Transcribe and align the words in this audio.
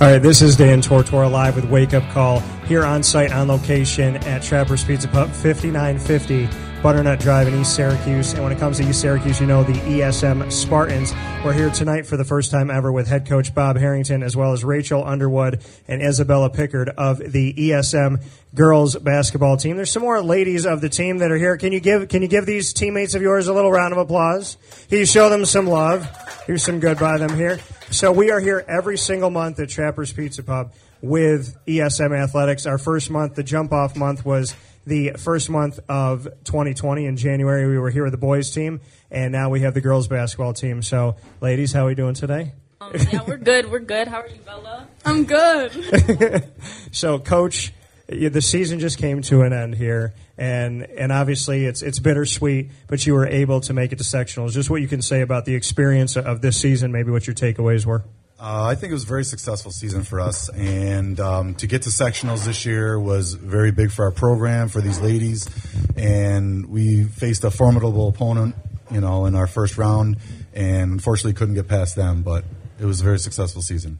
All 0.00 0.06
right, 0.06 0.18
this 0.18 0.40
is 0.40 0.56
Dan 0.56 0.80
Tortora 0.80 1.30
live 1.30 1.56
with 1.56 1.66
Wake 1.66 1.92
Up 1.92 2.08
Call 2.08 2.40
here 2.66 2.86
on 2.86 3.02
site 3.02 3.32
on 3.32 3.48
location 3.48 4.16
at 4.16 4.42
Trapper's 4.42 4.82
Pizza 4.82 5.06
Pub, 5.06 5.28
5950 5.28 6.48
Butternut 6.82 7.20
Drive 7.20 7.46
in 7.46 7.60
East 7.60 7.74
Syracuse. 7.74 8.32
And 8.32 8.42
when 8.42 8.52
it 8.52 8.58
comes 8.58 8.78
to 8.78 8.88
East 8.88 9.02
Syracuse, 9.02 9.38
you 9.38 9.46
know 9.46 9.62
the 9.62 9.74
ESM 9.74 10.50
Spartans. 10.50 11.12
We're 11.44 11.52
here 11.52 11.68
tonight 11.68 12.06
for 12.06 12.16
the 12.16 12.24
first 12.24 12.50
time 12.50 12.70
ever 12.70 12.90
with 12.90 13.06
head 13.06 13.26
coach 13.26 13.54
Bob 13.54 13.76
Harrington, 13.76 14.22
as 14.22 14.34
well 14.34 14.54
as 14.54 14.64
Rachel 14.64 15.04
Underwood 15.04 15.62
and 15.88 16.00
Isabella 16.00 16.48
Pickard 16.48 16.88
of 16.88 17.18
the 17.18 17.52
ESM 17.52 18.24
girls 18.54 18.96
basketball 18.96 19.58
team. 19.58 19.76
There's 19.76 19.90
some 19.90 20.02
more 20.02 20.22
ladies 20.22 20.64
of 20.64 20.80
the 20.80 20.88
team 20.88 21.18
that 21.18 21.30
are 21.30 21.36
here. 21.36 21.58
Can 21.58 21.72
you 21.72 21.80
give 21.80 22.08
Can 22.08 22.22
you 22.22 22.28
give 22.28 22.46
these 22.46 22.72
teammates 22.72 23.14
of 23.14 23.20
yours 23.20 23.48
a 23.48 23.52
little 23.52 23.70
round 23.70 23.92
of 23.92 23.98
applause? 23.98 24.56
Can 24.88 25.00
you 25.00 25.06
show 25.06 25.28
them 25.28 25.44
some 25.44 25.66
love? 25.66 26.08
Here's 26.46 26.62
some 26.62 26.80
good 26.80 26.98
by 26.98 27.18
them 27.18 27.36
here. 27.36 27.58
So 27.90 28.10
we 28.10 28.30
are 28.30 28.40
here 28.40 28.64
every 28.66 28.96
single 28.96 29.30
month 29.30 29.60
at 29.60 29.68
Trapper's 29.68 30.14
Pizza 30.14 30.42
Pub 30.42 30.72
with 31.02 31.56
ESM 31.66 32.18
Athletics. 32.18 32.64
Our 32.64 32.78
first 32.78 33.10
month, 33.10 33.34
the 33.34 33.42
jump 33.42 33.72
off 33.72 33.96
month, 33.96 34.24
was 34.24 34.54
the 34.90 35.12
first 35.12 35.48
month 35.48 35.78
of 35.88 36.24
2020 36.44 37.06
in 37.06 37.16
January. 37.16 37.66
We 37.68 37.78
were 37.78 37.90
here 37.90 38.02
with 38.02 38.12
the 38.12 38.18
boys 38.18 38.50
team, 38.50 38.80
and 39.08 39.30
now 39.30 39.48
we 39.48 39.60
have 39.60 39.72
the 39.72 39.80
girls 39.80 40.08
basketball 40.08 40.52
team. 40.52 40.82
So, 40.82 41.16
ladies, 41.40 41.72
how 41.72 41.84
are 41.84 41.86
we 41.86 41.94
doing 41.94 42.14
today? 42.14 42.52
Um, 42.80 42.92
yeah, 43.12 43.22
we're 43.26 43.36
good. 43.36 43.70
We're 43.70 43.78
good. 43.78 44.08
How 44.08 44.20
are 44.20 44.26
you, 44.26 44.40
Bella? 44.44 44.86
I'm 45.06 45.24
good. 45.24 46.44
So, 46.92 47.20
coach, 47.20 47.72
the 48.08 48.42
season 48.42 48.80
just 48.80 48.98
came 48.98 49.22
to 49.22 49.42
an 49.42 49.52
end 49.52 49.76
here, 49.76 50.12
and 50.36 50.82
and 50.82 51.12
obviously 51.12 51.66
it's 51.66 51.82
it's 51.82 52.00
bittersweet, 52.00 52.72
but 52.88 53.06
you 53.06 53.14
were 53.14 53.28
able 53.28 53.60
to 53.60 53.72
make 53.72 53.92
it 53.92 53.98
to 53.98 54.04
sectionals. 54.04 54.50
Just 54.52 54.70
what 54.70 54.82
you 54.82 54.88
can 54.88 55.02
say 55.02 55.20
about 55.20 55.44
the 55.44 55.54
experience 55.54 56.16
of 56.16 56.40
this 56.40 56.60
season, 56.60 56.90
maybe 56.90 57.12
what 57.12 57.28
your 57.28 57.34
takeaways 57.34 57.86
were. 57.86 58.02
Uh, 58.40 58.64
I 58.64 58.74
think 58.74 58.90
it 58.90 58.94
was 58.94 59.04
a 59.04 59.06
very 59.06 59.24
successful 59.24 59.70
season 59.70 60.02
for 60.02 60.18
us, 60.18 60.48
and 60.48 61.20
um, 61.20 61.54
to 61.56 61.66
get 61.66 61.82
to 61.82 61.90
sectionals 61.90 62.46
this 62.46 62.64
year 62.64 62.98
was 62.98 63.34
very 63.34 63.70
big 63.70 63.92
for 63.92 64.06
our 64.06 64.10
program 64.10 64.70
for 64.70 64.80
these 64.80 64.98
ladies. 64.98 65.46
And 65.94 66.70
we 66.70 67.04
faced 67.04 67.44
a 67.44 67.50
formidable 67.50 68.08
opponent, 68.08 68.54
you 68.90 69.02
know, 69.02 69.26
in 69.26 69.34
our 69.34 69.46
first 69.46 69.76
round, 69.76 70.16
and 70.54 70.90
unfortunately 70.90 71.34
couldn't 71.34 71.54
get 71.54 71.68
past 71.68 71.96
them. 71.96 72.22
But 72.22 72.46
it 72.80 72.86
was 72.86 73.02
a 73.02 73.04
very 73.04 73.18
successful 73.18 73.60
season. 73.60 73.98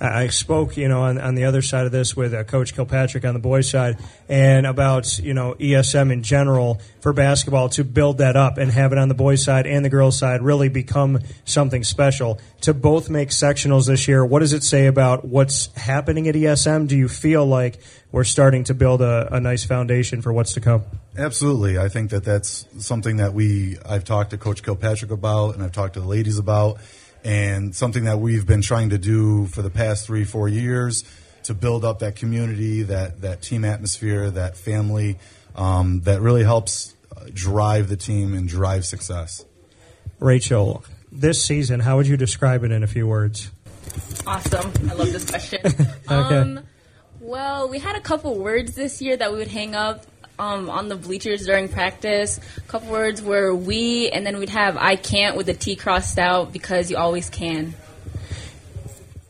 I 0.00 0.28
spoke, 0.28 0.76
you 0.76 0.88
know, 0.88 1.02
on, 1.02 1.18
on 1.18 1.34
the 1.34 1.44
other 1.44 1.60
side 1.60 1.86
of 1.86 1.92
this 1.92 2.16
with 2.16 2.32
uh, 2.32 2.44
Coach 2.44 2.74
Kilpatrick 2.74 3.24
on 3.24 3.34
the 3.34 3.40
boys' 3.40 3.68
side, 3.68 3.98
and 4.28 4.66
about 4.66 5.18
you 5.18 5.34
know 5.34 5.54
ESM 5.54 6.12
in 6.12 6.22
general 6.22 6.80
for 7.00 7.12
basketball 7.12 7.68
to 7.70 7.84
build 7.84 8.18
that 8.18 8.36
up 8.36 8.58
and 8.58 8.70
have 8.70 8.92
it 8.92 8.98
on 8.98 9.08
the 9.08 9.14
boys' 9.14 9.42
side 9.42 9.66
and 9.66 9.84
the 9.84 9.88
girls' 9.88 10.18
side 10.18 10.42
really 10.42 10.68
become 10.68 11.18
something 11.44 11.82
special. 11.82 12.38
To 12.62 12.74
both 12.74 13.10
make 13.10 13.30
sectionals 13.30 13.86
this 13.86 14.08
year, 14.08 14.24
what 14.24 14.40
does 14.40 14.52
it 14.52 14.62
say 14.62 14.86
about 14.86 15.24
what's 15.24 15.74
happening 15.76 16.28
at 16.28 16.34
ESM? 16.34 16.88
Do 16.88 16.96
you 16.96 17.08
feel 17.08 17.46
like 17.46 17.78
we're 18.12 18.24
starting 18.24 18.64
to 18.64 18.74
build 18.74 19.02
a, 19.02 19.34
a 19.34 19.40
nice 19.40 19.64
foundation 19.64 20.22
for 20.22 20.32
what's 20.32 20.54
to 20.54 20.60
come? 20.60 20.84
Absolutely, 21.16 21.78
I 21.78 21.88
think 21.88 22.10
that 22.10 22.24
that's 22.24 22.66
something 22.78 23.16
that 23.16 23.32
we 23.34 23.76
I've 23.84 24.04
talked 24.04 24.30
to 24.30 24.38
Coach 24.38 24.62
Kilpatrick 24.62 25.10
about, 25.10 25.54
and 25.54 25.64
I've 25.64 25.72
talked 25.72 25.94
to 25.94 26.00
the 26.00 26.06
ladies 26.06 26.38
about, 26.38 26.78
and 27.24 27.74
something 27.74 28.04
that 28.04 28.18
we've 28.18 28.46
been 28.46 28.62
trying 28.62 28.90
to 28.90 28.98
do 28.98 29.46
for 29.46 29.62
the 29.62 29.70
past 29.70 30.06
three 30.06 30.24
four 30.24 30.48
years 30.48 31.04
to 31.44 31.54
build 31.54 31.84
up 31.84 32.00
that 32.00 32.16
community, 32.16 32.82
that 32.82 33.22
that 33.22 33.42
team 33.42 33.64
atmosphere, 33.64 34.30
that 34.30 34.56
family, 34.56 35.18
um, 35.56 36.00
that 36.02 36.20
really 36.20 36.44
helps 36.44 36.94
uh, 37.16 37.24
drive 37.32 37.88
the 37.88 37.96
team 37.96 38.34
and 38.34 38.48
drive 38.48 38.84
success. 38.84 39.44
Rachel, 40.20 40.84
this 41.12 41.42
season, 41.42 41.80
how 41.80 41.96
would 41.96 42.06
you 42.06 42.16
describe 42.16 42.64
it 42.64 42.70
in 42.70 42.82
a 42.82 42.86
few 42.86 43.06
words? 43.06 43.50
Awesome. 44.26 44.72
I 44.90 44.94
love 44.94 45.12
this 45.12 45.28
question. 45.28 45.60
Okay. 46.10 46.36
um, 46.36 46.60
well, 47.20 47.68
we 47.68 47.78
had 47.78 47.96
a 47.96 48.00
couple 48.00 48.38
words 48.38 48.74
this 48.74 49.02
year 49.02 49.16
that 49.16 49.30
we 49.30 49.38
would 49.38 49.48
hang 49.48 49.74
up 49.74 50.06
um, 50.38 50.70
on 50.70 50.88
the 50.88 50.96
bleachers 50.96 51.46
during 51.46 51.68
practice. 51.68 52.40
A 52.56 52.60
couple 52.62 52.90
words 52.90 53.22
were 53.22 53.54
we, 53.54 54.10
and 54.10 54.24
then 54.24 54.38
we'd 54.38 54.50
have 54.50 54.76
I 54.76 54.96
can't 54.96 55.36
with 55.36 55.46
the 55.46 55.54
T 55.54 55.76
crossed 55.76 56.18
out 56.18 56.52
because 56.52 56.90
you 56.90 56.96
always 56.96 57.28
can. 57.30 57.74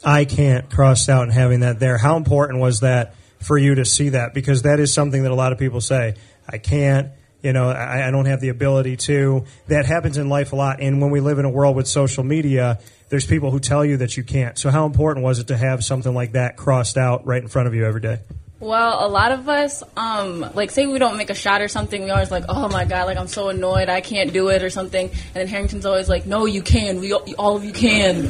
I 0.04 0.24
can't 0.24 0.70
crossed 0.70 1.08
out 1.08 1.24
and 1.24 1.32
having 1.32 1.60
that 1.60 1.80
there. 1.80 1.98
How 1.98 2.16
important 2.16 2.60
was 2.60 2.80
that 2.80 3.14
for 3.40 3.58
you 3.58 3.76
to 3.76 3.84
see 3.84 4.10
that? 4.10 4.34
Because 4.34 4.62
that 4.62 4.80
is 4.80 4.92
something 4.92 5.22
that 5.22 5.32
a 5.32 5.34
lot 5.34 5.52
of 5.52 5.58
people 5.58 5.80
say. 5.80 6.14
I 6.48 6.58
can't. 6.58 7.10
You 7.42 7.52
know, 7.52 7.68
I, 7.68 8.08
I 8.08 8.10
don't 8.10 8.26
have 8.26 8.40
the 8.40 8.48
ability 8.48 8.96
to. 8.96 9.44
That 9.68 9.86
happens 9.86 10.18
in 10.18 10.28
life 10.28 10.52
a 10.52 10.56
lot. 10.56 10.80
And 10.80 11.00
when 11.00 11.10
we 11.10 11.20
live 11.20 11.38
in 11.38 11.44
a 11.44 11.50
world 11.50 11.76
with 11.76 11.86
social 11.86 12.24
media, 12.24 12.80
there's 13.10 13.26
people 13.26 13.50
who 13.50 13.60
tell 13.60 13.84
you 13.84 13.98
that 13.98 14.16
you 14.16 14.24
can't. 14.24 14.58
So 14.58 14.70
how 14.70 14.86
important 14.86 15.24
was 15.24 15.38
it 15.38 15.48
to 15.48 15.56
have 15.56 15.84
something 15.84 16.12
like 16.12 16.32
that 16.32 16.56
crossed 16.56 16.96
out 16.96 17.26
right 17.26 17.40
in 17.40 17.48
front 17.48 17.68
of 17.68 17.74
you 17.74 17.84
every 17.84 18.00
day? 18.00 18.20
Well, 18.60 19.06
a 19.06 19.08
lot 19.08 19.30
of 19.30 19.48
us, 19.48 19.84
um, 19.96 20.40
like, 20.54 20.72
say 20.72 20.86
we 20.86 20.98
don't 20.98 21.16
make 21.16 21.30
a 21.30 21.34
shot 21.34 21.60
or 21.60 21.68
something, 21.68 22.02
we 22.02 22.10
always 22.10 22.30
like, 22.32 22.44
oh 22.48 22.68
my 22.68 22.84
god, 22.84 23.04
like 23.06 23.16
I'm 23.16 23.28
so 23.28 23.50
annoyed, 23.50 23.88
I 23.88 24.00
can't 24.00 24.32
do 24.32 24.48
it 24.48 24.64
or 24.64 24.70
something. 24.70 25.08
And 25.08 25.34
then 25.34 25.46
Harrington's 25.46 25.86
always 25.86 26.08
like, 26.08 26.26
no, 26.26 26.44
you 26.44 26.60
can, 26.62 26.98
we 27.00 27.12
all 27.12 27.56
of 27.56 27.64
you 27.64 27.72
can. 27.72 28.28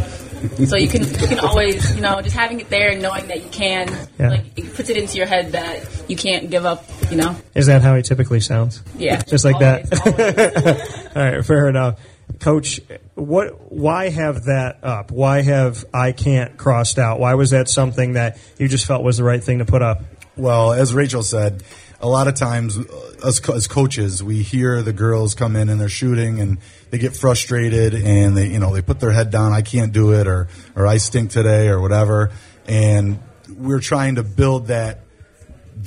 so 0.67 0.77
you 0.77 0.87
can, 0.89 1.03
you 1.05 1.27
can 1.29 1.39
always, 1.39 1.95
you 1.97 2.03
know, 2.03 2.21
just 2.21 2.37
having 2.37 2.61
it 2.61 2.69
there 2.69 2.91
and 2.91 3.01
knowing 3.01 3.27
that 3.29 3.43
you 3.43 3.49
can, 3.49 3.89
Yeah. 4.19 4.29
like, 4.31 4.45
it 4.57 4.75
puts 4.75 4.91
it 4.91 4.99
into 4.99 5.17
your 5.17 5.27
head 5.27 5.53
that 5.53 5.89
you 6.09 6.17
can't 6.17 6.51
give 6.51 6.67
up, 6.67 6.85
you 7.11 7.17
know. 7.17 7.35
Is 7.55 7.67
that 7.67 7.81
how 7.81 7.97
he 7.97 8.03
typically 8.03 8.41
sounds? 8.41 8.83
Yeah, 8.99 9.23
Just 9.23 9.47
like 9.47 9.55
always, 9.57 9.89
that. 9.89 11.11
All 11.17 11.23
right, 11.23 11.45
fair 11.45 11.69
enough. 11.69 11.99
Coach, 12.39 12.81
what? 13.15 13.73
Why 13.73 14.11
have 14.11 14.45
that 14.45 14.79
up? 14.85 15.11
Why 15.11 15.41
have 15.43 15.85
I 15.93 16.13
can't 16.13 16.57
crossed 16.59 16.99
out? 16.99 17.19
Why 17.19 17.35
was 17.35 17.51
that 17.51 17.69
something 17.69 18.13
that 18.13 18.39
you 18.59 18.69
just 18.69 18.87
felt 18.87 19.03
was 19.03 19.17
the 19.17 19.25
right 19.25 19.43
thing 19.43 19.59
to 19.59 19.65
put 19.65 19.83
up? 19.83 20.03
Well, 20.39 20.73
as 20.73 20.95
Rachel 20.95 21.25
said, 21.25 21.65
a 22.01 22.09
lot 22.09 22.29
of 22.29 22.35
times 22.35 22.79
uh, 22.79 22.83
us 23.25 23.41
co- 23.41 23.55
as 23.55 23.67
coaches, 23.67 24.23
we 24.23 24.43
hear 24.43 24.83
the 24.83 24.93
girls 24.93 25.35
come 25.35 25.57
in 25.57 25.69
and 25.69 25.81
they're 25.81 25.89
shooting 25.89 26.41
and 26.41 26.59
they 26.91 26.99
get 26.99 27.17
frustrated 27.17 27.93
and 27.93 28.37
they, 28.37 28.47
you 28.47 28.61
know, 28.61 28.73
they 28.73 28.81
put 28.81 29.01
their 29.01 29.11
head 29.11 29.31
down. 29.31 29.53
I 29.53 29.63
can't 29.63 29.93
do 29.93 30.13
it, 30.13 30.29
or 30.29 30.47
or 30.77 30.87
I 30.87 30.99
stink 30.99 31.31
today, 31.31 31.69
or 31.69 31.81
whatever. 31.81 32.31
And 32.69 33.19
we're 33.57 33.81
trying 33.81 34.15
to 34.15 34.23
build 34.23 34.69
that 34.69 35.01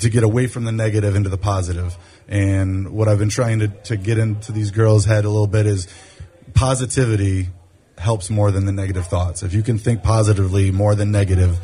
to 0.00 0.10
get 0.10 0.22
away 0.22 0.48
from 0.48 0.64
the 0.64 0.72
negative 0.72 1.16
into 1.16 1.30
the 1.30 1.38
positive. 1.38 1.96
And 2.28 2.90
what 2.90 3.08
I've 3.08 3.18
been 3.18 3.30
trying 3.30 3.60
to, 3.60 3.68
to 3.68 3.96
get 3.96 4.18
into 4.18 4.52
these 4.52 4.70
girls' 4.70 5.06
head 5.06 5.24
a 5.24 5.30
little 5.30 5.46
bit 5.46 5.64
is 5.64 5.88
positivity 6.52 7.48
helps 7.96 8.28
more 8.28 8.50
than 8.50 8.66
the 8.66 8.72
negative 8.72 9.06
thoughts. 9.06 9.42
If 9.42 9.54
you 9.54 9.62
can 9.62 9.78
think 9.78 10.02
positively 10.02 10.70
more 10.70 10.94
than 10.94 11.10
negative, 11.10 11.58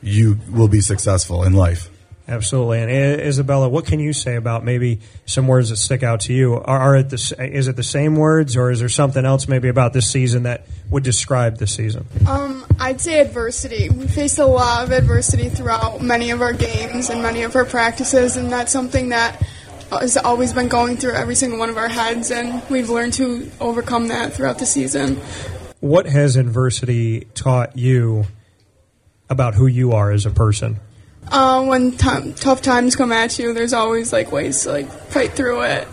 you 0.00 0.38
will 0.50 0.68
be 0.68 0.80
successful 0.80 1.44
in 1.44 1.52
life. 1.52 1.90
Absolutely. 2.32 2.80
And 2.80 3.20
Isabella, 3.20 3.68
what 3.68 3.84
can 3.84 4.00
you 4.00 4.14
say 4.14 4.36
about 4.36 4.64
maybe 4.64 5.00
some 5.26 5.46
words 5.46 5.68
that 5.68 5.76
stick 5.76 6.02
out 6.02 6.20
to 6.20 6.32
you? 6.32 6.54
Are, 6.54 6.78
are 6.78 6.96
it 6.96 7.10
the, 7.10 7.36
is 7.38 7.68
it 7.68 7.76
the 7.76 7.82
same 7.82 8.16
words, 8.16 8.56
or 8.56 8.70
is 8.70 8.80
there 8.80 8.88
something 8.88 9.26
else 9.26 9.48
maybe 9.48 9.68
about 9.68 9.92
this 9.92 10.10
season 10.10 10.44
that 10.44 10.64
would 10.88 11.02
describe 11.02 11.58
this 11.58 11.74
season? 11.74 12.06
Um, 12.26 12.64
I'd 12.80 13.02
say 13.02 13.20
adversity. 13.20 13.90
We 13.90 14.06
faced 14.06 14.38
a 14.38 14.46
lot 14.46 14.84
of 14.84 14.92
adversity 14.92 15.50
throughout 15.50 16.00
many 16.00 16.30
of 16.30 16.40
our 16.40 16.54
games 16.54 17.10
and 17.10 17.22
many 17.22 17.42
of 17.42 17.54
our 17.54 17.66
practices, 17.66 18.36
and 18.36 18.50
that's 18.50 18.72
something 18.72 19.10
that 19.10 19.42
has 19.90 20.16
always 20.16 20.54
been 20.54 20.68
going 20.68 20.96
through 20.96 21.12
every 21.12 21.34
single 21.34 21.58
one 21.58 21.68
of 21.68 21.76
our 21.76 21.88
heads, 21.88 22.30
and 22.30 22.62
we've 22.70 22.88
learned 22.88 23.12
to 23.12 23.50
overcome 23.60 24.08
that 24.08 24.32
throughout 24.32 24.58
the 24.58 24.64
season. 24.64 25.16
What 25.80 26.06
has 26.06 26.36
adversity 26.36 27.26
taught 27.34 27.76
you 27.76 28.24
about 29.28 29.54
who 29.54 29.66
you 29.66 29.92
are 29.92 30.10
as 30.10 30.24
a 30.24 30.30
person? 30.30 30.80
Uh, 31.28 31.64
when 31.64 31.92
t- 31.92 32.32
tough 32.32 32.62
times 32.62 32.96
come 32.96 33.12
at 33.12 33.38
you, 33.38 33.54
there's 33.54 33.72
always 33.72 34.12
like 34.12 34.32
ways 34.32 34.62
to 34.62 34.72
like 34.72 34.90
fight 34.90 35.32
through 35.32 35.62
it. 35.62 35.88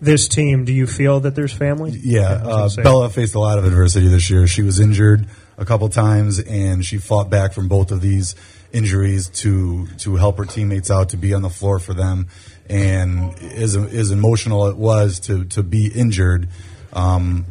This 0.00 0.28
team, 0.28 0.64
do 0.64 0.72
you 0.72 0.86
feel 0.86 1.20
that 1.20 1.34
there's 1.34 1.52
family? 1.52 1.90
Yeah, 1.90 2.42
I 2.42 2.62
was 2.62 2.76
gonna 2.76 2.88
uh. 2.88 2.90
Bella 2.90 3.10
faced 3.10 3.34
a 3.34 3.38
lot 3.38 3.58
of 3.58 3.64
adversity 3.64 4.08
this 4.08 4.30
year. 4.30 4.46
She 4.46 4.62
was 4.62 4.80
injured 4.80 5.26
a 5.58 5.64
couple 5.64 5.88
times, 5.90 6.38
and 6.38 6.84
she 6.84 6.96
fought 6.96 7.28
back 7.28 7.52
from 7.52 7.68
both 7.68 7.92
of 7.92 8.00
these 8.00 8.34
injuries 8.72 9.28
to 9.28 9.86
to 9.98 10.16
help 10.16 10.38
her 10.38 10.46
teammates 10.46 10.90
out, 10.90 11.10
to 11.10 11.16
be 11.16 11.34
on 11.34 11.42
the 11.42 11.50
floor 11.50 11.78
for 11.78 11.92
them. 11.92 12.28
And 12.68 13.34
as 13.42 13.76
as 13.76 14.10
emotional 14.10 14.68
it 14.68 14.76
was 14.76 15.20
to 15.20 15.44
to 15.46 15.62
be 15.62 15.88
injured, 15.88 16.48
um, 16.92 17.44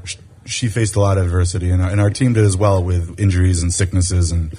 she 0.46 0.70
faced 0.70 0.96
a 0.96 1.00
lot 1.00 1.18
of 1.18 1.26
adversity, 1.26 1.70
and 1.70 1.82
our, 1.82 1.90
and 1.90 2.02
our 2.02 2.10
team 2.10 2.34
did 2.34 2.46
as 2.46 2.58
well 2.58 2.84
with 2.84 3.20
injuries 3.20 3.62
and 3.62 3.72
sicknesses, 3.72 4.32
and 4.32 4.58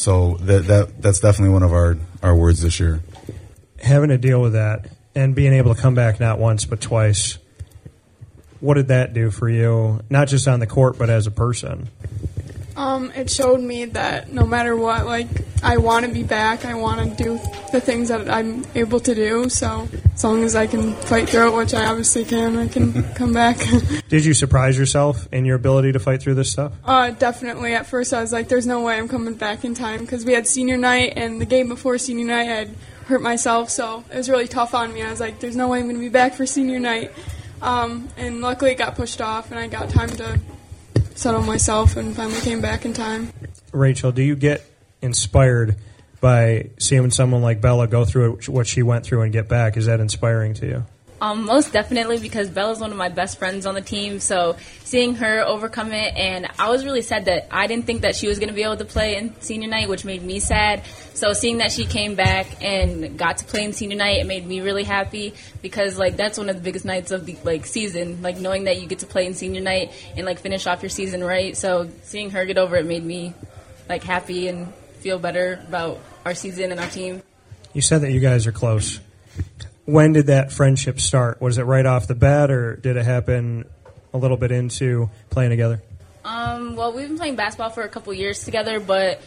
so 0.00 0.36
that 0.40 0.66
that 0.66 1.02
that's 1.02 1.20
definitely 1.20 1.52
one 1.52 1.62
of 1.62 1.72
our 1.74 1.98
our 2.22 2.34
words 2.34 2.62
this 2.62 2.80
year. 2.80 3.02
having 3.82 4.08
to 4.08 4.16
deal 4.16 4.40
with 4.40 4.54
that 4.54 4.88
and 5.14 5.34
being 5.34 5.52
able 5.52 5.74
to 5.74 5.80
come 5.80 5.94
back 5.94 6.18
not 6.18 6.38
once 6.38 6.64
but 6.64 6.80
twice, 6.80 7.36
what 8.60 8.74
did 8.74 8.88
that 8.88 9.12
do 9.12 9.30
for 9.30 9.48
you? 9.48 10.00
Not 10.08 10.28
just 10.28 10.48
on 10.48 10.58
the 10.58 10.66
court, 10.66 10.96
but 10.98 11.10
as 11.10 11.26
a 11.26 11.30
person. 11.30 11.90
Um, 12.76 13.10
it 13.12 13.30
showed 13.30 13.60
me 13.60 13.84
that 13.86 14.32
no 14.32 14.46
matter 14.46 14.74
what, 14.74 15.04
like 15.04 15.28
I 15.62 15.76
want 15.76 16.06
to 16.06 16.12
be 16.12 16.22
back. 16.22 16.64
I 16.64 16.74
want 16.74 17.16
to 17.16 17.22
do 17.22 17.38
the 17.72 17.80
things 17.80 18.08
that 18.08 18.28
I'm 18.30 18.64
able 18.74 19.00
to 19.00 19.14
do. 19.14 19.48
So 19.48 19.88
as 20.14 20.24
long 20.24 20.42
as 20.44 20.56
I 20.56 20.66
can 20.66 20.94
fight 20.94 21.28
through 21.28 21.48
it, 21.48 21.56
which 21.56 21.74
I 21.74 21.86
obviously 21.86 22.24
can, 22.24 22.56
I 22.56 22.68
can 22.68 23.02
come 23.14 23.32
back. 23.32 23.58
Did 24.08 24.24
you 24.24 24.34
surprise 24.34 24.78
yourself 24.78 25.28
in 25.32 25.44
your 25.44 25.56
ability 25.56 25.92
to 25.92 25.98
fight 25.98 26.22
through 26.22 26.34
this 26.34 26.50
stuff? 26.50 26.72
uh, 26.84 27.10
definitely. 27.10 27.74
At 27.74 27.86
first, 27.86 28.12
I 28.14 28.20
was 28.20 28.32
like, 28.32 28.48
"There's 28.48 28.66
no 28.66 28.82
way 28.82 28.96
I'm 28.98 29.08
coming 29.08 29.34
back 29.34 29.64
in 29.64 29.74
time" 29.74 30.00
because 30.00 30.24
we 30.24 30.32
had 30.32 30.46
senior 30.46 30.76
night, 30.76 31.14
and 31.16 31.40
the 31.40 31.46
game 31.46 31.68
before 31.68 31.98
senior 31.98 32.26
night, 32.26 32.40
I 32.40 32.44
had 32.44 32.70
hurt 33.06 33.22
myself, 33.22 33.70
so 33.70 34.04
it 34.12 34.16
was 34.16 34.30
really 34.30 34.48
tough 34.48 34.74
on 34.74 34.92
me. 34.94 35.02
I 35.02 35.10
was 35.10 35.20
like, 35.20 35.40
"There's 35.40 35.56
no 35.56 35.68
way 35.68 35.78
I'm 35.78 35.84
going 35.84 35.96
to 35.96 36.00
be 36.00 36.08
back 36.08 36.34
for 36.34 36.46
senior 36.46 36.78
night." 36.80 37.12
Um, 37.62 38.08
and 38.16 38.40
luckily, 38.40 38.70
it 38.72 38.78
got 38.78 38.94
pushed 38.96 39.20
off, 39.20 39.50
and 39.50 39.60
I 39.60 39.66
got 39.68 39.90
time 39.90 40.08
to 40.10 40.40
settle 41.14 41.42
myself, 41.42 41.96
and 41.96 42.16
finally 42.16 42.40
came 42.40 42.60
back 42.60 42.84
in 42.84 42.94
time. 42.94 43.32
Rachel, 43.72 44.10
do 44.12 44.22
you 44.22 44.34
get 44.36 44.64
inspired 45.02 45.76
by 46.20 46.70
seeing 46.78 47.10
someone 47.10 47.42
like 47.42 47.60
Bella 47.60 47.86
go 47.86 48.04
through 48.04 48.40
what 48.48 48.66
she 48.66 48.82
went 48.82 49.04
through 49.04 49.22
and 49.22 49.32
get 49.32 49.48
back? 49.48 49.76
Is 49.76 49.86
that 49.86 50.00
inspiring 50.00 50.54
to 50.54 50.66
you? 50.66 50.86
Um, 51.22 51.44
most 51.44 51.74
definitely 51.74 52.18
because 52.18 52.48
Bella's 52.48 52.80
one 52.80 52.92
of 52.92 52.96
my 52.96 53.10
best 53.10 53.38
friends 53.38 53.66
on 53.66 53.74
the 53.74 53.82
team. 53.82 54.20
So 54.20 54.56
seeing 54.84 55.16
her 55.16 55.42
overcome 55.42 55.92
it, 55.92 56.14
and 56.16 56.48
I 56.58 56.70
was 56.70 56.84
really 56.84 57.02
sad 57.02 57.26
that 57.26 57.48
I 57.50 57.66
didn't 57.66 57.84
think 57.84 58.02
that 58.02 58.16
she 58.16 58.26
was 58.26 58.38
going 58.38 58.48
to 58.48 58.54
be 58.54 58.62
able 58.62 58.78
to 58.78 58.86
play 58.86 59.16
in 59.16 59.38
senior 59.40 59.68
night, 59.68 59.90
which 59.90 60.06
made 60.06 60.22
me 60.22 60.40
sad. 60.40 60.82
So 61.12 61.34
seeing 61.34 61.58
that 61.58 61.72
she 61.72 61.84
came 61.84 62.14
back 62.14 62.62
and 62.62 63.18
got 63.18 63.38
to 63.38 63.44
play 63.44 63.64
in 63.64 63.74
senior 63.74 63.98
night, 63.98 64.20
it 64.20 64.26
made 64.26 64.46
me 64.46 64.62
really 64.62 64.84
happy 64.84 65.34
because 65.60 65.98
like 65.98 66.16
that's 66.16 66.38
one 66.38 66.48
of 66.48 66.56
the 66.56 66.62
biggest 66.62 66.86
nights 66.86 67.10
of 67.10 67.26
the 67.26 67.36
like 67.44 67.66
season. 67.66 68.22
Like 68.22 68.38
knowing 68.38 68.64
that 68.64 68.80
you 68.80 68.86
get 68.86 69.00
to 69.00 69.06
play 69.06 69.26
in 69.26 69.34
senior 69.34 69.60
night 69.60 69.92
and 70.16 70.24
like 70.24 70.38
finish 70.38 70.66
off 70.66 70.82
your 70.82 70.88
season 70.88 71.22
right. 71.22 71.54
So 71.54 71.90
seeing 72.02 72.30
her 72.30 72.46
get 72.46 72.56
over 72.56 72.76
it 72.76 72.86
made 72.86 73.04
me 73.04 73.34
like 73.90 74.04
happy 74.04 74.48
and 74.48 74.72
feel 75.00 75.18
better 75.18 75.62
about 75.66 75.98
our 76.24 76.34
season 76.34 76.70
and 76.70 76.80
our 76.80 76.88
team. 76.88 77.22
You 77.72 77.82
said 77.82 78.02
that 78.02 78.12
you 78.12 78.20
guys 78.20 78.46
are 78.46 78.52
close. 78.52 79.00
When 79.84 80.12
did 80.12 80.26
that 80.26 80.52
friendship 80.52 81.00
start? 81.00 81.40
Was 81.40 81.58
it 81.58 81.62
right 81.62 81.86
off 81.86 82.06
the 82.06 82.14
bat, 82.14 82.50
or 82.50 82.76
did 82.76 82.96
it 82.96 83.04
happen 83.04 83.64
a 84.12 84.18
little 84.18 84.36
bit 84.36 84.52
into 84.52 85.10
playing 85.30 85.50
together? 85.50 85.82
Um, 86.24 86.76
well, 86.76 86.92
we've 86.92 87.08
been 87.08 87.16
playing 87.16 87.36
basketball 87.36 87.70
for 87.70 87.82
a 87.82 87.88
couple 87.88 88.12
years 88.12 88.44
together, 88.44 88.78
but 88.78 89.20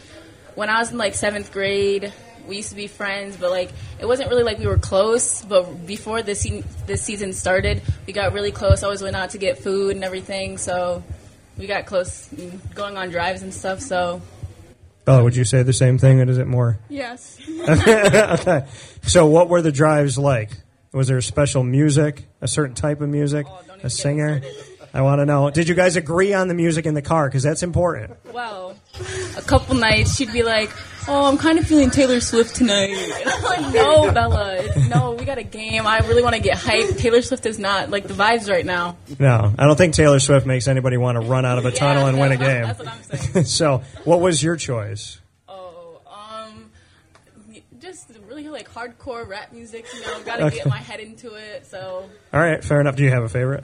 when 0.56 0.70
I 0.70 0.80
was 0.80 0.92
in 0.92 0.98
like 0.98 1.16
seventh 1.16 1.52
grade, 1.52 2.14
we 2.48 2.58
used 2.58 2.70
to 2.70 2.76
be 2.76 2.88
friends, 2.88 3.38
but 3.38 3.50
like 3.50 3.72
it 4.00 4.06
wasn't 4.06 4.30
really 4.30 4.44
like 4.44 4.60
we 4.60 4.68
were 4.68 4.78
close. 4.78 5.42
But 5.42 5.86
before 5.88 6.22
this 6.22 6.42
se- 6.42 6.64
this 6.86 7.02
season 7.02 7.34
started, 7.34 7.82
we 8.06 8.14
got 8.14 8.34
really 8.34 8.52
close. 8.52 8.84
I 8.84 8.86
always 8.86 9.02
went 9.02 9.16
out 9.16 9.32
to 9.32 9.38
get 9.38 9.58
food 9.60 9.96
and 9.96 10.04
everything, 10.04 10.58
so 10.58 11.04
we 11.58 11.68
got 11.68 11.86
close, 11.86 12.30
going 12.76 12.98
on 12.98 13.10
drives 13.10 13.42
and 13.42 13.54
stuff. 13.54 13.80
So 13.80 14.22
Bella, 15.06 15.24
would 15.24 15.36
you 15.36 15.44
say 15.44 15.64
the 15.64 15.74
same 15.74 15.98
thing, 15.98 16.22
or 16.22 16.30
is 16.30 16.38
it 16.38 16.48
more? 16.48 16.80
Yes. 16.90 17.38
okay. 17.70 18.66
So, 19.04 19.26
what 19.26 19.50
were 19.50 19.62
the 19.62 19.72
drives 19.72 20.18
like? 20.18 20.52
Was 20.94 21.08
there 21.08 21.20
special 21.22 21.64
music, 21.64 22.26
a 22.42 22.48
certain 22.48 22.76
type 22.76 23.02
of 23.02 23.10
music, 23.10 23.46
Oh, 23.50 23.62
a 23.84 23.90
singer? 23.90 24.42
I 24.94 25.02
want 25.02 25.20
to 25.20 25.26
know. 25.26 25.50
Did 25.50 25.68
you 25.68 25.76
guys 25.76 25.96
agree 25.96 26.34
on 26.34 26.48
the 26.48 26.54
music 26.54 26.86
in 26.86 26.94
the 26.94 27.02
car? 27.02 27.28
Because 27.28 27.42
that's 27.44 27.64
important. 27.64 28.16
well, 28.32 28.78
a 29.36 29.42
couple 29.42 29.76
nights 29.76 30.16
she'd 30.16 30.32
be 30.32 30.44
like, 30.44 30.70
"Oh, 31.08 31.26
I'm 31.26 31.38
kind 31.38 31.60
of 31.60 31.68
feeling 31.68 31.90
Taylor 31.90 32.20
Swift 32.20 32.56
tonight." 32.56 32.90
And 32.92 33.30
I'm 33.30 33.44
like, 33.44 33.74
"No, 33.74 34.12
Bella, 34.12 34.56
it's, 34.58 34.88
no, 34.90 35.12
we 35.14 35.26
got 35.26 35.38
a 35.38 35.44
game. 35.44 35.86
I 35.88 36.00
really 36.00 36.22
want 36.24 36.36
to 36.36 36.42
get 36.42 36.58
hyped. 36.58 36.98
Taylor 37.00 37.22
Swift 37.22 37.46
is 37.46 37.60
not 37.60 37.90
like 37.90 38.08
the 38.08 38.14
vibes 38.14 38.50
right 38.50 38.66
now." 38.66 38.98
No, 39.20 39.54
I 39.58 39.66
don't 39.66 39.76
think 39.78 39.94
Taylor 39.94 40.20
Swift 40.20 40.46
makes 40.46 40.68
anybody 40.68 40.98
want 40.98 41.22
to 41.22 41.28
run 41.28 41.46
out 41.46 41.58
of 41.58 41.66
a 41.66 41.72
tunnel 41.72 42.08
and 42.08 42.20
win 42.20 42.32
a 42.32 42.38
game. 42.38 42.64
That's 42.64 42.80
what 42.80 42.88
I'm 42.88 43.04
saying. 43.18 43.46
so, 43.46 43.84
what 44.04 44.20
was 44.22 44.42
your 44.44 44.56
choice? 44.56 45.20
Oh, 45.48 46.02
um, 46.10 46.72
just 47.80 48.10
really 48.28 48.48
like 48.50 48.72
hardcore 48.74 49.28
rap 49.28 49.52
music. 49.54 49.86
You 49.94 50.02
know, 50.02 50.22
gotta 50.26 50.46
Okay. 50.46 50.58
get 50.58 50.68
my 50.68 50.78
head 50.78 51.00
into 51.00 51.34
it. 51.36 51.66
So, 51.66 52.10
All 52.34 52.40
right, 52.40 52.64
fair 52.64 52.80
enough. 52.82 52.96
Do 52.96 53.04
you 53.04 53.10
have 53.12 53.24
a 53.24 53.30
favorite? 53.30 53.64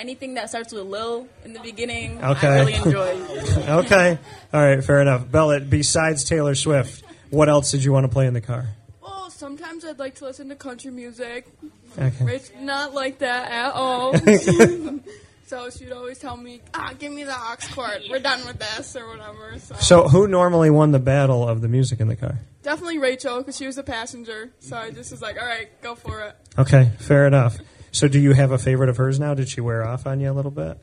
Anything 0.00 0.34
that 0.34 0.48
starts 0.48 0.72
with 0.72 0.84
Lil 0.86 1.26
in 1.44 1.52
the 1.52 1.60
beginning, 1.60 2.24
Okay. 2.24 2.48
I 2.48 2.58
really 2.60 2.74
enjoy. 2.74 3.20
Okay. 3.84 4.18
All 4.52 4.60
right, 4.62 4.82
fair 4.82 5.02
enough. 5.02 5.30
Bella, 5.30 5.60
besides 5.60 6.24
Taylor 6.24 6.54
Swift, 6.54 7.04
what 7.28 7.50
else 7.50 7.70
did 7.70 7.84
you 7.84 7.92
want 7.92 8.04
to 8.04 8.08
play 8.08 8.26
in 8.26 8.32
the 8.32 8.40
car? 8.40 8.64
Well, 9.02 9.28
sometimes 9.28 9.84
I'd 9.84 9.98
like 9.98 10.14
to 10.16 10.24
listen 10.24 10.48
to 10.48 10.56
country 10.56 10.90
music. 10.90 11.46
Okay. 11.98 12.34
It's 12.34 12.50
not 12.58 12.94
like 12.94 13.18
that 13.18 13.50
at 13.52 13.72
all. 13.74 14.14
so 15.46 15.68
she'd 15.68 15.92
always 15.92 16.18
tell 16.18 16.36
me, 16.38 16.62
ah, 16.72 16.94
give 16.98 17.12
me 17.12 17.24
the 17.24 17.34
aux 17.36 17.56
cord. 17.74 18.00
We're 18.08 18.20
done 18.20 18.46
with 18.46 18.58
this 18.58 18.96
or 18.96 19.06
whatever. 19.06 19.58
So, 19.58 19.74
So, 19.76 20.08
who 20.08 20.26
normally 20.26 20.70
won 20.70 20.92
the 20.92 20.98
battle 20.98 21.46
of 21.46 21.60
the 21.60 21.68
music 21.68 22.00
in 22.00 22.08
the 22.08 22.16
car? 22.16 22.38
definitely 22.62 22.98
Rachel 22.98 23.38
because 23.38 23.56
she 23.56 23.66
was 23.66 23.76
a 23.76 23.82
passenger. 23.82 24.50
So 24.60 24.76
I 24.78 24.90
just 24.92 25.10
was 25.10 25.20
like, 25.20 25.38
all 25.38 25.46
right, 25.46 25.68
go 25.82 25.94
for 25.94 26.22
it. 26.22 26.36
Okay, 26.58 26.90
fair 27.00 27.26
enough. 27.26 27.58
So, 27.92 28.08
do 28.08 28.18
you 28.20 28.32
have 28.32 28.52
a 28.52 28.58
favorite 28.58 28.88
of 28.88 28.96
hers 28.96 29.18
now? 29.18 29.34
Did 29.34 29.48
she 29.48 29.60
wear 29.60 29.84
off 29.84 30.06
on 30.06 30.20
you 30.20 30.30
a 30.30 30.34
little 30.34 30.50
bit? 30.50 30.78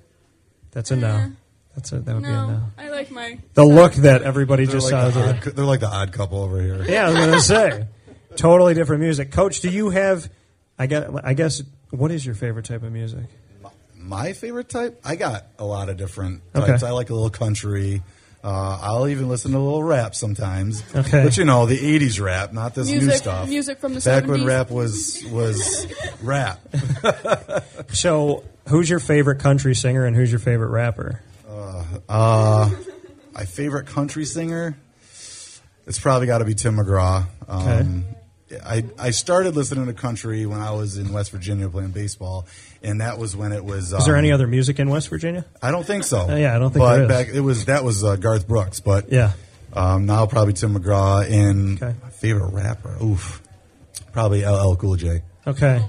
That's 0.71 0.91
a 0.91 0.95
no. 0.95 1.07
Uh, 1.07 1.27
That's 1.75 1.91
a 1.91 1.99
that 1.99 2.13
would 2.13 2.23
be 2.23 2.29
a 2.29 2.31
No, 2.33 2.47
no. 2.49 2.61
I 2.77 2.89
like 2.89 3.09
my. 3.11 3.39
The 3.53 3.63
look 3.65 3.93
that 3.95 4.21
everybody 4.23 4.65
They're 4.65 4.73
just 4.75 4.91
like, 4.91 5.13
saw. 5.13 5.19
the 5.21 5.29
odd, 5.29 5.55
they're 5.55 5.65
like 5.65 5.79
the 5.79 5.87
odd 5.87 6.11
couple 6.11 6.41
over 6.41 6.61
here. 6.61 6.83
Yeah, 6.87 7.07
I 7.07 7.09
was 7.09 7.15
gonna 7.19 7.39
say, 7.39 7.87
totally 8.35 8.73
different 8.73 9.01
music. 9.01 9.31
Coach, 9.31 9.61
do 9.61 9.69
you 9.69 9.89
have? 9.89 10.29
I 10.77 10.87
guess. 10.87 11.09
I 11.23 11.33
guess. 11.33 11.63
What 11.91 12.11
is 12.11 12.25
your 12.25 12.35
favorite 12.35 12.65
type 12.65 12.83
of 12.83 12.91
music? 12.91 13.23
My 13.95 14.33
favorite 14.33 14.69
type? 14.69 14.99
I 15.03 15.15
got 15.15 15.47
a 15.59 15.65
lot 15.65 15.89
of 15.89 15.97
different 15.97 16.41
Okay. 16.55 16.65
types. 16.67 16.83
I 16.83 16.91
like 16.91 17.09
a 17.09 17.13
little 17.13 17.29
country. 17.29 18.01
Uh, 18.43 18.79
I'll 18.81 19.07
even 19.07 19.27
listen 19.27 19.51
to 19.51 19.57
a 19.57 19.59
little 19.59 19.83
rap 19.83 20.15
sometimes. 20.15 20.83
Okay. 20.95 21.23
But 21.23 21.37
you 21.37 21.43
know, 21.43 21.65
the 21.65 21.77
'80s 21.77 22.21
rap, 22.21 22.53
not 22.53 22.75
this 22.75 22.89
new 22.89 23.09
stuff. 23.11 23.49
music 23.49 23.79
from 23.79 23.93
the 23.93 24.01
Back 24.01 24.25
when 24.27 24.45
rap 24.45 24.69
was 24.69 25.23
was 25.31 25.87
rap. 26.21 26.59
So, 27.89 28.43
who's 28.69 28.89
your 28.89 28.99
favorite 28.99 29.39
country 29.39 29.75
singer 29.75 30.05
and 30.05 30.15
who's 30.15 30.31
your 30.31 30.39
favorite 30.39 30.69
rapper? 30.69 31.21
Uh, 31.49 31.83
uh, 32.07 32.69
my 33.33 33.45
favorite 33.45 33.87
country 33.87 34.25
singer? 34.25 34.77
It's 35.87 35.99
probably 35.99 36.27
got 36.27 36.39
to 36.39 36.45
be 36.45 36.53
Tim 36.53 36.75
McGraw. 36.77 37.25
Um, 37.47 38.05
I 38.65 38.85
I 38.97 39.11
started 39.11 39.55
listening 39.55 39.87
to 39.87 39.93
country 39.93 40.45
when 40.45 40.61
I 40.61 40.71
was 40.71 40.97
in 40.97 41.11
West 41.11 41.31
Virginia 41.31 41.67
playing 41.69 41.91
baseball, 41.91 42.45
and 42.81 43.01
that 43.01 43.17
was 43.17 43.35
when 43.35 43.51
it 43.51 43.63
was. 43.65 43.93
Um, 43.93 43.99
Is 43.99 44.05
there 44.05 44.15
any 44.15 44.31
other 44.31 44.47
music 44.47 44.79
in 44.79 44.89
West 44.89 45.09
Virginia? 45.09 45.45
I 45.61 45.71
don't 45.71 45.85
think 45.85 46.03
so. 46.05 46.29
Uh, 46.29 46.35
yeah, 46.35 46.55
I 46.55 46.59
don't 46.59 46.71
think 46.71 46.81
But 46.83 46.93
there 46.95 47.03
is. 47.03 47.07
back 47.09 47.27
it 47.35 47.41
was 47.41 47.65
that 47.65 47.83
was 47.83 48.03
uh, 48.03 48.15
Garth 48.15 48.47
Brooks, 48.47 48.79
but 48.79 49.11
Yeah. 49.11 49.33
um, 49.73 50.05
now 50.05 50.25
probably 50.27 50.53
Tim 50.53 50.75
McGraw 50.75 51.29
and 51.29 51.81
Okay. 51.81 51.93
my 52.01 52.09
favorite 52.09 52.53
rapper. 52.53 52.95
Oof, 53.03 53.41
probably 54.13 54.45
LL 54.45 54.75
Cool 54.75 54.95
J. 54.95 55.21
Okay. 55.45 55.83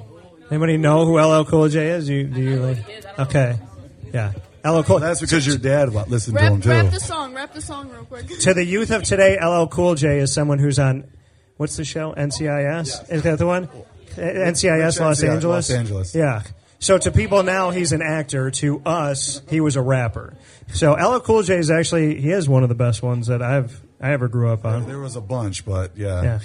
Anybody 0.51 0.79
know 0.79 1.05
who 1.05 1.19
LL 1.21 1.45
Cool 1.45 1.69
J 1.69 1.89
is? 1.91 2.09
You 2.09 2.25
do 2.25 2.41
you 2.41 2.57
like? 2.57 2.79
Okay. 3.19 3.59
Yeah. 4.13 4.33
LL 4.65 4.83
Cool. 4.83 4.99
That's 4.99 5.21
because 5.21 5.47
your 5.47 5.59
dad 5.59 5.93
wa- 5.95 6.05
listened 6.09 6.37
to 6.39 6.43
him 6.45 6.55
Rap, 6.55 6.63
too. 6.63 6.69
rap 6.71 6.91
the 6.91 6.99
song. 7.01 7.35
Rap 7.35 7.55
the 7.55 7.61
song 7.63 7.89
real 7.91 8.05
quick. 8.05 8.27
to 8.41 8.53
the 8.55 8.65
youth 8.65 8.91
of 8.91 9.05
today, 9.05 9.39
LL 9.41 9.67
Cool 9.69 9.95
J 9.95 10.19
is 10.19 10.33
someone 10.33 10.59
who's 10.59 10.81
on. 10.81 11.05
What's 11.59 11.77
the 11.77 11.85
show? 11.85 12.15
NCIS. 12.15 13.13
Is 13.13 13.23
that 13.25 13.39
the 13.39 13.47
one? 13.47 13.69
NCIS 14.17 14.99
Los 15.01 15.21
NCIS, 15.21 15.29
Angeles. 15.29 15.45
Los 15.45 15.71
Angeles. 15.71 16.15
Yeah. 16.15 16.43
So 16.81 16.97
to 16.99 17.11
people 17.11 17.43
now, 17.43 17.71
he's 17.71 17.93
an 17.93 18.01
actor. 18.03 18.51
To 18.53 18.81
us, 18.87 19.43
he 19.51 19.61
was 19.61 19.77
a 19.77 19.83
rapper. 19.83 20.35
So 20.73 20.93
LL 20.95 21.21
Cool 21.21 21.43
J 21.43 21.57
is 21.59 21.71
actually 21.71 22.21
he 22.21 22.31
is 22.31 22.49
one 22.49 22.63
of 22.63 22.69
the 22.69 22.75
best 22.75 23.03
ones 23.03 23.27
that 23.27 23.43
I've 23.43 23.81
I 24.01 24.13
ever 24.13 24.29
grew 24.29 24.51
up 24.51 24.65
on. 24.65 24.87
There 24.87 24.99
was 24.99 25.17
a 25.17 25.21
bunch, 25.21 25.65
but 25.67 25.97
yeah. 25.97 26.23
Yeah. 26.23 26.39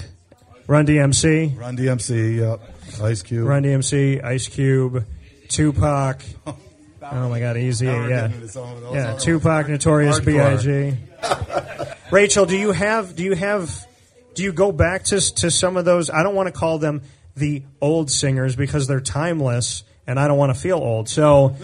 Run 0.65 0.87
DMC, 0.87 1.59
Run 1.59 1.77
DMC, 1.77 2.37
yep. 2.37 2.61
Ice 3.03 3.21
Cube. 3.21 3.45
Run 3.47 3.63
DMC, 3.63 4.23
Ice 4.23 4.47
Cube, 4.47 5.05
Tupac. 5.49 6.21
Oh 7.05 7.27
my 7.29 7.41
God, 7.41 7.57
Easy, 7.57 7.85
yeah, 7.85 8.07
getting 8.07 8.35
into 8.37 8.47
some 8.47 8.63
of 8.71 8.81
those. 8.81 8.95
yeah. 8.95 9.17
Tupac, 9.17 9.67
Notorious 9.67 10.19
Hardcore. 10.21 10.63
B.I.G. 10.63 12.07
Rachel, 12.11 12.45
do 12.45 12.57
you 12.57 12.71
have? 12.71 13.13
Do 13.15 13.23
you 13.23 13.33
have? 13.33 13.85
Do 14.33 14.43
you 14.43 14.53
go 14.53 14.71
back 14.71 15.03
to 15.05 15.19
to 15.35 15.51
some 15.51 15.77
of 15.77 15.85
those? 15.85 16.09
I 16.09 16.23
don't 16.23 16.35
want 16.35 16.47
to 16.47 16.57
call 16.57 16.79
them 16.79 17.01
the 17.35 17.63
old 17.81 18.11
singers 18.11 18.55
because 18.55 18.87
they're 18.87 19.01
timeless, 19.01 19.83
and 20.07 20.19
I 20.19 20.27
don't 20.27 20.37
want 20.37 20.53
to 20.53 20.59
feel 20.59 20.77
old. 20.77 21.09
So, 21.09 21.55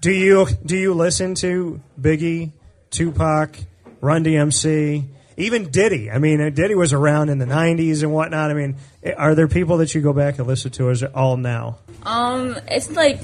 do 0.00 0.10
you 0.10 0.46
do 0.64 0.76
you 0.76 0.94
listen 0.94 1.34
to 1.36 1.80
Biggie, 2.00 2.52
Tupac, 2.90 3.56
Run 4.00 4.24
DMC? 4.24 5.04
Even 5.36 5.70
Diddy. 5.70 6.10
I 6.10 6.18
mean, 6.18 6.52
Diddy 6.52 6.74
was 6.74 6.92
around 6.92 7.28
in 7.28 7.38
the 7.38 7.46
'90s 7.46 8.02
and 8.02 8.12
whatnot. 8.12 8.50
I 8.50 8.54
mean, 8.54 8.76
are 9.16 9.34
there 9.34 9.48
people 9.48 9.78
that 9.78 9.94
you 9.94 10.00
go 10.00 10.12
back 10.12 10.38
and 10.38 10.48
listen 10.48 10.72
to? 10.72 10.86
Or 10.86 10.90
is 10.90 11.02
it 11.02 11.14
all 11.14 11.36
now? 11.36 11.78
Um, 12.02 12.56
it's 12.66 12.90
like, 12.90 13.20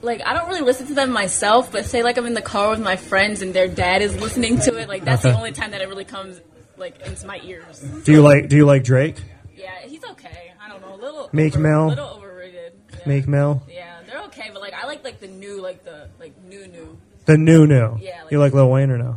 like 0.00 0.22
I 0.24 0.32
don't 0.32 0.48
really 0.48 0.62
listen 0.62 0.86
to 0.86 0.94
them 0.94 1.12
myself, 1.12 1.70
but 1.70 1.84
say 1.84 2.02
like 2.02 2.16
I'm 2.16 2.24
in 2.26 2.32
the 2.32 2.42
car 2.42 2.70
with 2.70 2.80
my 2.80 2.96
friends 2.96 3.42
and 3.42 3.52
their 3.52 3.68
dad 3.68 4.00
is 4.00 4.18
listening 4.18 4.60
to 4.60 4.76
it, 4.78 4.88
like 4.88 5.04
that's 5.04 5.22
the 5.22 5.36
only 5.36 5.52
time 5.52 5.72
that 5.72 5.82
it 5.82 5.88
really 5.88 6.06
comes 6.06 6.40
like 6.76 7.00
into 7.06 7.26
my 7.26 7.40
ears. 7.44 7.80
Do 8.04 8.12
you 8.12 8.22
like 8.22 8.48
Do 8.48 8.56
you 8.56 8.66
like 8.66 8.84
Drake? 8.84 9.16
Yeah, 9.56 9.70
he's 9.84 10.04
okay. 10.04 10.52
I 10.60 10.68
don't 10.68 10.80
know, 10.80 10.94
a 10.94 11.00
little 11.00 11.30
Meek 11.32 11.54
over, 11.54 11.62
Mill? 11.62 11.88
little 11.88 12.08
overrated. 12.16 12.72
Yeah. 12.92 12.98
Meek 13.06 13.28
Mill, 13.28 13.62
Yeah, 13.68 13.98
they're 14.06 14.22
okay, 14.24 14.50
but 14.52 14.60
like 14.60 14.74
I 14.74 14.86
like 14.86 15.04
like 15.04 15.20
the 15.20 15.28
new, 15.28 15.60
like 15.60 15.84
the 15.84 16.08
like 16.18 16.32
new 16.44 16.66
new. 16.66 16.98
the 17.26 17.36
new 17.38 17.66
new. 17.66 17.98
Yeah, 18.00 18.22
like- 18.22 18.32
you 18.32 18.38
like 18.38 18.52
Lil 18.52 18.68
Wayne 18.70 18.90
or 18.90 18.98
no? 18.98 19.16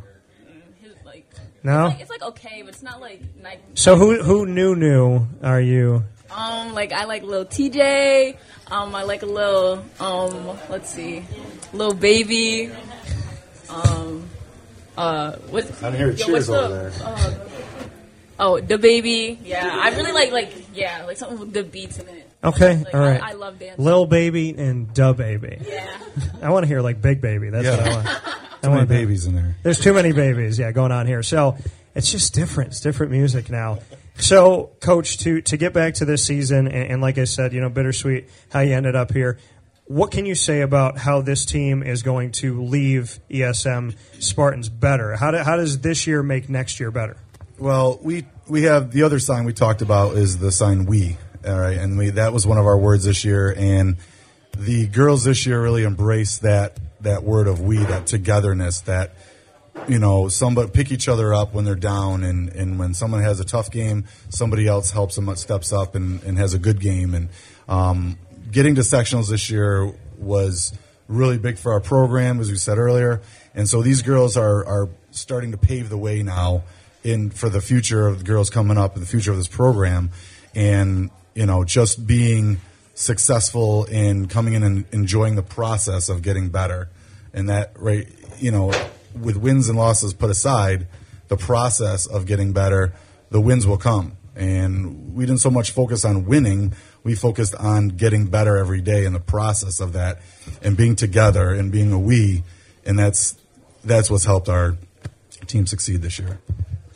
His 0.81 0.93
like 1.05 1.25
No. 1.63 1.85
it's 1.87 1.93
like, 1.93 2.01
it's 2.01 2.09
like 2.09 2.23
okay, 2.23 2.61
but 2.63 2.73
it's 2.73 2.83
not 2.83 3.01
like 3.01 3.21
like 3.43 3.61
So 3.75 3.95
who 3.95 4.21
who 4.21 4.45
new 4.45 4.75
new 4.75 5.25
are 5.43 5.61
you? 5.61 6.03
um 6.29 6.73
like 6.73 6.91
I 6.91 7.05
like 7.05 7.23
Lil 7.23 7.45
Tjay. 7.45 8.35
Um, 8.69 8.93
I 8.93 9.03
like 9.03 9.23
a 9.23 9.25
little 9.25 9.83
um 9.99 10.57
let's 10.69 10.89
see, 10.89 11.25
Lil 11.73 11.93
Baby. 11.93 12.69
Um, 13.69 14.29
uh, 14.97 15.35
what? 15.49 15.65
I 15.83 15.91
didn't 15.91 15.95
hear 15.95 16.09
yo, 16.11 16.15
cheers 16.15 16.49
what's 16.49 16.49
over 16.49 16.67
the- 16.67 16.89
there. 16.89 17.07
uh, 17.07 17.33
oh, 18.39 18.59
the 18.59 18.77
baby. 18.77 19.39
Yeah, 19.43 19.69
I 19.81 19.89
really 19.95 20.11
like 20.11 20.31
like 20.31 20.53
yeah, 20.75 21.03
like 21.05 21.17
something 21.17 21.39
with 21.39 21.53
good 21.53 21.71
beats 21.71 21.99
in 21.99 22.07
it. 22.07 22.23
Okay, 22.43 22.77
Like, 22.77 22.93
all 22.93 22.99
right. 22.99 23.21
I, 23.21 23.29
I 23.31 23.33
love 23.33 23.57
dancing. 23.57 23.83
Lil 23.83 24.05
Baby 24.05 24.51
and 24.55 24.93
Da 24.93 25.11
Baby. 25.13 25.57
yeah. 25.67 25.97
I 26.41 26.51
want 26.51 26.63
to 26.63 26.67
hear 26.67 26.81
like 26.81 27.01
Big 27.01 27.19
Baby. 27.19 27.49
That's 27.49 27.67
what 27.67 27.79
I 27.79 27.85
Yeah. 27.89 27.95
want. 27.95 28.07
I 28.17 28.59
Too 28.61 28.69
many 28.69 28.75
want 28.77 28.89
that. 28.89 28.93
babies 28.95 29.25
in 29.25 29.35
there. 29.35 29.55
There's 29.63 29.79
too 29.79 29.93
many 29.93 30.11
babies, 30.11 30.57
yeah, 30.59 30.71
going 30.71 30.91
on 30.91 31.07
here. 31.07 31.23
So 31.23 31.57
it's 31.95 32.11
just 32.11 32.33
different. 32.33 32.71
It's 32.71 32.79
different 32.79 33.11
music 33.11 33.49
now. 33.49 33.79
So, 34.19 34.71
coach, 34.81 35.17
to 35.19 35.41
to 35.41 35.57
get 35.57 35.73
back 35.73 35.95
to 35.95 36.05
this 36.05 36.23
season, 36.25 36.67
and, 36.67 36.91
and 36.91 37.01
like 37.01 37.17
I 37.17 37.23
said, 37.25 37.53
you 37.53 37.61
know, 37.61 37.69
bittersweet 37.69 38.29
how 38.51 38.59
you 38.61 38.73
ended 38.73 38.95
up 38.95 39.11
here. 39.11 39.37
What 39.87 40.11
can 40.11 40.25
you 40.25 40.35
say 40.35 40.61
about 40.61 40.97
how 40.97 41.21
this 41.21 41.45
team 41.45 41.81
is 41.81 42.03
going 42.03 42.33
to 42.33 42.61
leave 42.61 43.19
ESM 43.29 43.95
Spartans 44.19 44.67
better? 44.67 45.15
How, 45.15 45.31
do, 45.31 45.37
how 45.37 45.55
does 45.55 45.79
this 45.79 46.05
year 46.05 46.21
make 46.21 46.49
next 46.49 46.79
year 46.79 46.91
better? 46.91 47.15
Well, 47.57 47.97
we 48.01 48.25
we 48.47 48.63
have 48.63 48.91
the 48.91 49.03
other 49.03 49.17
sign 49.19 49.45
we 49.45 49.53
talked 49.53 49.81
about 49.81 50.15
is 50.15 50.37
the 50.37 50.51
sign 50.51 50.85
we. 50.85 51.17
All 51.45 51.57
right, 51.57 51.77
and 51.77 51.97
we 51.97 52.11
that 52.11 52.33
was 52.33 52.45
one 52.45 52.57
of 52.57 52.65
our 52.65 52.77
words 52.77 53.05
this 53.05 53.23
year, 53.23 53.53
and 53.57 53.97
the 54.57 54.87
girls 54.87 55.23
this 55.23 55.45
year 55.45 55.61
really 55.61 55.83
embraced 55.83 56.41
that 56.41 56.77
that 57.01 57.23
word 57.23 57.47
of 57.47 57.61
we, 57.61 57.77
that 57.77 58.07
togetherness, 58.07 58.81
that 58.81 59.13
you 59.87 59.99
know, 59.99 60.27
somebody 60.27 60.69
pick 60.69 60.91
each 60.91 61.07
other 61.07 61.33
up 61.33 61.53
when 61.53 61.63
they're 61.65 61.75
down, 61.75 62.23
and 62.23 62.49
and 62.49 62.77
when 62.77 62.93
someone 62.93 63.21
has 63.21 63.39
a 63.39 63.45
tough 63.45 63.71
game, 63.71 64.05
somebody 64.29 64.67
else 64.67 64.91
helps 64.91 65.15
them, 65.15 65.33
steps 65.35 65.71
up, 65.71 65.95
and 65.95 66.21
and 66.23 66.37
has 66.37 66.53
a 66.53 66.59
good 66.59 66.79
game, 66.79 67.13
and 67.13 67.29
um, 67.67 68.17
getting 68.49 68.75
to 68.75 68.81
sectionals 68.81 69.29
this 69.29 69.49
year 69.49 69.93
was 70.17 70.73
really 71.07 71.37
big 71.37 71.57
for 71.57 71.71
our 71.71 71.79
program, 71.79 72.39
as 72.39 72.51
we 72.51 72.57
said 72.57 72.77
earlier, 72.77 73.21
and 73.53 73.67
so 73.67 73.81
these 73.81 74.01
girls 74.01 74.37
are 74.37 74.65
are 74.65 74.89
starting 75.11 75.51
to 75.51 75.57
pave 75.57 75.89
the 75.89 75.97
way 75.97 76.21
now 76.23 76.63
in 77.03 77.29
for 77.29 77.49
the 77.49 77.61
future 77.61 78.07
of 78.07 78.19
the 78.19 78.23
girls 78.23 78.49
coming 78.49 78.77
up 78.77 78.93
and 78.93 79.01
the 79.01 79.07
future 79.07 79.31
of 79.31 79.37
this 79.37 79.47
program, 79.47 80.11
and 80.53 81.09
you 81.33 81.45
know, 81.45 81.63
just 81.63 82.05
being 82.05 82.59
successful 82.93 83.85
in 83.85 84.27
coming 84.27 84.53
in 84.55 84.63
and 84.63 84.85
enjoying 84.91 85.35
the 85.35 85.43
process 85.43 86.09
of 86.09 86.21
getting 86.21 86.49
better, 86.49 86.89
and 87.33 87.49
that 87.49 87.71
right, 87.77 88.07
you 88.39 88.51
know, 88.51 88.73
with 89.19 89.37
wins 89.37 89.69
and 89.69 89.77
losses 89.77 90.13
put 90.13 90.29
aside, 90.29 90.87
the 91.27 91.37
process 91.37 92.05
of 92.05 92.25
getting 92.25 92.53
better, 92.53 92.93
the 93.29 93.39
wins 93.39 93.67
will 93.67 93.77
come. 93.77 94.17
And 94.35 95.15
we 95.15 95.25
didn't 95.25 95.41
so 95.41 95.49
much 95.49 95.71
focus 95.71 96.05
on 96.05 96.25
winning, 96.25 96.73
we 97.07 97.15
focused 97.15 97.55
on 97.55 97.87
getting 97.87 98.25
better 98.25 98.57
every 98.57 98.81
day 98.81 99.05
in 99.05 99.13
the 99.13 99.19
process 99.21 99.79
of 99.79 99.93
that 99.93 100.19
and 100.61 100.75
being 100.75 100.93
together 100.93 101.51
and 101.51 101.71
being 101.71 101.93
a 101.93 101.97
we. 101.97 102.43
And 102.85 102.99
that's 102.99 103.37
that's 103.85 104.11
what's 104.11 104.25
helped 104.25 104.49
our 104.49 104.75
team 105.45 105.65
succeed 105.65 106.01
this 106.01 106.19
year. 106.19 106.39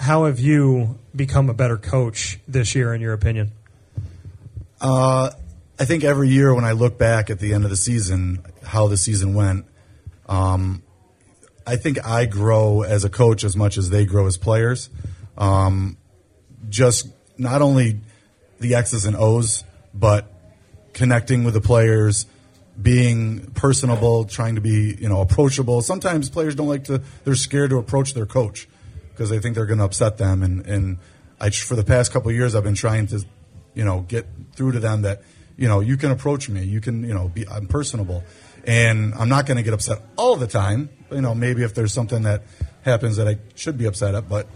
How 0.02 0.26
have 0.26 0.38
you 0.38 1.00
become 1.16 1.50
a 1.50 1.54
better 1.54 1.78
coach 1.78 2.40
this 2.46 2.76
year, 2.76 2.94
in 2.94 3.00
your 3.00 3.14
opinion? 3.14 3.54
I 5.80 5.86
think 5.86 6.04
every 6.04 6.28
year 6.28 6.54
when 6.54 6.66
I 6.66 6.74
look 6.74 6.98
back 6.98 7.30
at 7.30 7.40
the 7.40 7.54
end 7.54 7.64
of 7.64 7.70
the 7.70 7.78
season, 7.78 8.44
how 8.66 8.88
the 8.88 8.98
season 8.98 9.34
went, 9.34 9.66
um, 10.28 10.84
I 11.66 11.78
think 11.78 12.06
I 12.06 12.26
grow 12.26 12.82
as 12.82 13.06
a 13.06 13.10
coach 13.10 13.46
as 13.46 13.56
much 13.56 13.78
as 13.78 13.90
they 13.90 14.06
grow 14.06 14.28
as 14.28 14.36
players. 14.36 14.90
Um, 15.38 15.96
just 16.68 17.08
not 17.38 17.62
only 17.62 18.02
the 18.60 18.76
X's 18.76 19.06
and 19.06 19.16
O's, 19.16 19.64
but 19.94 20.32
connecting 20.94 21.44
with 21.44 21.54
the 21.54 21.62
players, 21.62 22.26
being 22.82 23.52
personable, 23.52 24.26
trying 24.26 24.56
to 24.56 24.62
be 24.62 24.96
you 25.00 25.10
know 25.10 25.22
approachable. 25.22 25.82
Sometimes 25.82 26.30
players 26.30 26.56
don't 26.56 26.68
like 26.68 26.86
to; 26.86 27.02
they're 27.24 27.36
scared 27.36 27.70
to 27.72 27.78
approach 27.78 28.14
their 28.14 28.26
coach 28.26 28.68
because 29.10 29.30
they 29.30 29.40
think 29.40 29.56
they're 29.56 29.66
going 29.66 29.80
to 29.80 29.86
upset 29.86 30.18
them. 30.18 30.44
And 30.44 30.66
and 30.66 30.98
I 31.40 31.50
for 31.50 31.76
the 31.76 31.84
past 31.84 32.12
couple 32.12 32.32
years, 32.32 32.56
I've 32.56 32.64
been 32.64 32.76
trying 32.76 33.08
to 33.08 33.24
you 33.74 33.86
know 33.86 34.02
get 34.02 34.28
through 34.54 34.74
to 34.74 34.80
them 34.80 35.04
that 35.04 35.22
you 35.58 35.68
know 35.68 35.80
you 35.80 35.98
can 35.98 36.12
approach 36.12 36.50
me, 36.50 36.64
you 36.64 36.82
can 36.82 37.04
you 37.04 37.14
know 37.14 37.28
be 37.28 37.48
I'm 37.48 37.68
personable, 37.68 38.24
and 38.66 39.14
I'm 39.16 39.30
not 39.30 39.46
going 39.46 39.58
to 39.58 39.64
get 39.64 39.74
upset 39.74 40.02
all 40.18 40.36
the 40.36 40.48
time. 40.48 40.90
You 41.12 41.22
know 41.22 41.36
maybe 41.36 41.64
if 41.64 41.74
there's 41.74 41.94
something 41.94 42.24
that 42.24 42.44
happens 42.84 43.18
that 43.18 43.28
I 43.28 43.38
should 43.56 43.78
be 43.78 43.86
upset 43.86 44.16
at, 44.16 44.28
but 44.28 44.48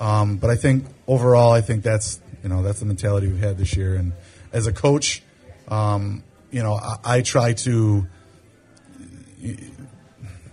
um, 0.00 0.36
but 0.36 0.50
I 0.50 0.56
think 0.56 0.86
overall, 1.06 1.52
I 1.52 1.60
think 1.60 1.84
that's 1.84 2.20
you 2.42 2.48
know 2.48 2.62
that's 2.62 2.80
the 2.80 2.86
mentality 2.86 3.28
we've 3.28 3.40
had 3.40 3.56
this 3.56 3.76
year. 3.76 3.94
And 3.94 4.12
as 4.52 4.66
a 4.66 4.72
coach, 4.72 5.22
um, 5.68 6.22
you 6.50 6.62
know, 6.62 6.74
I, 6.74 6.98
I 7.04 7.22
try 7.22 7.54
to 7.54 8.06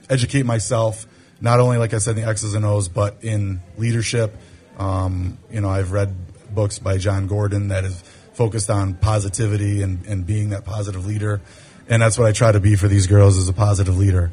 educate 0.09 0.45
myself 0.45 1.05
not 1.41 1.59
only 1.59 1.77
like 1.77 1.93
I 1.93 1.99
said 1.99 2.17
in 2.17 2.23
the 2.23 2.29
X's 2.29 2.53
and 2.53 2.65
O's, 2.65 2.87
but 2.87 3.17
in 3.21 3.61
leadership. 3.77 4.35
Um, 4.77 5.37
you 5.51 5.61
know, 5.61 5.69
I've 5.69 5.91
read 5.91 6.15
books 6.53 6.79
by 6.79 6.97
Jon 6.97 7.27
Gordon 7.27 7.69
that 7.69 7.83
is 7.85 8.01
focused 8.33 8.69
on 8.69 8.93
positivity 8.95 9.81
and, 9.81 10.05
and 10.05 10.25
being 10.25 10.49
that 10.49 10.65
positive 10.65 11.05
leader, 11.05 11.41
and 11.87 12.01
that's 12.01 12.17
what 12.17 12.27
I 12.27 12.31
try 12.31 12.51
to 12.51 12.59
be 12.59 12.75
for 12.75 12.87
these 12.87 13.07
girls 13.07 13.37
as 13.37 13.49
a 13.49 13.53
positive 13.53 13.97
leader, 13.97 14.31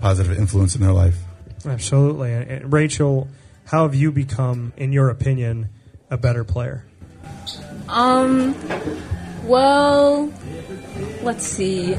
positive 0.00 0.38
influence 0.38 0.74
in 0.74 0.80
their 0.80 0.92
life. 0.92 1.16
Absolutely. 1.66 2.32
And 2.32 2.72
Rachel, 2.72 3.28
how 3.66 3.82
have 3.82 3.94
you 3.94 4.12
become, 4.12 4.72
in 4.76 4.92
your 4.92 5.10
opinion, 5.10 5.68
a 6.10 6.16
better 6.16 6.44
player? 6.44 6.84
Um, 7.88 8.54
well, 9.44 10.32
let's 11.22 11.44
see. 11.44 11.96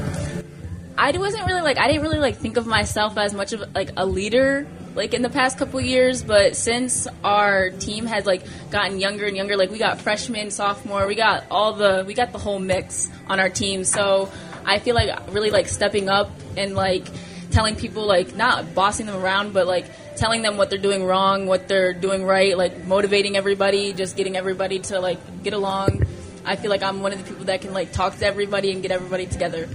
I 0.96 1.16
wasn't 1.16 1.46
really 1.46 1.62
like 1.62 1.78
I 1.78 1.86
didn't 1.86 2.02
really 2.02 2.18
like 2.18 2.36
think 2.36 2.56
of 2.56 2.66
myself 2.66 3.16
as 3.16 3.32
much 3.32 3.52
of 3.52 3.74
like 3.74 3.90
a 3.96 4.04
leader 4.04 4.66
like 4.94 5.14
in 5.14 5.22
the 5.22 5.30
past 5.30 5.56
couple 5.56 5.80
years, 5.80 6.22
but 6.22 6.56
since 6.56 7.06
our 7.22 7.70
team 7.70 8.06
has 8.06 8.26
like 8.26 8.42
gotten 8.70 9.00
younger 9.00 9.24
and 9.24 9.36
younger, 9.36 9.56
like 9.56 9.70
we 9.70 9.78
got 9.78 10.00
freshmen, 10.00 10.50
sophomore, 10.50 11.06
we 11.06 11.14
got 11.14 11.44
all 11.50 11.72
the 11.72 12.04
we 12.06 12.14
got 12.14 12.32
the 12.32 12.38
whole 12.38 12.58
mix 12.58 13.08
on 13.26 13.40
our 13.40 13.48
team. 13.48 13.84
So 13.84 14.30
I 14.64 14.78
feel 14.78 14.94
like 14.94 15.32
really 15.32 15.50
like 15.50 15.68
stepping 15.68 16.08
up 16.08 16.30
and 16.56 16.74
like 16.74 17.06
telling 17.50 17.76
people 17.76 18.06
like 18.06 18.34
not 18.36 18.74
bossing 18.74 19.06
them 19.06 19.16
around, 19.16 19.52
but 19.52 19.66
like 19.66 19.86
telling 20.16 20.42
them 20.42 20.56
what 20.56 20.70
they're 20.70 20.78
doing 20.78 21.04
wrong, 21.04 21.46
what 21.46 21.68
they're 21.68 21.92
doing 21.92 22.24
right, 22.24 22.56
like 22.56 22.84
motivating 22.84 23.36
everybody, 23.36 23.92
just 23.92 24.16
getting 24.16 24.36
everybody 24.36 24.78
to 24.80 25.00
like 25.00 25.42
get 25.42 25.52
along. 25.52 26.06
I 26.44 26.56
feel 26.56 26.70
like 26.70 26.82
I'm 26.82 27.00
one 27.02 27.12
of 27.12 27.18
the 27.18 27.24
people 27.24 27.46
that 27.46 27.60
can 27.60 27.72
like 27.72 27.92
talk 27.92 28.16
to 28.18 28.26
everybody 28.26 28.72
and 28.72 28.82
get 28.82 28.90
everybody 28.90 29.26
together. 29.26 29.68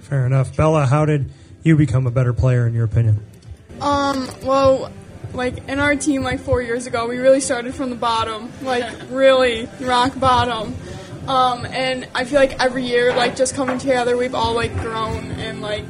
Fair 0.00 0.26
enough. 0.26 0.56
Bella, 0.56 0.86
how 0.86 1.04
did 1.04 1.30
you 1.62 1.76
become 1.76 2.06
a 2.06 2.10
better 2.10 2.32
player, 2.32 2.66
in 2.66 2.74
your 2.74 2.84
opinion? 2.84 3.24
Um, 3.80 4.28
well, 4.42 4.90
like 5.34 5.68
in 5.68 5.78
our 5.78 5.96
team, 5.96 6.22
like 6.22 6.40
four 6.40 6.62
years 6.62 6.86
ago, 6.86 7.06
we 7.06 7.18
really 7.18 7.40
started 7.40 7.74
from 7.74 7.90
the 7.90 7.96
bottom, 7.96 8.50
like 8.62 8.90
really 9.10 9.68
rock 9.80 10.18
bottom. 10.18 10.74
Um, 11.26 11.66
and 11.66 12.08
I 12.14 12.24
feel 12.24 12.40
like 12.40 12.58
every 12.62 12.84
year, 12.84 13.14
like 13.14 13.36
just 13.36 13.54
coming 13.54 13.78
together, 13.78 14.16
we've 14.16 14.34
all 14.34 14.54
like 14.54 14.74
grown 14.78 15.30
and 15.32 15.60
like 15.60 15.84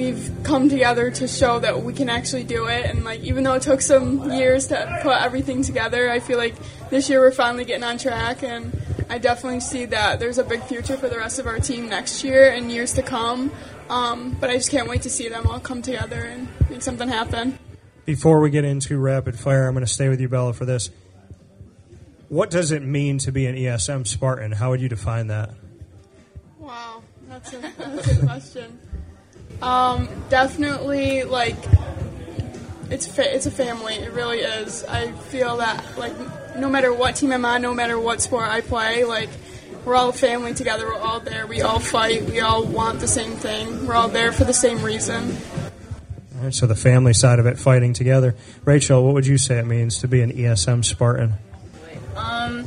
we've 0.00 0.30
come 0.44 0.70
together 0.70 1.10
to 1.10 1.28
show 1.28 1.58
that 1.58 1.82
we 1.82 1.92
can 1.92 2.08
actually 2.08 2.44
do 2.44 2.66
it. 2.66 2.86
And 2.86 3.04
like 3.04 3.20
even 3.20 3.44
though 3.44 3.54
it 3.54 3.62
took 3.62 3.82
some 3.82 4.32
years 4.32 4.68
to 4.68 5.00
put 5.02 5.20
everything 5.20 5.62
together, 5.62 6.10
I 6.10 6.20
feel 6.20 6.38
like 6.38 6.54
this 6.88 7.10
year 7.10 7.20
we're 7.20 7.32
finally 7.32 7.64
getting 7.64 7.84
on 7.84 7.98
track 7.98 8.42
and. 8.42 8.72
I 9.10 9.18
definitely 9.18 9.58
see 9.58 9.86
that 9.86 10.20
there's 10.20 10.38
a 10.38 10.44
big 10.44 10.62
future 10.62 10.96
for 10.96 11.08
the 11.08 11.18
rest 11.18 11.40
of 11.40 11.48
our 11.48 11.58
team 11.58 11.88
next 11.88 12.22
year 12.22 12.48
and 12.52 12.70
years 12.70 12.92
to 12.92 13.02
come. 13.02 13.50
Um, 13.88 14.36
but 14.40 14.50
I 14.50 14.56
just 14.56 14.70
can't 14.70 14.88
wait 14.88 15.02
to 15.02 15.10
see 15.10 15.28
them 15.28 15.48
all 15.48 15.58
come 15.58 15.82
together 15.82 16.22
and 16.22 16.46
make 16.70 16.80
something 16.80 17.08
happen. 17.08 17.58
Before 18.04 18.38
we 18.38 18.50
get 18.50 18.64
into 18.64 18.96
rapid 18.98 19.36
fire, 19.36 19.66
I'm 19.66 19.74
going 19.74 19.84
to 19.84 19.92
stay 19.92 20.08
with 20.08 20.20
you, 20.20 20.28
Bella, 20.28 20.52
for 20.52 20.64
this. 20.64 20.90
What 22.28 22.50
does 22.50 22.70
it 22.70 22.84
mean 22.84 23.18
to 23.18 23.32
be 23.32 23.46
an 23.46 23.56
ESM 23.56 24.06
Spartan? 24.06 24.52
How 24.52 24.70
would 24.70 24.80
you 24.80 24.88
define 24.88 25.26
that? 25.26 25.50
Wow, 26.60 27.02
that's 27.28 27.52
a, 27.52 27.58
that's 27.58 28.06
a 28.06 28.14
good 28.14 28.24
question. 28.26 28.78
Um, 29.62 30.08
definitely, 30.28 31.24
like 31.24 31.56
it's 32.90 33.06
fa- 33.06 33.34
it's 33.34 33.46
a 33.46 33.50
family. 33.50 33.94
It 33.94 34.12
really 34.12 34.40
is. 34.40 34.84
I 34.84 35.12
feel 35.12 35.58
that 35.58 35.98
like 35.98 36.12
no 36.56 36.68
matter 36.68 36.92
what 36.92 37.16
team 37.16 37.32
I'm 37.32 37.44
on, 37.44 37.62
no 37.62 37.74
matter 37.74 37.98
what 37.98 38.20
sport 38.20 38.48
I 38.48 38.60
play, 38.60 39.04
like 39.04 39.28
we're 39.84 39.94
all 39.94 40.10
a 40.10 40.12
family 40.12 40.54
together. 40.54 40.86
We're 40.86 40.98
all 40.98 41.20
there. 41.20 41.46
We 41.46 41.62
all 41.62 41.78
fight. 41.78 42.24
We 42.24 42.40
all 42.40 42.64
want 42.64 43.00
the 43.00 43.08
same 43.08 43.32
thing. 43.32 43.86
We're 43.86 43.94
all 43.94 44.08
there 44.08 44.32
for 44.32 44.44
the 44.44 44.54
same 44.54 44.82
reason. 44.82 45.36
All 46.36 46.44
right, 46.44 46.54
so 46.54 46.66
the 46.66 46.74
family 46.74 47.12
side 47.12 47.38
of 47.38 47.46
it, 47.46 47.58
fighting 47.58 47.92
together. 47.92 48.34
Rachel, 48.64 49.04
what 49.04 49.14
would 49.14 49.26
you 49.26 49.36
say 49.36 49.58
it 49.58 49.66
means 49.66 49.98
to 49.98 50.08
be 50.08 50.22
an 50.22 50.32
ESM 50.32 50.84
Spartan? 50.84 51.34
Um, 52.16 52.66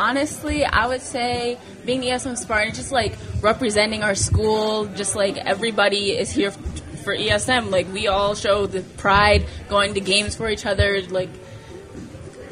honestly, 0.00 0.64
I 0.64 0.86
would 0.86 1.02
say 1.02 1.58
being 1.84 2.00
the 2.00 2.08
ESM 2.08 2.36
Spartan, 2.36 2.74
just 2.74 2.90
like 2.90 3.16
representing 3.42 4.02
our 4.02 4.14
school, 4.14 4.86
just 4.86 5.14
like 5.14 5.36
everybody 5.36 6.16
is 6.16 6.30
here 6.30 6.50
for 6.50 7.14
ESM. 7.14 7.70
Like 7.70 7.92
we 7.92 8.08
all 8.08 8.34
show 8.34 8.66
the 8.66 8.80
pride 8.80 9.46
going 9.68 9.94
to 9.94 10.00
games 10.00 10.34
for 10.34 10.48
each 10.48 10.64
other, 10.64 11.02
like 11.02 11.28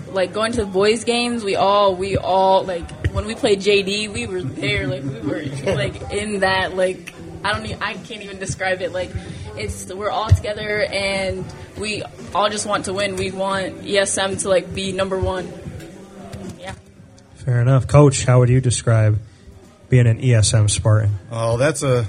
like 0.09 0.33
going 0.33 0.53
to 0.53 0.65
the 0.65 0.71
boys 0.71 1.05
games, 1.05 1.43
we 1.43 1.57
all 1.57 1.97
we 1.97 2.17
all 2.17 2.65
like 2.65 2.89
when 3.09 3.25
we 3.25 3.35
played 3.35 3.61
JD, 3.61 4.13
we 4.13 4.27
were 4.27 4.43
there, 4.43 4.87
like 4.87 5.03
we 5.03 5.21
were 5.21 5.75
like 5.75 6.13
in 6.13 6.41
that 6.41 6.77
like 6.77 7.15
I 7.45 7.53
don't 7.55 7.65
even, 7.65 7.83
I 7.83 7.95
can't 7.95 8.23
even 8.23 8.39
describe 8.39 8.83
it 8.83 8.93
like 8.93 9.11
it's 9.57 9.93
we're 9.93 10.11
all 10.11 10.29
together 10.29 10.83
and 10.83 11.45
we 11.79 12.03
all 12.35 12.51
just 12.51 12.67
want 12.67 12.85
to 12.87 12.93
win. 12.93 13.17
We 13.17 13.31
want 13.31 13.83
ESM 13.83 14.43
to 14.43 14.49
like 14.51 14.75
be 14.75 14.93
number 14.93 15.19
1. 15.19 15.68
Fair 17.45 17.61
enough, 17.63 17.87
Coach. 17.87 18.25
How 18.25 18.41
would 18.41 18.49
you 18.49 18.61
describe 18.61 19.19
being 19.89 20.07
an 20.07 20.21
ESM 20.21 20.69
Spartan? 20.69 21.15
Oh, 21.31 21.57
that's 21.57 21.83
a 21.83 22.07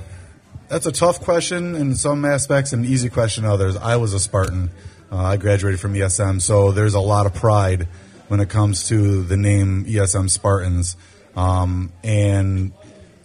that's 0.67 0.85
a 0.85 0.91
tough 0.91 1.21
question 1.21 1.75
in 1.75 1.95
some 1.95 2.25
aspects 2.25 2.73
and 2.73 2.85
an 2.85 2.91
easy 2.91 3.09
question 3.09 3.45
in 3.45 3.49
others. 3.49 3.77
I 3.77 3.97
was 3.97 4.13
a 4.13 4.19
Spartan. 4.19 4.69
Uh, 5.11 5.17
I 5.17 5.37
graduated 5.37 5.79
from 5.79 5.93
ESM, 5.93 6.41
so 6.41 6.71
there's 6.71 6.93
a 6.93 6.99
lot 6.99 7.25
of 7.25 7.33
pride 7.33 7.87
when 8.27 8.39
it 8.39 8.49
comes 8.49 8.87
to 8.89 9.23
the 9.23 9.37
name 9.37 9.85
ESM 9.85 10.29
Spartans. 10.29 10.95
Um, 11.35 11.91
and 12.03 12.73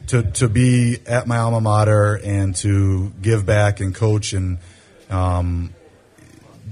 to, 0.08 0.23
to 0.23 0.49
be 0.49 0.99
at 1.06 1.26
my 1.26 1.38
alma 1.38 1.61
mater 1.61 2.20
and 2.23 2.54
to 2.56 3.12
give 3.20 3.44
back 3.44 3.80
and 3.80 3.94
coach 3.94 4.32
and 4.32 4.58
um, 5.11 5.75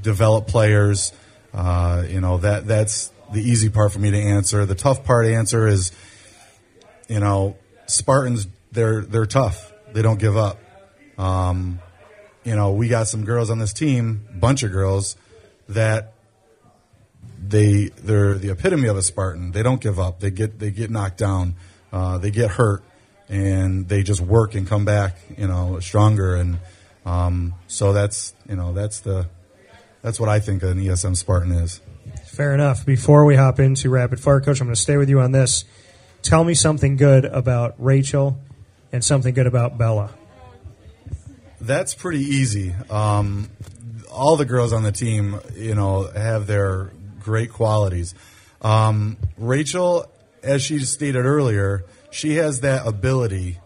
develop 0.00 0.46
players, 0.46 1.12
uh, 1.52 2.04
you 2.08 2.20
know, 2.20 2.38
that 2.38 2.66
that's 2.66 3.10
the 3.32 3.40
easy 3.40 3.68
part 3.68 3.92
for 3.92 3.98
me 3.98 4.10
to 4.10 4.18
answer. 4.18 4.64
The 4.66 4.74
tough 4.74 5.04
part 5.04 5.26
answer 5.26 5.66
is, 5.66 5.92
you 7.08 7.20
know, 7.20 7.56
Spartans, 7.86 8.46
they're, 8.70 9.02
they're 9.02 9.26
tough. 9.26 9.72
They 9.92 10.02
don't 10.02 10.18
give 10.18 10.36
up. 10.36 10.58
Um, 11.18 11.80
you 12.44 12.56
know, 12.56 12.72
we 12.72 12.88
got 12.88 13.08
some 13.08 13.24
girls 13.24 13.50
on 13.50 13.58
this 13.58 13.72
team, 13.72 14.26
bunch 14.34 14.62
of 14.62 14.72
girls 14.72 15.16
that 15.68 16.14
they 17.44 17.86
they're 17.96 18.34
the 18.34 18.50
epitome 18.50 18.88
of 18.88 18.96
a 18.96 19.02
Spartan. 19.02 19.52
They 19.52 19.62
don't 19.62 19.80
give 19.80 19.98
up. 19.98 20.20
They 20.20 20.30
get 20.30 20.58
they 20.58 20.70
get 20.70 20.90
knocked 20.90 21.18
down. 21.18 21.56
Uh, 21.92 22.18
they 22.18 22.30
get 22.30 22.52
hurt, 22.52 22.82
and 23.28 23.88
they 23.88 24.02
just 24.02 24.20
work 24.20 24.54
and 24.54 24.66
come 24.66 24.84
back. 24.84 25.16
You 25.36 25.48
know, 25.48 25.80
stronger. 25.80 26.36
And 26.36 26.58
um, 27.04 27.54
so 27.66 27.92
that's 27.92 28.34
you 28.48 28.56
know 28.56 28.72
that's 28.72 29.00
the 29.00 29.28
that's 30.02 30.18
what 30.18 30.28
I 30.28 30.40
think 30.40 30.62
an 30.62 30.78
ESM 30.78 31.16
Spartan 31.16 31.52
is. 31.52 31.80
Fair 32.26 32.54
enough. 32.54 32.86
Before 32.86 33.24
we 33.24 33.36
hop 33.36 33.60
into 33.60 33.90
rapid 33.90 34.18
fire, 34.20 34.40
Coach, 34.40 34.60
I'm 34.60 34.66
going 34.66 34.74
to 34.74 34.80
stay 34.80 34.96
with 34.96 35.08
you 35.08 35.20
on 35.20 35.32
this. 35.32 35.64
Tell 36.22 36.44
me 36.44 36.54
something 36.54 36.96
good 36.96 37.24
about 37.24 37.74
Rachel 37.78 38.38
and 38.92 39.04
something 39.04 39.34
good 39.34 39.46
about 39.46 39.76
Bella. 39.76 40.10
That's 41.60 41.94
pretty 41.94 42.20
easy. 42.20 42.74
Um, 42.90 43.50
all 44.10 44.36
the 44.36 44.44
girls 44.44 44.72
on 44.72 44.82
the 44.82 44.92
team, 44.92 45.40
you 45.54 45.74
know, 45.74 46.10
have 46.10 46.46
their 46.46 46.90
great 47.20 47.52
qualities. 47.52 48.14
Um, 48.60 49.16
Rachel, 49.36 50.06
as 50.42 50.62
she 50.62 50.78
stated 50.80 51.24
earlier, 51.24 51.84
she 52.10 52.36
has 52.36 52.60
that 52.60 52.86
ability 52.86 53.58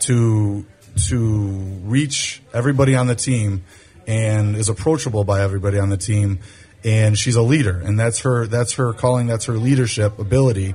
to 0.00 0.66
to 1.08 1.38
reach 1.84 2.42
everybody 2.52 2.96
on 2.96 3.06
the 3.06 3.14
team 3.14 3.64
and 4.06 4.56
is 4.56 4.68
approachable 4.68 5.24
by 5.24 5.40
everybody 5.40 5.78
on 5.78 5.88
the 5.88 5.96
team 5.96 6.40
and 6.84 7.18
she's 7.18 7.36
a 7.36 7.42
leader 7.42 7.78
and 7.78 7.98
that's 7.98 8.20
her 8.20 8.46
that's 8.46 8.74
her 8.74 8.92
calling 8.92 9.26
that's 9.26 9.44
her 9.46 9.54
leadership 9.54 10.18
ability 10.18 10.74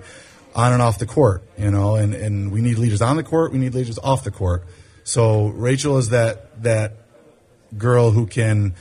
on 0.55 0.71
and 0.71 0.81
off 0.81 0.99
the 0.99 1.05
court 1.05 1.43
you 1.57 1.71
know 1.71 1.95
and 1.95 2.13
and 2.13 2.51
we 2.51 2.61
need 2.61 2.77
leaders 2.77 3.01
on 3.01 3.15
the 3.15 3.23
court 3.23 3.51
we 3.51 3.57
need 3.57 3.73
leaders 3.73 3.97
off 3.99 4.23
the 4.23 4.31
court 4.31 4.63
so 5.05 5.49
Rachel 5.49 5.99
is 5.99 6.09
that 6.09 6.63
that 6.63 6.93
girl 7.77 8.09
who 8.09 8.25
can 8.25 8.73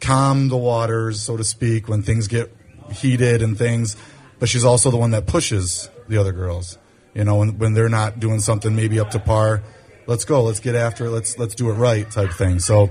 calm 0.00 0.48
the 0.48 0.56
waters, 0.56 1.20
so 1.20 1.36
to 1.36 1.44
speak, 1.44 1.86
when 1.86 2.02
things 2.02 2.28
get 2.28 2.50
heated 2.90 3.42
and 3.42 3.56
things. 3.56 3.94
But 4.38 4.48
she's 4.48 4.64
also 4.64 4.90
the 4.90 4.96
one 4.96 5.10
that 5.10 5.26
pushes 5.26 5.90
the 6.08 6.16
other 6.16 6.32
girls. 6.32 6.78
You 7.12 7.24
know, 7.24 7.36
when, 7.36 7.58
when 7.58 7.74
they're 7.74 7.90
not 7.90 8.20
doing 8.20 8.40
something 8.40 8.74
maybe 8.74 8.98
up 8.98 9.10
to 9.10 9.18
par, 9.18 9.62
let's 10.06 10.24
go, 10.24 10.42
let's 10.42 10.60
get 10.60 10.74
after 10.74 11.06
it, 11.06 11.10
let's 11.10 11.38
let's 11.38 11.54
do 11.54 11.68
it 11.68 11.74
right 11.74 12.10
type 12.10 12.30
thing. 12.32 12.58
So 12.58 12.90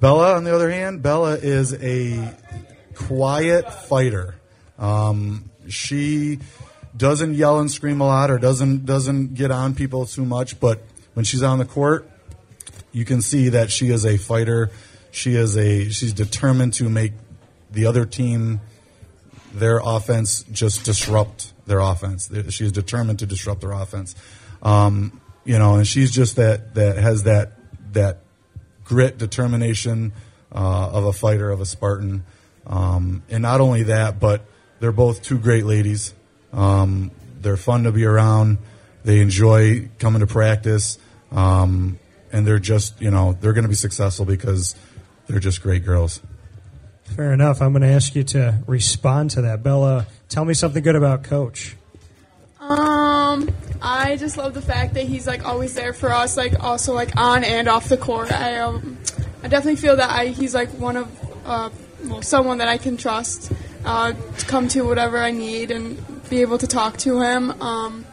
Bella, 0.00 0.34
on 0.34 0.44
the 0.44 0.54
other 0.54 0.70
hand, 0.70 1.02
Bella 1.02 1.34
is 1.34 1.74
a 1.74 2.34
quiet 2.94 3.72
fighter. 3.72 4.34
Um, 4.78 5.50
she 5.68 6.38
doesn't 6.96 7.34
yell 7.34 7.60
and 7.60 7.70
scream 7.70 8.00
a 8.00 8.06
lot 8.06 8.30
or 8.30 8.38
doesn't 8.38 8.86
doesn't 8.86 9.34
get 9.34 9.50
on 9.50 9.74
people 9.74 10.06
too 10.06 10.24
much, 10.24 10.58
but 10.58 10.82
when 11.12 11.24
she's 11.24 11.42
on 11.42 11.58
the 11.58 11.64
court, 11.64 12.08
you 12.92 13.04
can 13.04 13.20
see 13.20 13.50
that 13.50 13.70
she 13.70 13.90
is 13.90 14.06
a 14.06 14.16
fighter. 14.16 14.70
She 15.10 15.34
is 15.34 15.56
a 15.56 15.90
she's 15.90 16.14
determined 16.14 16.72
to 16.74 16.88
make 16.88 17.12
the 17.70 17.86
other 17.86 18.06
team 18.06 18.60
their 19.52 19.80
offense 19.84 20.44
just 20.44 20.84
disrupt 20.84 21.52
their 21.66 21.80
offense. 21.80 22.30
She's 22.48 22.72
determined 22.72 23.18
to 23.18 23.26
disrupt 23.26 23.60
their 23.60 23.72
offense. 23.72 24.14
Um, 24.62 25.20
you 25.44 25.58
know, 25.58 25.76
and 25.76 25.86
she's 25.86 26.10
just 26.10 26.36
that 26.36 26.74
that 26.74 26.96
has 26.96 27.24
that 27.24 27.52
that 27.92 28.22
grit, 28.90 29.18
determination 29.18 30.12
uh, 30.52 30.90
of 30.90 31.04
a 31.04 31.12
fighter, 31.12 31.52
of 31.52 31.60
a 31.60 31.64
Spartan. 31.64 32.24
Um, 32.66 33.22
and 33.30 33.40
not 33.40 33.60
only 33.60 33.84
that, 33.84 34.18
but 34.18 34.42
they're 34.80 34.90
both 34.90 35.22
two 35.22 35.38
great 35.38 35.64
ladies. 35.64 36.12
Um, 36.52 37.12
they're 37.40 37.56
fun 37.56 37.84
to 37.84 37.92
be 37.92 38.04
around. 38.04 38.58
They 39.04 39.20
enjoy 39.20 39.90
coming 40.00 40.20
to 40.20 40.26
practice, 40.26 40.98
um, 41.30 42.00
and 42.32 42.44
they're 42.44 42.58
just 42.58 43.00
you 43.00 43.12
know 43.12 43.32
they're 43.40 43.52
going 43.52 43.62
to 43.62 43.68
be 43.68 43.76
successful 43.76 44.24
because 44.24 44.74
they're 45.28 45.38
just 45.38 45.62
great 45.62 45.84
girls. 45.84 46.20
Fair 47.04 47.32
enough. 47.32 47.62
I'm 47.62 47.72
going 47.72 47.82
to 47.82 47.88
ask 47.88 48.16
you 48.16 48.24
to 48.24 48.58
respond 48.66 49.30
to 49.32 49.42
that, 49.42 49.62
Bella. 49.62 50.06
Tell 50.28 50.44
me 50.44 50.54
something 50.54 50.82
good 50.82 50.96
about 50.96 51.22
Coach. 51.22 51.76
Um, 52.58 53.48
I 53.82 54.16
just 54.16 54.36
love 54.36 54.54
the 54.54 54.62
fact 54.62 54.94
that 54.94 55.04
he's 55.04 55.26
like 55.26 55.44
always 55.44 55.74
there 55.74 55.92
for 55.92 56.10
us, 56.10 56.36
like 56.36 56.62
also 56.62 56.94
like 56.94 57.16
on 57.16 57.44
and 57.44 57.68
off 57.68 57.88
the 57.88 57.96
court. 57.96 58.30
I 58.32 58.58
um, 58.58 58.98
I 59.42 59.48
definitely 59.48 59.76
feel 59.76 59.96
that 59.96 60.10
I 60.10 60.26
he's 60.26 60.54
like 60.54 60.68
one 60.70 60.96
of 60.96 61.46
uh, 61.46 61.70
well, 62.04 62.22
someone 62.22 62.58
that 62.58 62.68
I 62.68 62.78
can 62.78 62.96
trust 62.96 63.52
uh, 63.84 64.12
to 64.12 64.46
come 64.46 64.68
to 64.68 64.82
whatever 64.82 65.18
I 65.18 65.30
need 65.30 65.70
and 65.70 65.98
be 66.28 66.42
able 66.42 66.58
to 66.58 66.66
talk 66.66 66.98
to 66.98 67.20
him. 67.20 67.50
Um, 67.62 68.04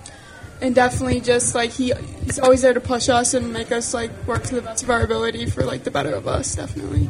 and 0.61 0.73
definitely 0.73 1.21
just 1.21 1.53
like 1.53 1.71
he 1.71 1.93
he's 2.23 2.39
always 2.39 2.61
there 2.61 2.73
to 2.73 2.81
push 2.81 3.09
us 3.09 3.33
and 3.33 3.53
make 3.53 3.71
us 3.71 3.93
like 3.93 4.11
work 4.25 4.43
to 4.43 4.55
the 4.55 4.61
best 4.61 4.83
of 4.83 4.89
our 4.89 5.03
ability 5.03 5.45
for 5.45 5.63
like 5.63 5.83
the 5.83 5.91
better 5.91 6.13
of 6.13 6.27
us. 6.27 6.55
Definitely. 6.55 7.09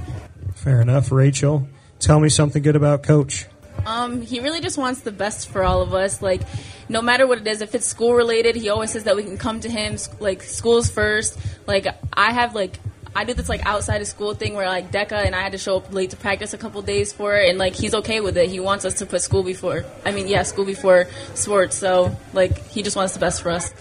Fair 0.56 0.82
enough, 0.82 1.12
Rachel. 1.12 1.68
Tell 2.00 2.20
me 2.20 2.30
something 2.30 2.62
good 2.62 2.76
about 2.76 3.04
Coach. 3.04 3.48
Um, 3.88 4.22
he 4.22 4.42
really 4.42 4.60
just 4.60 4.78
wants 4.78 5.00
the 5.00 5.14
best 5.14 5.48
for 5.48 5.64
all 5.64 5.82
of 5.82 5.94
us. 5.94 6.22
Like, 6.22 6.42
no 6.90 7.02
matter 7.02 7.26
what 7.26 7.38
it 7.38 7.48
is, 7.48 7.62
if 7.62 7.74
it's 7.74 7.86
school 7.86 8.14
related, 8.14 8.58
he 8.58 8.68
always 8.68 8.92
says 8.92 9.06
that 9.06 9.16
we 9.16 9.24
can 9.24 9.38
come 9.38 9.62
to 9.62 9.70
him. 9.70 9.98
Like, 10.20 10.44
school's 10.44 10.90
first. 10.90 11.38
Like, 11.66 11.88
I 12.12 12.34
have 12.34 12.54
like 12.54 12.80
I 13.16 13.24
do 13.24 13.34
this 13.34 13.50
like 13.50 13.66
outside 13.66 14.02
of 14.02 14.08
school 14.08 14.36
thing 14.36 14.54
where 14.54 14.68
like 14.68 14.92
DECA 14.92 15.26
and 15.26 15.34
I 15.34 15.42
had 15.42 15.54
to 15.54 15.58
show 15.58 15.78
up 15.78 15.92
late 15.92 16.12
to 16.12 16.18
practice 16.18 16.54
a 16.54 16.58
couple 16.58 16.82
days 16.84 17.14
for 17.14 17.36
it, 17.36 17.50
and 17.50 17.58
like 17.58 17.76
he's 17.76 17.96
okay 17.96 18.20
with 18.20 18.38
it. 18.38 18.50
He 18.50 18.60
wants 18.60 18.86
us 18.86 18.96
to 18.96 19.08
put 19.08 19.22
school 19.22 19.42
before. 19.42 19.86
I 20.06 20.12
mean, 20.12 20.28
yeah, 20.28 20.44
school 20.44 20.66
before 20.66 21.08
sports. 21.34 21.76
So 21.78 22.16
like 22.34 22.68
he 22.68 22.84
just 22.84 22.96
wants 22.96 23.14
the 23.14 23.20
best 23.20 23.42
for 23.42 23.50
us. 23.50 23.74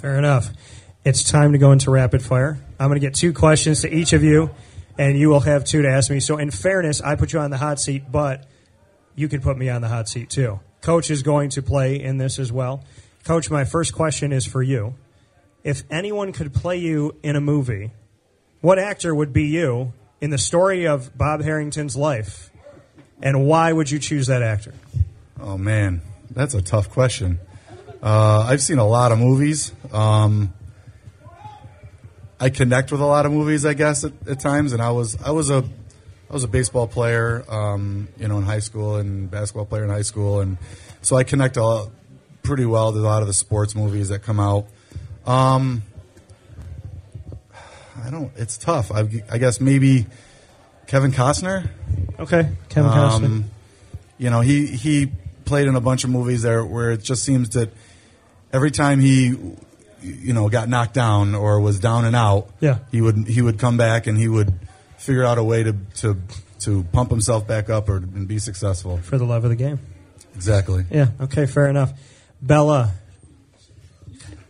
Fair 0.00 0.18
enough. 0.18 0.50
It's 1.04 1.22
time 1.22 1.52
to 1.52 1.58
go 1.58 1.70
into 1.70 1.90
rapid 1.90 2.22
fire. 2.22 2.58
I'm 2.80 2.88
going 2.88 3.00
to 3.00 3.06
get 3.06 3.14
two 3.14 3.32
questions 3.32 3.82
to 3.82 3.94
each 3.94 4.12
of 4.12 4.24
you, 4.24 4.50
and 4.98 5.16
you 5.16 5.28
will 5.28 5.40
have 5.40 5.64
two 5.64 5.82
to 5.82 5.88
ask 5.88 6.10
me. 6.10 6.18
So 6.18 6.38
in 6.38 6.50
fairness, 6.50 7.00
I 7.00 7.14
put 7.14 7.32
you 7.32 7.38
on 7.38 7.50
the 7.50 7.58
hot 7.58 7.78
seat, 7.78 8.10
but 8.10 8.48
you 9.14 9.28
can 9.28 9.40
put 9.40 9.56
me 9.56 9.68
on 9.68 9.82
the 9.82 9.88
hot 9.88 10.08
seat 10.08 10.30
too. 10.30 10.60
Coach 10.80 11.10
is 11.10 11.22
going 11.22 11.50
to 11.50 11.62
play 11.62 12.00
in 12.00 12.18
this 12.18 12.38
as 12.38 12.52
well. 12.52 12.84
Coach, 13.24 13.50
my 13.50 13.64
first 13.64 13.94
question 13.94 14.32
is 14.32 14.46
for 14.46 14.62
you. 14.62 14.94
If 15.62 15.82
anyone 15.90 16.32
could 16.32 16.54
play 16.54 16.78
you 16.78 17.16
in 17.22 17.36
a 17.36 17.40
movie, 17.40 17.92
what 18.60 18.78
actor 18.78 19.14
would 19.14 19.32
be 19.32 19.44
you 19.44 19.92
in 20.20 20.30
the 20.30 20.38
story 20.38 20.86
of 20.86 21.16
Bob 21.16 21.42
Harrington's 21.42 21.96
life, 21.96 22.50
and 23.22 23.46
why 23.46 23.72
would 23.72 23.90
you 23.90 23.98
choose 23.98 24.26
that 24.28 24.42
actor? 24.42 24.74
Oh 25.38 25.58
man, 25.58 26.00
that's 26.30 26.54
a 26.54 26.62
tough 26.62 26.90
question. 26.90 27.38
Uh, 28.02 28.46
I've 28.48 28.62
seen 28.62 28.78
a 28.78 28.86
lot 28.86 29.12
of 29.12 29.18
movies. 29.18 29.72
Um, 29.92 30.54
I 32.38 32.48
connect 32.48 32.90
with 32.90 33.02
a 33.02 33.06
lot 33.06 33.26
of 33.26 33.32
movies, 33.32 33.66
I 33.66 33.74
guess, 33.74 34.04
at, 34.04 34.12
at, 34.26 34.40
times. 34.40 34.72
And 34.72 34.80
I 34.80 34.90
was 34.92 35.20
I 35.22 35.30
was 35.30 35.50
a 35.50 35.62
I 36.30 36.32
was 36.32 36.44
a 36.44 36.48
baseball 36.48 36.86
player, 36.86 37.44
um, 37.48 38.06
you 38.16 38.28
know, 38.28 38.38
in 38.38 38.44
high 38.44 38.60
school, 38.60 38.96
and 38.96 39.28
basketball 39.28 39.64
player 39.66 39.82
in 39.84 39.90
high 39.90 40.02
school, 40.02 40.40
and 40.40 40.58
so 41.02 41.16
I 41.16 41.24
connect 41.24 41.56
a 41.56 41.64
lot, 41.64 41.90
pretty 42.44 42.64
well 42.66 42.92
to 42.92 42.98
a 42.98 43.00
lot 43.00 43.20
of 43.22 43.26
the 43.26 43.34
sports 43.34 43.74
movies 43.74 44.10
that 44.10 44.20
come 44.22 44.38
out. 44.38 44.66
Um, 45.26 45.82
I 48.04 48.10
don't. 48.10 48.30
It's 48.36 48.56
tough. 48.56 48.90
I, 48.92 49.00
I 49.30 49.38
guess 49.38 49.60
maybe 49.60 50.06
Kevin 50.86 51.10
Costner. 51.12 51.68
Okay, 52.18 52.48
Kevin 52.68 52.90
Costner. 52.90 53.24
Um, 53.24 53.44
you 54.18 54.30
know, 54.30 54.40
he 54.40 54.66
he 54.66 55.10
played 55.44 55.66
in 55.66 55.74
a 55.74 55.80
bunch 55.80 56.04
of 56.04 56.10
movies 56.10 56.42
there 56.42 56.64
where 56.64 56.92
it 56.92 57.02
just 57.02 57.24
seems 57.24 57.50
that 57.50 57.70
every 58.52 58.70
time 58.70 59.00
he, 59.00 59.34
you 60.02 60.32
know, 60.32 60.48
got 60.48 60.68
knocked 60.68 60.94
down 60.94 61.34
or 61.34 61.60
was 61.60 61.80
down 61.80 62.04
and 62.04 62.14
out, 62.14 62.48
Yeah. 62.60 62.78
he 62.92 63.00
would 63.00 63.26
he 63.26 63.42
would 63.42 63.58
come 63.58 63.76
back 63.76 64.06
and 64.06 64.16
he 64.16 64.28
would 64.28 64.52
figure 65.00 65.24
out 65.24 65.38
a 65.38 65.44
way 65.44 65.62
to 65.62 65.74
to 65.96 66.16
to 66.60 66.84
pump 66.92 67.10
himself 67.10 67.46
back 67.46 67.70
up 67.70 67.88
or 67.88 67.96
and 67.96 68.28
be 68.28 68.38
successful. 68.38 68.98
for 68.98 69.18
the 69.18 69.24
love 69.24 69.44
of 69.44 69.50
the 69.50 69.56
game. 69.56 69.80
Exactly. 70.34 70.84
Yeah. 70.90 71.08
Okay. 71.20 71.46
Fair 71.46 71.68
enough. 71.68 71.92
Bella. 72.40 72.92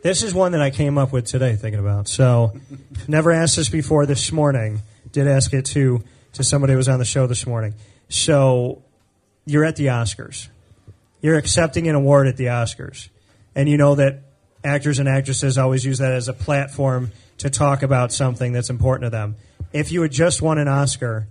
This 0.02 0.22
is 0.22 0.32
one 0.32 0.52
that 0.52 0.62
I 0.62 0.70
came 0.70 0.96
up 0.96 1.12
with 1.12 1.26
today, 1.26 1.56
thinking 1.56 1.78
about. 1.78 2.08
So, 2.08 2.58
never 3.06 3.32
asked 3.32 3.56
this 3.56 3.68
before 3.68 4.06
this 4.06 4.32
morning. 4.32 4.80
Did 5.12 5.28
ask 5.28 5.52
it 5.52 5.66
to 5.66 6.02
to 6.34 6.44
somebody 6.44 6.72
who 6.72 6.78
was 6.78 6.88
on 6.88 6.98
the 6.98 7.04
show 7.04 7.26
this 7.26 7.46
morning. 7.46 7.74
So, 8.08 8.82
you're 9.44 9.64
at 9.64 9.76
the 9.76 9.86
Oscars. 9.86 10.48
You're 11.20 11.36
accepting 11.36 11.86
an 11.86 11.94
award 11.94 12.28
at 12.28 12.38
the 12.38 12.46
Oscars, 12.46 13.10
and 13.54 13.68
you 13.68 13.76
know 13.76 13.94
that 13.96 14.22
actors 14.64 14.98
and 14.98 15.08
actresses 15.08 15.58
always 15.58 15.84
use 15.84 15.98
that 15.98 16.12
as 16.12 16.28
a 16.28 16.32
platform 16.32 17.12
to 17.38 17.50
talk 17.50 17.82
about 17.82 18.10
something 18.10 18.52
that's 18.52 18.70
important 18.70 19.04
to 19.04 19.10
them. 19.10 19.36
If 19.72 19.92
you 19.92 20.02
had 20.02 20.12
just 20.12 20.42
won 20.42 20.58
an 20.58 20.68
Oscar, 20.68 21.28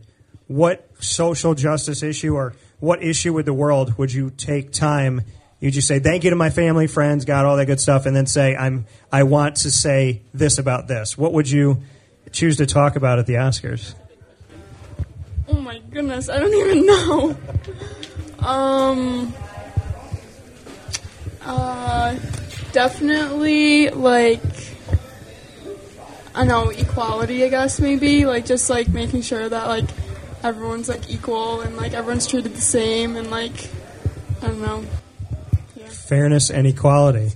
what 0.48 0.88
social 1.00 1.56
justice 1.56 2.04
issue 2.04 2.36
or 2.36 2.54
what 2.80 3.04
issue 3.04 3.34
with 3.34 3.46
the 3.46 3.54
world 3.54 3.98
would 3.98 4.14
you 4.14 4.30
take 4.30 4.72
time? 4.72 5.22
You 5.60 5.72
just 5.72 5.88
say 5.88 6.00
thank 6.00 6.24
you 6.24 6.30
to 6.30 6.36
my 6.36 6.50
family, 6.50 6.88
friends, 6.88 7.26
God, 7.26 7.46
all 7.46 7.58
that 7.58 7.66
good 7.66 7.80
stuff, 7.80 8.06
and 8.06 8.16
then 8.16 8.26
say 8.26 8.56
I'm 8.56 8.86
I 9.12 9.24
want 9.24 9.58
to 9.58 9.72
say 9.72 10.22
this 10.34 10.58
about 10.58 10.88
this. 10.88 11.18
What 11.18 11.34
would 11.34 11.50
you 11.50 11.84
choose 12.32 12.58
to 12.58 12.66
talk 12.66 12.96
about 12.96 13.20
at 13.20 13.26
the 13.26 13.34
Oscars? 13.34 13.94
Oh 15.48 15.60
my 15.60 15.80
goodness, 15.80 16.30
I 16.30 16.40
don't 16.40 16.54
even 16.54 16.86
know. 16.86 17.38
Um, 18.40 19.34
uh, 21.42 22.16
definitely 22.72 23.90
like 23.90 24.42
I 26.40 26.46
don't 26.46 26.68
know 26.68 26.70
equality. 26.70 27.44
I 27.44 27.50
guess 27.50 27.82
maybe 27.82 28.26
like 28.26 28.46
just 28.46 28.70
like 28.70 28.88
making 28.88 29.24
sure 29.24 29.50
that 29.50 29.68
like 29.68 29.90
everyone's 30.42 30.88
like 30.88 31.10
equal 31.10 31.60
and 31.60 31.76
like 31.76 31.92
everyone's 31.92 32.28
treated 32.28 32.56
the 32.56 32.62
same 32.62 33.18
and 33.18 33.30
like 33.30 33.70
I 34.42 34.48
don't 34.48 34.62
know. 34.62 34.86
Fairness 35.90 36.50
and 36.50 36.66
equality. 36.66 37.34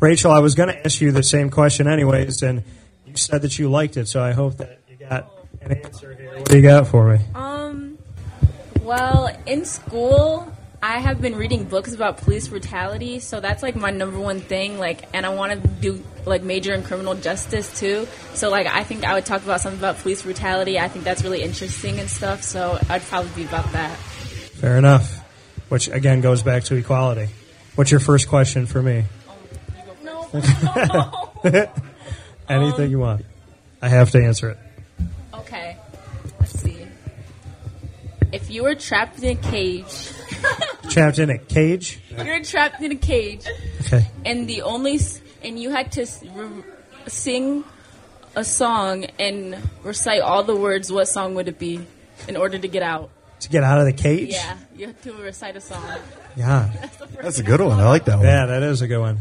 Rachel, 0.00 0.30
I 0.30 0.38
was 0.38 0.54
going 0.54 0.70
to 0.70 0.86
ask 0.86 0.98
you 0.98 1.12
the 1.12 1.22
same 1.22 1.50
question 1.50 1.86
anyways, 1.86 2.42
and 2.42 2.64
you 3.04 3.16
said 3.16 3.42
that 3.42 3.58
you 3.58 3.68
liked 3.68 3.98
it, 3.98 4.08
so 4.08 4.22
I 4.22 4.32
hope 4.32 4.56
that 4.56 4.80
you 4.88 4.96
got 4.96 5.30
an 5.60 5.72
answer 5.72 6.14
here. 6.14 6.38
What 6.38 6.48
do 6.48 6.56
you 6.56 6.62
got 6.62 6.86
for 6.86 7.12
me? 7.12 7.22
Um, 7.34 7.98
well, 8.80 9.28
in 9.44 9.66
school, 9.66 10.50
I 10.80 11.00
have 11.00 11.20
been 11.20 11.36
reading 11.36 11.64
books 11.64 11.92
about 11.92 12.16
police 12.16 12.48
brutality, 12.48 13.18
so 13.18 13.40
that's 13.40 13.62
like 13.62 13.76
my 13.76 13.90
number 13.90 14.18
one 14.18 14.40
thing. 14.40 14.78
Like, 14.78 15.04
and 15.12 15.26
I 15.26 15.28
want 15.28 15.60
to 15.60 15.68
do 15.68 16.02
like 16.28 16.42
major 16.42 16.74
in 16.74 16.82
criminal 16.82 17.14
justice 17.14 17.78
too. 17.78 18.06
So, 18.34 18.50
like, 18.50 18.66
I 18.66 18.84
think 18.84 19.04
I 19.04 19.14
would 19.14 19.26
talk 19.26 19.42
about 19.42 19.60
something 19.60 19.78
about 19.80 19.98
police 19.98 20.22
brutality. 20.22 20.78
I 20.78 20.88
think 20.88 21.04
that's 21.04 21.22
really 21.24 21.42
interesting 21.42 21.98
and 21.98 22.08
stuff. 22.10 22.42
So, 22.42 22.78
I'd 22.88 23.02
probably 23.02 23.30
be 23.42 23.48
about 23.48 23.70
that. 23.72 23.96
Fair 23.96 24.76
enough. 24.76 25.24
Which 25.68 25.88
again 25.88 26.20
goes 26.20 26.42
back 26.42 26.64
to 26.64 26.76
equality. 26.76 27.28
What's 27.74 27.90
your 27.90 28.00
first 28.00 28.28
question 28.28 28.66
for 28.66 28.82
me? 28.82 29.04
No. 30.02 30.28
Anything 32.48 32.90
you 32.90 32.96
um, 33.02 33.08
want. 33.08 33.24
I 33.82 33.88
have 33.88 34.10
to 34.12 34.22
answer 34.22 34.50
it. 34.50 34.58
okay. 35.34 35.76
Let's 36.40 36.58
see. 36.60 36.86
If 38.32 38.50
you 38.50 38.62
were 38.64 38.74
trapped 38.74 39.22
in 39.22 39.30
a 39.30 39.40
cage, 39.40 40.10
Trapped 40.90 41.18
in 41.18 41.30
a 41.30 41.38
cage. 41.38 42.00
you're 42.24 42.42
trapped 42.42 42.82
in 42.82 42.92
a 42.92 42.96
cage, 42.96 43.46
Okay. 43.82 44.06
and 44.24 44.48
the 44.48 44.62
only 44.62 44.98
and 45.42 45.58
you 45.58 45.70
had 45.70 45.92
to 45.92 46.06
re- 46.34 46.62
sing 47.06 47.64
a 48.34 48.44
song 48.44 49.04
and 49.18 49.56
recite 49.82 50.20
all 50.20 50.42
the 50.42 50.56
words. 50.56 50.92
What 50.92 51.08
song 51.08 51.34
would 51.34 51.48
it 51.48 51.58
be 51.58 51.80
in 52.26 52.36
order 52.36 52.58
to 52.58 52.68
get 52.68 52.82
out? 52.82 53.10
To 53.40 53.48
get 53.48 53.62
out 53.62 53.78
of 53.78 53.86
the 53.86 53.92
cage? 53.92 54.30
Yeah, 54.30 54.56
you 54.76 54.86
have 54.88 55.02
to 55.02 55.12
recite 55.14 55.56
a 55.56 55.60
song. 55.60 55.84
Yeah. 56.36 56.70
That's 57.22 57.38
a 57.38 57.42
good 57.42 57.60
one. 57.60 57.78
I 57.78 57.88
like 57.88 58.04
that 58.06 58.16
one. 58.16 58.26
Yeah, 58.26 58.46
that 58.46 58.62
is 58.62 58.82
a 58.82 58.88
good 58.88 59.00
one. 59.00 59.18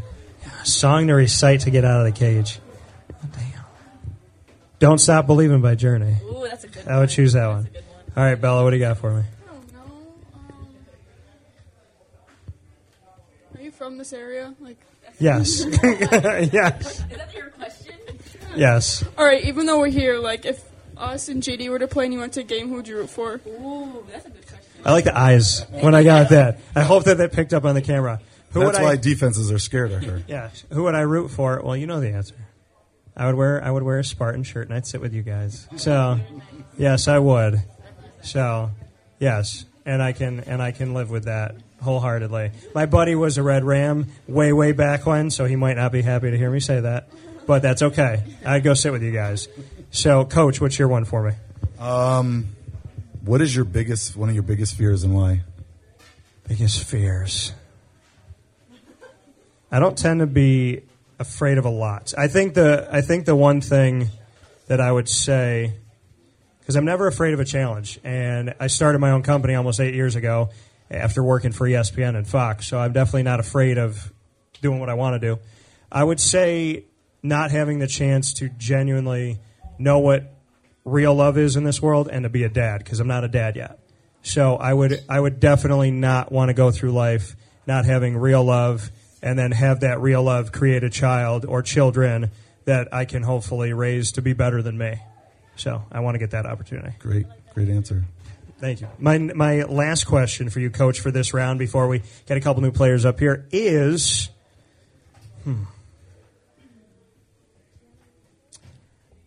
Song 0.63 1.07
to 1.07 1.13
recite 1.13 1.61
to 1.61 1.71
get 1.71 1.85
out 1.85 2.05
of 2.05 2.13
the 2.13 2.17
cage. 2.19 2.59
Oh, 3.13 3.27
damn. 3.33 3.63
Don't 4.79 4.97
Stop 4.97 5.27
Believing 5.27 5.61
by 5.61 5.75
Journey. 5.75 6.17
Ooh, 6.23 6.47
that's 6.47 6.63
a 6.63 6.67
good. 6.67 6.85
One. 6.85 6.95
I 6.95 6.99
would 6.99 7.09
choose 7.09 7.33
that 7.33 7.47
one. 7.47 7.65
A 7.65 7.69
good 7.69 7.83
one. 7.85 8.11
All 8.17 8.23
right, 8.23 8.39
Bella, 8.39 8.63
what 8.63 8.71
do 8.71 8.77
you 8.77 8.83
got 8.83 8.97
for 8.97 9.11
me? 9.11 9.23
I 9.23 9.53
don't 9.53 9.73
know. 9.73 9.79
Um, 10.33 10.67
are 13.55 13.61
you 13.61 13.71
from 13.71 13.97
this 13.97 14.13
area? 14.13 14.55
Like, 14.59 14.77
Yes. 15.19 15.65
yes. 15.83 16.99
Is 16.99 17.17
that 17.17 17.33
your 17.33 17.49
question? 17.51 17.95
Yes. 18.55 19.03
all 19.17 19.25
right. 19.25 19.43
Even 19.43 19.65
though 19.65 19.79
we're 19.79 19.87
here, 19.87 20.19
like, 20.19 20.45
if 20.45 20.63
us 20.97 21.29
and 21.29 21.41
JD 21.41 21.69
were 21.69 21.79
to 21.79 21.87
play 21.87 22.05
and 22.05 22.13
you 22.13 22.19
went 22.19 22.33
to 22.33 22.41
a 22.41 22.43
game, 22.43 22.69
who 22.69 22.75
would 22.75 22.87
you 22.87 22.97
root 22.97 23.09
for? 23.09 23.41
Ooh, 23.47 24.05
that's 24.11 24.25
a 24.25 24.29
good 24.29 24.47
question. 24.47 24.81
I 24.85 24.91
like 24.91 25.03
the 25.03 25.17
eyes 25.17 25.65
when 25.69 25.95
I 25.95 26.03
got 26.03 26.29
that. 26.29 26.59
I 26.75 26.83
hope 26.83 27.05
that 27.05 27.17
that 27.17 27.33
picked 27.33 27.53
up 27.53 27.65
on 27.65 27.75
the 27.75 27.81
camera. 27.81 28.21
Who 28.51 28.61
That's 28.61 28.77
would 28.77 28.83
why 28.83 28.91
I, 28.91 28.95
defenses 28.95 29.51
are 29.51 29.59
scared 29.59 29.91
of 29.91 30.03
her. 30.03 30.23
Yeah. 30.27 30.49
Who 30.71 30.83
would 30.83 30.95
I 30.95 31.01
root 31.01 31.29
for? 31.29 31.61
Well, 31.63 31.75
you 31.75 31.85
know 31.87 31.99
the 31.99 32.11
answer. 32.11 32.35
I 33.15 33.25
would 33.25 33.35
wear 33.35 33.63
I 33.63 33.71
would 33.71 33.83
wear 33.83 33.99
a 33.99 34.03
Spartan 34.03 34.43
shirt 34.43 34.67
and 34.67 34.77
I'd 34.77 34.85
sit 34.85 35.01
with 35.01 35.13
you 35.13 35.23
guys. 35.23 35.67
So, 35.75 36.19
yes, 36.77 37.07
I 37.07 37.19
would. 37.19 37.61
So, 38.21 38.71
yes, 39.19 39.65
and 39.85 40.01
I 40.01 40.13
can 40.13 40.41
and 40.41 40.61
I 40.61 40.71
can 40.71 40.93
live 40.93 41.09
with 41.09 41.25
that 41.25 41.55
wholeheartedly. 41.81 42.51
My 42.73 42.85
buddy 42.85 43.15
was 43.15 43.37
a 43.37 43.43
Red 43.43 43.63
Ram 43.63 44.07
way 44.27 44.53
way 44.53 44.71
back 44.71 45.05
when, 45.05 45.29
so 45.29 45.45
he 45.45 45.55
might 45.55 45.77
not 45.77 45.91
be 45.91 46.01
happy 46.01 46.31
to 46.31 46.37
hear 46.37 46.49
me 46.49 46.59
say 46.59 46.79
that, 46.79 47.09
but 47.45 47.61
that's 47.61 47.81
okay. 47.81 48.23
I'd 48.45 48.63
go 48.63 48.73
sit 48.73 48.91
with 48.91 49.03
you 49.03 49.11
guys. 49.11 49.47
So, 49.91 50.25
coach, 50.25 50.59
what's 50.59 50.77
your 50.77 50.87
one 50.87 51.05
for 51.05 51.23
me? 51.23 51.33
Um, 51.79 52.47
what 53.23 53.41
is 53.41 53.55
your 53.55 53.65
biggest 53.65 54.15
one 54.15 54.29
of 54.29 54.35
your 54.35 54.43
biggest 54.43 54.75
fears 54.75 55.03
and 55.03 55.13
why? 55.13 55.41
Biggest 56.47 56.83
fears. 56.83 57.53
I 59.71 59.79
don't 59.79 59.97
tend 59.97 60.21
to 60.21 60.27
be 60.27 60.83
afraid 61.19 61.57
of 61.57 61.65
a 61.65 61.69
lot. 61.69 62.13
I 62.17 62.27
think 62.27 62.53
the 62.53 62.87
I 62.91 63.01
think 63.01 63.25
the 63.25 63.35
one 63.35 63.61
thing 63.61 64.09
that 64.67 64.79
I 64.79 64.91
would 64.91 65.09
say 65.09 65.73
because 66.59 66.75
I'm 66.75 66.85
never 66.85 67.07
afraid 67.07 67.33
of 67.33 67.39
a 67.39 67.45
challenge, 67.45 67.97
and 68.03 68.53
I 68.59 68.67
started 68.67 68.99
my 68.99 69.11
own 69.11 69.23
company 69.23 69.55
almost 69.55 69.79
eight 69.79 69.93
years 69.93 70.15
ago 70.15 70.49
after 70.89 71.23
working 71.23 71.51
for 71.51 71.67
ESPN 71.67 72.15
and 72.15 72.27
Fox, 72.27 72.67
so 72.67 72.77
I'm 72.79 72.93
definitely 72.93 73.23
not 73.23 73.39
afraid 73.39 73.77
of 73.77 74.11
doing 74.61 74.79
what 74.79 74.89
I 74.89 74.93
want 74.93 75.21
to 75.21 75.35
do. 75.35 75.39
I 75.91 76.03
would 76.03 76.19
say 76.19 76.85
not 77.23 77.51
having 77.51 77.79
the 77.79 77.87
chance 77.87 78.33
to 78.35 78.49
genuinely 78.49 79.39
know 79.77 79.99
what 79.99 80.33
real 80.85 81.13
love 81.13 81.37
is 81.37 81.55
in 81.55 81.63
this 81.63 81.81
world 81.81 82.07
and 82.11 82.23
to 82.23 82.29
be 82.29 82.43
a 82.43 82.49
dad 82.49 82.79
because 82.79 82.99
I'm 82.99 83.07
not 83.07 83.23
a 83.23 83.27
dad 83.27 83.55
yet. 83.55 83.79
So 84.23 84.55
I 84.55 84.73
would 84.73 85.03
I 85.07 85.19
would 85.19 85.39
definitely 85.39 85.91
not 85.91 86.31
want 86.31 86.49
to 86.49 86.53
go 86.53 86.71
through 86.71 86.91
life 86.91 87.35
not 87.65 87.85
having 87.85 88.17
real 88.17 88.43
love 88.43 88.91
and 89.21 89.37
then 89.37 89.51
have 89.51 89.81
that 89.81 89.99
real 89.99 90.23
love 90.23 90.51
create 90.51 90.83
a 90.83 90.89
child 90.89 91.45
or 91.45 91.61
children 91.61 92.31
that 92.65 92.93
I 92.93 93.05
can 93.05 93.23
hopefully 93.23 93.73
raise 93.73 94.13
to 94.13 94.21
be 94.21 94.33
better 94.33 94.61
than 94.61 94.77
me. 94.77 94.99
So 95.55 95.83
I 95.91 96.01
want 96.01 96.15
to 96.15 96.19
get 96.19 96.31
that 96.31 96.45
opportunity. 96.45 96.95
Great, 96.99 97.25
great 97.53 97.69
answer. 97.69 98.05
Thank 98.59 98.81
you. 98.81 98.87
My 98.97 99.19
my 99.19 99.63
last 99.63 100.05
question 100.05 100.49
for 100.49 100.59
you, 100.59 100.71
Coach, 100.71 100.99
for 100.99 101.11
this 101.11 101.33
round 101.33 101.59
before 101.59 101.87
we 101.87 102.01
get 102.25 102.37
a 102.37 102.41
couple 102.41 102.63
new 102.63 102.71
players 102.71 103.05
up 103.05 103.19
here 103.19 103.45
is, 103.51 104.29
hmm. 105.43 105.63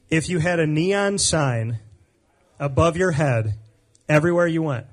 if 0.08 0.28
you 0.28 0.40
had 0.40 0.58
a 0.58 0.66
neon 0.66 1.18
sign 1.18 1.78
above 2.58 2.96
your 2.96 3.12
head 3.12 3.54
everywhere 4.08 4.48
you 4.48 4.62
went, 4.62 4.86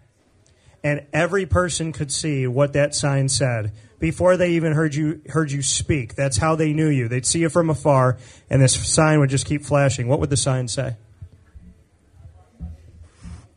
and 0.83 1.05
every 1.11 1.47
person 1.47 1.91
could 1.91 2.11
see 2.11 2.45
what 2.45 2.73
that 2.73 2.93
sign 2.93 3.29
said 3.29 3.71
before 3.97 4.37
they 4.37 4.51
even 4.51 4.73
heard 4.73 4.93
you 4.93 5.19
heard 5.29 5.51
you 5.51 5.63
speak. 5.63 6.13
That's 6.13 6.37
how 6.37 6.55
they 6.55 6.73
knew 6.73 6.89
you. 6.89 7.07
They'd 7.07 7.25
see 7.25 7.39
you 7.39 7.49
from 7.49 7.71
afar, 7.71 8.19
and 8.51 8.61
this 8.61 8.75
sign 8.87 9.19
would 9.19 9.31
just 9.31 9.47
keep 9.47 9.63
flashing. 9.63 10.07
What 10.07 10.19
would 10.19 10.29
the 10.29 10.37
sign 10.37 10.67
say? 10.67 10.95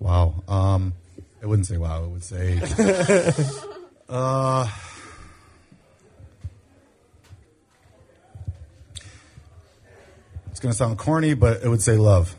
Wow. 0.01 0.43
Um, 0.49 0.95
I 1.43 1.47
wouldn't 1.47 1.67
say 1.67 1.77
wow. 1.77 2.05
It 2.05 2.09
would 2.09 2.25
say. 2.25 2.59
uh, 4.09 4.69
it's 10.51 10.59
going 10.59 10.73
to 10.73 10.77
sound 10.77 10.99
corny, 10.99 11.35
but 11.35 11.63
it 11.63 11.69
would 11.69 11.83
say 11.83 11.97
love. 11.97 12.35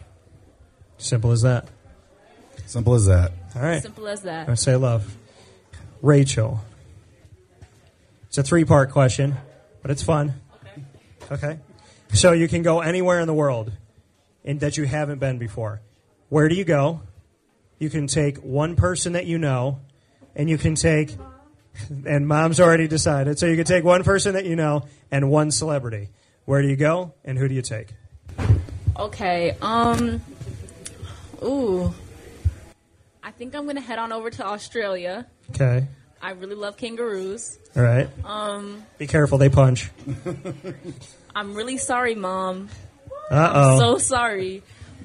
Simple 0.97 1.31
as 1.31 1.43
that. 1.43 1.67
Simple 2.65 2.95
as 2.95 3.05
that. 3.05 3.31
All 3.55 3.61
right. 3.61 3.81
Simple 3.81 4.07
as 4.07 4.23
that. 4.23 4.49
I 4.49 4.55
say 4.55 4.75
love. 4.75 5.15
Rachel. 6.01 6.59
It's 8.27 8.37
a 8.37 8.43
three 8.43 8.65
part 8.65 8.91
question, 8.91 9.35
but 9.81 9.91
it's 9.91 10.03
fun. 10.03 10.33
Okay. 10.63 10.83
Okay. 11.31 11.59
So 12.13 12.31
you 12.31 12.47
can 12.47 12.63
go 12.63 12.81
anywhere 12.81 13.19
in 13.19 13.27
the 13.27 13.33
world 13.33 13.71
and 14.43 14.59
that 14.61 14.77
you 14.77 14.85
haven't 14.85 15.19
been 15.19 15.37
before. 15.37 15.81
Where 16.29 16.49
do 16.49 16.55
you 16.55 16.63
go? 16.63 17.01
You 17.81 17.89
can 17.89 18.05
take 18.05 18.37
one 18.37 18.75
person 18.75 19.13
that 19.13 19.25
you 19.25 19.39
know, 19.39 19.79
and 20.35 20.47
you 20.47 20.59
can 20.59 20.75
take, 20.75 21.17
and 22.05 22.27
mom's 22.27 22.59
already 22.59 22.87
decided. 22.87 23.39
So 23.39 23.47
you 23.47 23.55
can 23.55 23.65
take 23.65 23.83
one 23.83 24.03
person 24.03 24.35
that 24.35 24.45
you 24.45 24.55
know 24.55 24.85
and 25.09 25.31
one 25.31 25.49
celebrity. 25.49 26.09
Where 26.45 26.61
do 26.61 26.67
you 26.67 26.75
go, 26.75 27.15
and 27.25 27.39
who 27.39 27.47
do 27.47 27.55
you 27.55 27.63
take? 27.63 27.87
Okay. 28.95 29.57
Um. 29.63 30.21
Ooh. 31.41 31.91
I 33.23 33.31
think 33.31 33.55
I'm 33.55 33.65
gonna 33.65 33.81
head 33.81 33.97
on 33.97 34.11
over 34.11 34.29
to 34.29 34.45
Australia. 34.45 35.25
Okay. 35.49 35.87
I 36.21 36.33
really 36.33 36.53
love 36.53 36.77
kangaroos. 36.77 37.57
All 37.75 37.81
right. 37.81 38.07
Um. 38.23 38.83
Be 38.99 39.07
careful, 39.07 39.39
they 39.39 39.49
punch. 39.49 39.89
I'm 41.35 41.55
really 41.55 41.77
sorry, 41.77 42.13
mom. 42.13 42.69
Uh 43.31 43.51
oh. 43.55 43.79
So 43.79 43.97
sorry. 43.97 44.61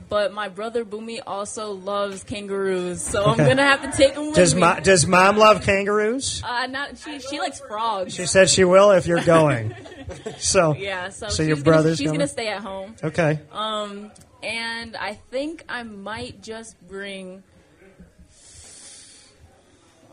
But 0.08 0.32
my 0.32 0.48
brother 0.48 0.84
Boomy 0.84 1.18
also 1.26 1.72
loves 1.72 2.22
kangaroos, 2.22 3.02
so 3.02 3.24
I'm 3.24 3.36
gonna 3.38 3.64
have 3.64 3.82
to 3.82 3.90
take 3.96 4.14
him 4.14 4.26
with 4.28 4.36
Does, 4.36 4.54
me. 4.54 4.60
mo- 4.60 4.78
does 4.80 5.04
mom 5.06 5.36
love 5.36 5.62
kangaroos? 5.64 6.42
uh, 6.44 6.66
not 6.68 6.96
she. 6.98 7.18
She 7.18 7.40
likes 7.40 7.58
frogs. 7.60 8.14
She 8.14 8.26
said 8.26 8.48
she 8.48 8.62
will 8.64 8.92
if 8.92 9.06
you're 9.06 9.22
going. 9.24 9.74
So, 10.38 10.76
yeah. 10.76 11.08
So, 11.08 11.28
so 11.28 11.42
your 11.42 11.56
gonna, 11.56 11.64
brother's 11.64 11.98
she's 11.98 12.06
going? 12.06 12.18
gonna 12.20 12.28
stay 12.28 12.46
at 12.46 12.62
home. 12.62 12.94
okay. 13.02 13.40
Um, 13.50 14.12
and 14.40 14.96
I 14.96 15.14
think 15.32 15.64
I 15.68 15.82
might 15.82 16.40
just 16.42 16.80
bring. 16.86 17.42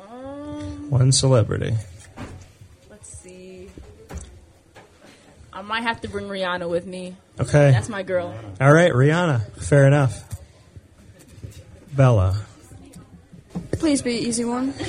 Um, 0.09 0.89
One 0.89 1.11
celebrity. 1.11 1.75
let's 2.89 3.07
see. 3.19 3.69
I 5.51 5.61
might 5.61 5.83
have 5.83 6.01
to 6.01 6.07
bring 6.07 6.25
Rihanna 6.25 6.67
with 6.67 6.87
me. 6.87 7.15
Okay. 7.39 7.71
That's 7.71 7.89
my 7.89 8.03
girl. 8.03 8.33
All 8.61 8.71
right, 8.73 8.91
Rihanna. 8.91 9.41
Fair 9.63 9.87
enough. 9.87 10.23
Bella. 11.93 12.37
Please 13.73 14.01
be 14.01 14.17
an 14.19 14.23
easy 14.25 14.45
one. 14.45 14.73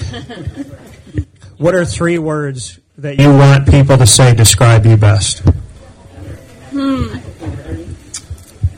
What 1.57 1.77
are 1.77 1.85
three 1.85 2.19
words 2.19 2.81
that 2.99 3.21
you 3.21 3.31
want 3.31 3.69
people 3.69 3.97
to 3.97 4.07
say 4.09 4.35
describe 4.35 4.85
you 4.87 4.97
best? 4.97 5.39
Hmm. 6.73 7.17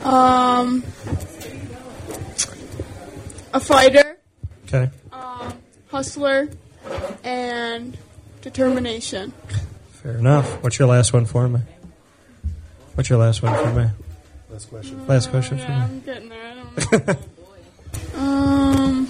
Um, 0.07 0.83
a 3.53 3.59
fighter, 3.59 4.19
Okay. 4.67 4.91
um, 5.11 5.53
hustler, 5.89 6.49
and 7.23 7.97
determination. 8.41 9.33
Fair 10.03 10.17
enough. 10.17 10.61
What's 10.63 10.77
your 10.77 10.87
last 10.87 11.13
one 11.13 11.25
for 11.25 11.49
me? 11.49 11.61
What's 12.97 13.11
your 13.11 13.19
last 13.19 13.43
one 13.43 13.53
for 13.53 13.79
me? 13.79 13.87
Last 14.49 14.69
question. 14.71 15.05
Last 15.05 15.29
question 15.29 15.59
for 15.59 15.63
Yeah, 15.65 15.77
me. 15.77 15.83
I'm 15.83 15.99
getting 15.99 16.29
there. 16.29 16.47
I 16.47 16.55
don't 16.55 17.07
know. 18.15 18.19
um. 18.19 19.07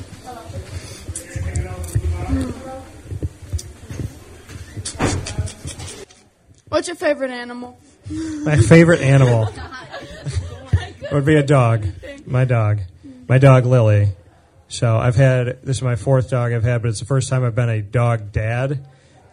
What's 6.67 6.89
your 6.89 6.97
favorite 6.97 7.32
animal? 7.32 7.80
My 8.43 8.58
favorite 8.58 9.00
animal 9.00 9.47
would 11.13 11.23
be 11.23 11.36
a 11.36 11.43
dog. 11.43 11.88
My 12.26 12.43
dog. 12.43 12.82
My 13.30 13.38
dog 13.38 13.65
Lily. 13.65 14.10
So 14.67 14.97
I've 14.97 15.15
had 15.15 15.62
this 15.63 15.78
is 15.78 15.82
my 15.82 15.95
fourth 15.95 16.30
dog 16.30 16.52
I've 16.52 16.65
had, 16.65 16.82
but 16.82 16.89
it's 16.89 17.00
the 17.00 17.06
first 17.06 17.30
time 17.30 17.45
I've 17.45 17.56
been 17.56 17.69
a 17.69 17.82
dog 17.82 18.34
dad. 18.34 18.86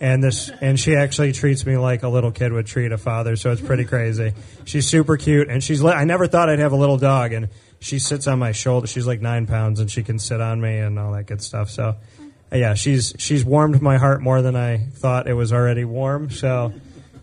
And 0.04 0.22
this 0.22 0.50
and 0.60 0.78
she 0.78 0.96
actually 0.96 1.32
treats 1.32 1.64
me 1.64 1.78
like 1.78 2.02
a 2.02 2.08
little 2.10 2.30
kid 2.30 2.52
would 2.52 2.66
treat 2.66 2.92
a 2.92 2.98
father, 2.98 3.36
so 3.36 3.52
it's 3.52 3.62
pretty 3.62 3.84
crazy. 3.94 4.34
She's 4.66 4.86
super 4.86 5.16
cute 5.16 5.48
and 5.48 5.64
she's 5.64 5.82
i 5.82 6.04
never 6.04 6.26
thought 6.26 6.50
I'd 6.50 6.58
have 6.58 6.72
a 6.72 6.76
little 6.76 6.98
dog 6.98 7.32
and 7.32 7.48
she 7.80 7.98
sits 7.98 8.26
on 8.26 8.38
my 8.38 8.52
shoulder. 8.52 8.86
She's 8.86 9.06
like 9.06 9.22
nine 9.22 9.46
pounds 9.46 9.80
and 9.80 9.90
she 9.90 10.02
can 10.02 10.18
sit 10.18 10.42
on 10.42 10.60
me 10.60 10.76
and 10.76 10.98
all 10.98 11.12
that 11.12 11.24
good 11.24 11.40
stuff. 11.40 11.70
So 11.70 11.96
yeah, 12.52 12.74
she's 12.74 13.14
she's 13.16 13.46
warmed 13.46 13.80
my 13.80 13.96
heart 13.96 14.20
more 14.20 14.42
than 14.42 14.56
I 14.56 14.76
thought 14.76 15.26
it 15.26 15.32
was 15.32 15.54
already 15.54 15.86
warm. 15.86 16.28
So 16.28 16.74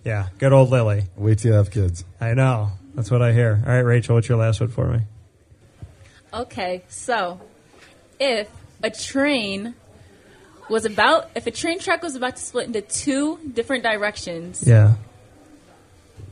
yeah, 0.04 0.30
good 0.40 0.52
old 0.52 0.72
Lily. 0.72 1.04
Wait 1.16 1.38
till 1.38 1.52
you 1.52 1.58
have 1.58 1.70
kids. 1.70 2.04
I 2.20 2.34
know. 2.34 2.72
That's 2.96 3.12
what 3.12 3.22
I 3.22 3.32
hear. 3.32 3.62
All 3.64 3.72
right, 3.72 3.82
Rachel, 3.82 4.16
what's 4.16 4.28
your 4.28 4.40
last 4.40 4.60
one 4.60 4.70
for 4.70 4.88
me? 4.88 5.02
Okay, 6.34 6.84
so 6.88 7.40
if 8.20 8.50
a 8.82 8.90
train 8.90 9.76
was 10.72 10.86
about, 10.86 11.30
if 11.36 11.46
a 11.48 11.52
train 11.52 11.80
track 11.80 12.02
was 12.02 12.16
about 12.16 12.38
to 12.38 12.42
split 12.42 12.66
into 12.68 12.82
two 12.82 13.38
different 13.54 13.84
directions, 13.84 14.64
Yeah. 14.66 14.96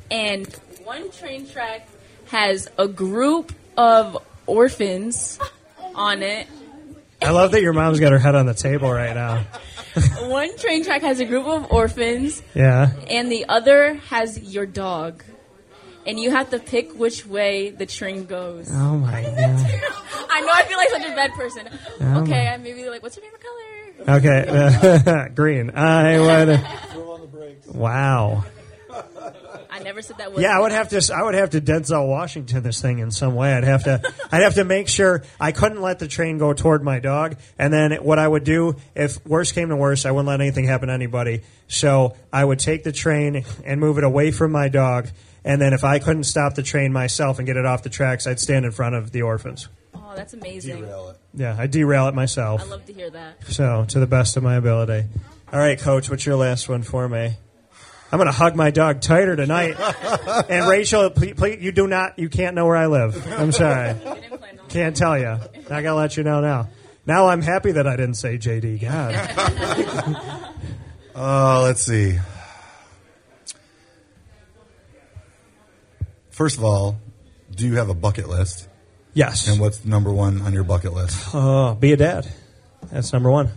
and 0.10 0.48
one 0.84 1.12
train 1.12 1.48
track 1.48 1.88
has 2.28 2.68
a 2.78 2.88
group 2.88 3.52
of 3.78 4.18
orphans 4.48 5.40
on 5.96 6.24
it, 6.24 6.48
I 7.22 7.32
love 7.32 7.52
that 7.52 7.62
your 7.62 7.74
mom's 7.74 8.00
got 8.00 8.14
her 8.14 8.18
head 8.18 8.34
on 8.36 8.46
the 8.46 8.54
table 8.54 8.90
right 8.90 9.14
now. 9.14 9.44
one 10.30 10.56
train 10.58 10.86
track 10.86 11.02
has 11.02 11.20
a 11.20 11.26
group 11.26 11.46
of 11.46 11.70
orphans, 11.72 12.42
Yeah. 12.56 12.92
and 13.10 13.30
the 13.32 13.46
other 13.50 13.96
has 14.10 14.40
your 14.40 14.66
dog. 14.66 15.24
And 16.10 16.20
you 16.20 16.32
have 16.32 16.50
to 16.50 16.58
pick 16.60 16.98
which 16.98 17.26
way 17.28 17.70
the 17.70 17.86
train 17.86 18.26
goes. 18.26 18.68
Oh 18.74 18.98
my 18.98 19.22
god. 19.36 19.36
I 20.32 20.42
know 20.42 20.52
I 20.52 20.64
feel 20.68 20.78
like 20.78 20.90
such 20.90 21.06
a 21.06 21.16
bad 21.16 21.32
person. 21.34 21.70
Oh 22.02 22.22
okay, 22.24 22.46
my- 22.46 22.54
I 22.54 22.58
maybe 22.58 22.90
like, 22.90 23.04
what's 23.04 23.16
your 23.16 23.26
favorite 23.26 23.42
color? 23.42 24.18
Okay. 24.18 25.30
Green. 25.36 25.70
I 25.72 26.20
would. 26.20 26.68
Throw 26.94 27.12
on 27.12 27.22
the 27.22 27.28
brakes. 27.28 27.68
Wow. 27.68 28.44
I 29.72 29.80
never 29.84 30.02
said 30.02 30.18
that 30.18 30.34
word. 30.34 30.42
Yeah, 30.42 30.58
I 30.58 30.62
would 30.62 30.72
have 30.72 30.90
to. 30.90 31.14
I 31.14 31.22
would 31.22 31.36
have 31.36 31.52
to 31.52 31.62
Denzel 31.62 32.08
Washington 32.10 32.64
this 32.64 32.82
thing 32.82 33.00
in 33.00 33.12
some 33.12 33.36
way. 33.36 33.54
I'd 33.54 33.64
have 33.66 33.84
to. 33.84 34.02
I'd 34.32 34.42
have 34.42 34.56
to 34.56 34.64
make 34.66 34.88
sure 34.88 35.24
I 35.40 35.52
couldn't 35.52 35.82
let 35.82 36.00
the 36.00 36.08
train 36.08 36.38
go 36.40 36.54
toward 36.54 36.84
my 36.84 37.00
dog. 37.00 37.38
And 37.60 37.72
then 37.72 37.92
what 38.04 38.18
I 38.20 38.28
would 38.28 38.44
do, 38.44 38.78
if 38.96 39.24
worse 39.28 39.52
came 39.52 39.70
to 39.70 39.76
worse, 39.76 40.06
I 40.06 40.12
wouldn't 40.12 40.28
let 40.28 40.42
anything 40.42 40.66
happen 40.66 40.88
to 40.88 40.94
anybody. 40.94 41.42
So 41.68 42.16
I 42.34 42.44
would 42.44 42.60
take 42.60 42.84
the 42.84 42.92
train 42.92 43.46
and 43.64 43.80
move 43.80 43.98
it 44.00 44.04
away 44.04 44.32
from 44.32 44.52
my 44.52 44.70
dog. 44.70 45.10
And 45.44 45.62
then 45.62 45.74
if 45.74 45.84
I 45.84 46.00
couldn't 46.00 46.26
stop 46.26 46.56
the 46.56 46.64
train 46.64 46.92
myself 46.92 47.40
and 47.40 47.46
get 47.46 47.58
it 47.58 47.66
off 47.66 47.84
the 47.84 47.90
tracks, 47.90 48.28
I'd 48.28 48.40
stand 48.40 48.66
in 48.66 48.72
front 48.72 48.96
of 48.96 49.12
the 49.12 49.22
orphans. 49.22 49.70
Oh, 49.94 50.14
that's 50.16 50.34
amazing. 50.34 50.88
Yeah, 51.34 51.56
I 51.58 51.68
derail 51.68 52.08
it 52.08 52.16
myself. 52.16 52.62
I 52.62 52.66
love 52.66 52.86
to 52.86 52.94
hear 52.94 53.10
that. 53.10 53.44
So, 53.48 53.86
to 53.90 54.00
the 54.00 54.08
best 54.08 54.38
of 54.38 54.44
my 54.44 54.56
ability. 54.56 55.08
All 55.52 55.60
right, 55.60 55.80
coach, 55.80 56.10
what's 56.10 56.26
your 56.26 56.36
last 56.36 56.68
one 56.68 56.84
for 56.84 57.08
me? 57.08 57.36
I'm 58.12 58.18
going 58.18 58.28
to 58.28 58.32
hug 58.32 58.56
my 58.56 58.72
dog 58.72 59.02
tighter 59.02 59.36
tonight. 59.36 59.76
and 60.50 60.68
Rachel, 60.68 61.12
please, 61.12 61.36
please, 61.36 61.62
you 61.62 61.72
do 61.72 61.88
not, 61.88 62.18
you 62.18 62.28
can't 62.28 62.56
know 62.56 62.66
where 62.66 62.76
I 62.76 62.88
live. 62.88 63.32
I'm 63.32 63.52
sorry. 63.52 63.94
Didn't 64.04 64.40
plan 64.40 64.60
on 64.60 64.68
Can't 64.70 64.96
tell 64.96 65.18
you. 65.18 65.28
I 65.70 65.82
got 65.82 65.92
to 65.92 65.96
let 65.96 66.18
you 66.18 66.24
know 66.24 66.42
now. 66.42 66.70
Now 67.06 67.28
I'm 67.28 67.42
happy 67.42 67.72
that 67.72 67.88
I 67.88 67.96
didn't 67.96 68.16
say 68.16 68.38
JD. 68.38 68.82
God. 68.82 70.52
Uh, 71.16 71.62
let's 71.64 71.84
see. 71.84 72.20
First 76.40 76.58
of 76.58 76.64
all, 76.64 76.98
do 77.54 77.68
you 77.68 77.76
have 77.76 77.90
a 77.90 77.94
bucket 77.94 78.30
list? 78.30 78.70
Yes. 79.14 79.50
And 79.50 79.60
what's 79.60 79.84
number 79.84 80.10
one 80.10 80.42
on 80.42 80.54
your 80.54 80.64
bucket 80.64 80.94
list? 80.94 81.32
Oh, 81.34 81.76
be 81.76 81.92
a 81.92 81.98
dad. 81.98 82.32
That's 82.90 83.12
number 83.12 83.30
one. 83.30 83.50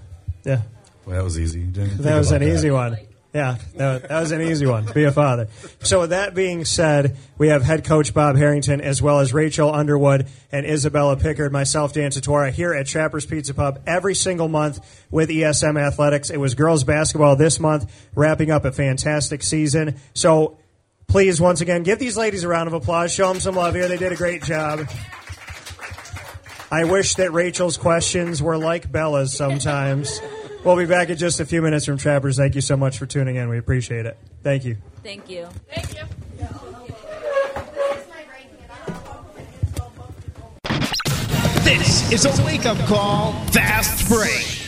Yeah. 0.42 0.62
Well, 1.06 1.16
that 1.16 1.22
was 1.22 1.38
easy. 1.38 1.62
That 1.62 2.18
was 2.18 2.32
an 2.32 2.40
that. 2.40 2.52
easy 2.52 2.72
one. 2.72 2.96
Yeah, 3.32 3.58
that, 3.76 4.08
that 4.08 4.20
was 4.20 4.32
an 4.32 4.42
easy 4.42 4.66
one. 4.66 4.86
Be 4.92 5.04
a 5.04 5.12
father. 5.12 5.46
So, 5.84 6.00
with 6.00 6.10
that 6.10 6.34
being 6.34 6.64
said, 6.64 7.16
we 7.38 7.48
have 7.48 7.62
head 7.62 7.84
coach 7.84 8.12
Bob 8.12 8.36
Harrington 8.36 8.80
as 8.80 9.00
well 9.00 9.20
as 9.20 9.32
Rachel 9.32 9.72
Underwood 9.72 10.26
and 10.50 10.66
Isabella 10.66 11.16
Pickard, 11.16 11.52
myself, 11.52 11.92
Dan 11.92 12.10
Tortora, 12.10 12.50
here 12.50 12.74
at 12.74 12.88
Trappers 12.88 13.24
Pizza 13.24 13.54
Pub 13.54 13.80
every 13.86 14.16
single 14.16 14.48
month 14.48 14.80
with 15.08 15.30
ESM 15.30 15.80
Athletics. 15.80 16.30
It 16.30 16.38
was 16.38 16.56
girls 16.56 16.82
basketball 16.82 17.36
this 17.36 17.60
month, 17.60 18.10
wrapping 18.16 18.50
up 18.50 18.64
a 18.64 18.72
fantastic 18.72 19.44
season. 19.44 20.00
So, 20.14 20.58
please, 21.06 21.40
once 21.40 21.60
again, 21.60 21.82
give 21.82 21.98
these 21.98 22.16
ladies 22.16 22.44
a 22.44 22.48
round 22.48 22.68
of 22.68 22.72
applause. 22.72 23.12
Show 23.12 23.28
them 23.28 23.40
some 23.40 23.54
love 23.54 23.74
here. 23.74 23.88
They 23.88 23.96
did 23.96 24.12
a 24.12 24.16
great 24.16 24.42
job. 24.42 24.88
I 26.70 26.84
wish 26.84 27.16
that 27.16 27.32
Rachel's 27.32 27.76
questions 27.76 28.42
were 28.42 28.56
like 28.56 28.90
Bella's 28.90 29.36
sometimes. 29.36 30.20
We'll 30.64 30.76
be 30.76 30.86
back 30.86 31.10
in 31.10 31.16
just 31.16 31.40
a 31.40 31.44
few 31.44 31.60
minutes 31.60 31.86
from 31.86 31.98
Trappers. 31.98 32.36
Thank 32.36 32.54
you 32.54 32.60
so 32.60 32.76
much 32.76 32.96
for 32.96 33.04
tuning 33.04 33.34
in. 33.34 33.48
We 33.48 33.58
appreciate 33.58 34.06
it. 34.06 34.16
Thank 34.44 34.64
you. 34.64 34.76
Thank 35.02 35.28
you. 35.28 35.48
Thank 35.68 35.96
you. 35.96 36.04
This 41.64 42.12
is 42.12 42.26
a 42.26 42.44
wake 42.44 42.66
up 42.66 42.78
call, 42.86 43.32
fast 43.46 44.08
break. 44.08 44.61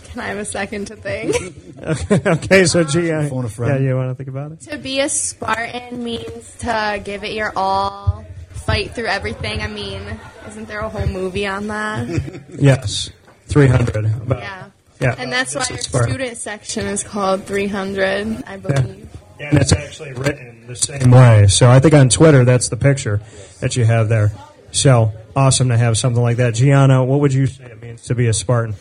Can 0.04 0.20
I 0.20 0.26
have 0.26 0.38
a 0.38 0.44
second 0.44 0.88
to 0.88 0.96
think? 0.96 1.34
okay, 2.26 2.66
so 2.66 2.84
G, 2.84 3.10
uh, 3.10 3.28
Phone 3.28 3.46
a 3.46 3.48
friend. 3.48 3.82
yeah, 3.82 3.88
you 3.90 3.96
want 3.96 4.10
to 4.10 4.14
think 4.14 4.28
about 4.28 4.52
it? 4.52 4.60
to 4.62 4.76
be 4.76 5.00
a 5.00 5.08
Spartan 5.08 6.04
means 6.04 6.54
to 6.58 7.00
give 7.02 7.24
it 7.24 7.32
your 7.32 7.52
all, 7.56 8.24
fight 8.50 8.94
through 8.94 9.06
everything. 9.06 9.60
I 9.62 9.66
mean, 9.66 10.02
isn't 10.46 10.68
there 10.68 10.80
a 10.80 10.88
whole 10.88 11.06
movie 11.06 11.46
on 11.46 11.68
that? 11.68 12.44
Yes, 12.58 13.10
300. 13.46 14.04
About- 14.04 14.38
yeah. 14.38 14.70
Yeah. 15.00 15.14
And 15.18 15.32
that's 15.32 15.54
why 15.54 15.66
your 15.70 15.78
student 15.78 16.36
section 16.36 16.86
is 16.86 17.02
called 17.02 17.44
300, 17.44 18.44
I 18.46 18.56
believe. 18.58 19.08
And 19.40 19.58
it's 19.58 19.72
actually 19.72 20.12
written 20.12 20.66
the 20.66 20.76
same 20.76 21.10
way. 21.10 21.46
So 21.48 21.68
I 21.70 21.80
think 21.80 21.94
on 21.94 22.08
Twitter, 22.08 22.44
that's 22.44 22.68
the 22.68 22.76
picture 22.76 23.20
that 23.60 23.76
you 23.76 23.84
have 23.84 24.08
there. 24.08 24.32
So 24.72 25.12
awesome 25.36 25.68
to 25.68 25.76
have 25.76 25.96
something 25.98 26.22
like 26.22 26.36
that. 26.38 26.54
Gianna, 26.54 27.04
what 27.04 27.20
would 27.20 27.32
you 27.34 27.46
say 27.46 27.64
it 27.64 27.82
means 27.82 28.02
to 28.04 28.14
be 28.14 28.26
a 28.28 28.32
Spartan? 28.32 28.74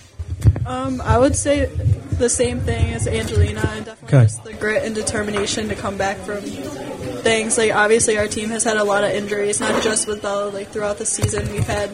Um, 0.65 1.01
I 1.01 1.17
would 1.17 1.35
say 1.35 1.65
the 1.65 2.29
same 2.29 2.59
thing 2.61 2.93
as 2.93 3.07
Angelina, 3.07 3.61
and 3.73 3.85
definitely 3.85 4.17
Okay. 4.17 4.25
just 4.25 4.43
the 4.43 4.53
grit 4.53 4.83
and 4.83 4.93
determination 4.95 5.69
to 5.69 5.75
come 5.75 5.97
back 5.97 6.17
from 6.17 6.41
things. 6.41 7.57
Like 7.57 7.73
obviously, 7.73 8.17
our 8.17 8.27
team 8.27 8.49
has 8.49 8.63
had 8.63 8.77
a 8.77 8.83
lot 8.83 9.03
of 9.03 9.11
injuries, 9.11 9.59
not 9.59 9.81
just 9.83 10.07
with 10.07 10.21
Bella. 10.21 10.49
Like 10.49 10.69
throughout 10.69 10.97
the 10.97 11.05
season, 11.05 11.49
we've 11.51 11.65
had 11.67 11.91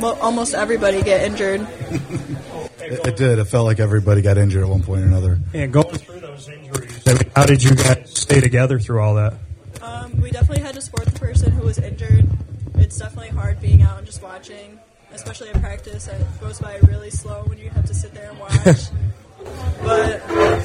mo- 0.00 0.16
almost 0.20 0.54
everybody 0.54 1.02
get 1.02 1.22
injured. 1.24 1.66
It, 2.80 3.06
it 3.06 3.16
did. 3.18 3.38
It 3.38 3.44
felt 3.44 3.66
like 3.66 3.80
everybody 3.80 4.22
got 4.22 4.38
injured 4.38 4.62
at 4.62 4.68
one 4.70 4.82
point 4.82 5.02
or 5.02 5.06
another. 5.06 5.38
And 5.52 5.70
going 5.70 5.94
through 5.98 6.20
those 6.20 6.48
injuries, 6.48 6.97
I 7.08 7.14
mean, 7.14 7.32
how 7.34 7.46
did 7.46 7.62
you 7.62 7.74
guys 7.74 8.10
stay 8.12 8.38
together 8.38 8.78
through 8.78 9.00
all 9.00 9.14
that? 9.14 9.32
Um, 9.80 10.20
we 10.20 10.30
definitely 10.30 10.62
had 10.62 10.74
to 10.74 10.82
support 10.82 11.06
the 11.06 11.18
person 11.18 11.52
who 11.52 11.62
was 11.62 11.78
injured. 11.78 12.28
It's 12.74 12.98
definitely 12.98 13.30
hard 13.30 13.62
being 13.62 13.80
out 13.80 13.96
and 13.96 14.06
just 14.06 14.22
watching, 14.22 14.78
especially 15.12 15.48
at 15.48 15.58
practice. 15.60 16.06
It 16.06 16.20
goes 16.38 16.60
by 16.60 16.76
really 16.86 17.08
slow 17.08 17.44
when 17.44 17.56
you 17.56 17.70
have 17.70 17.86
to 17.86 17.94
sit 17.94 18.12
there 18.12 18.28
and 18.28 18.38
watch. 18.38 18.52
but 19.82 20.20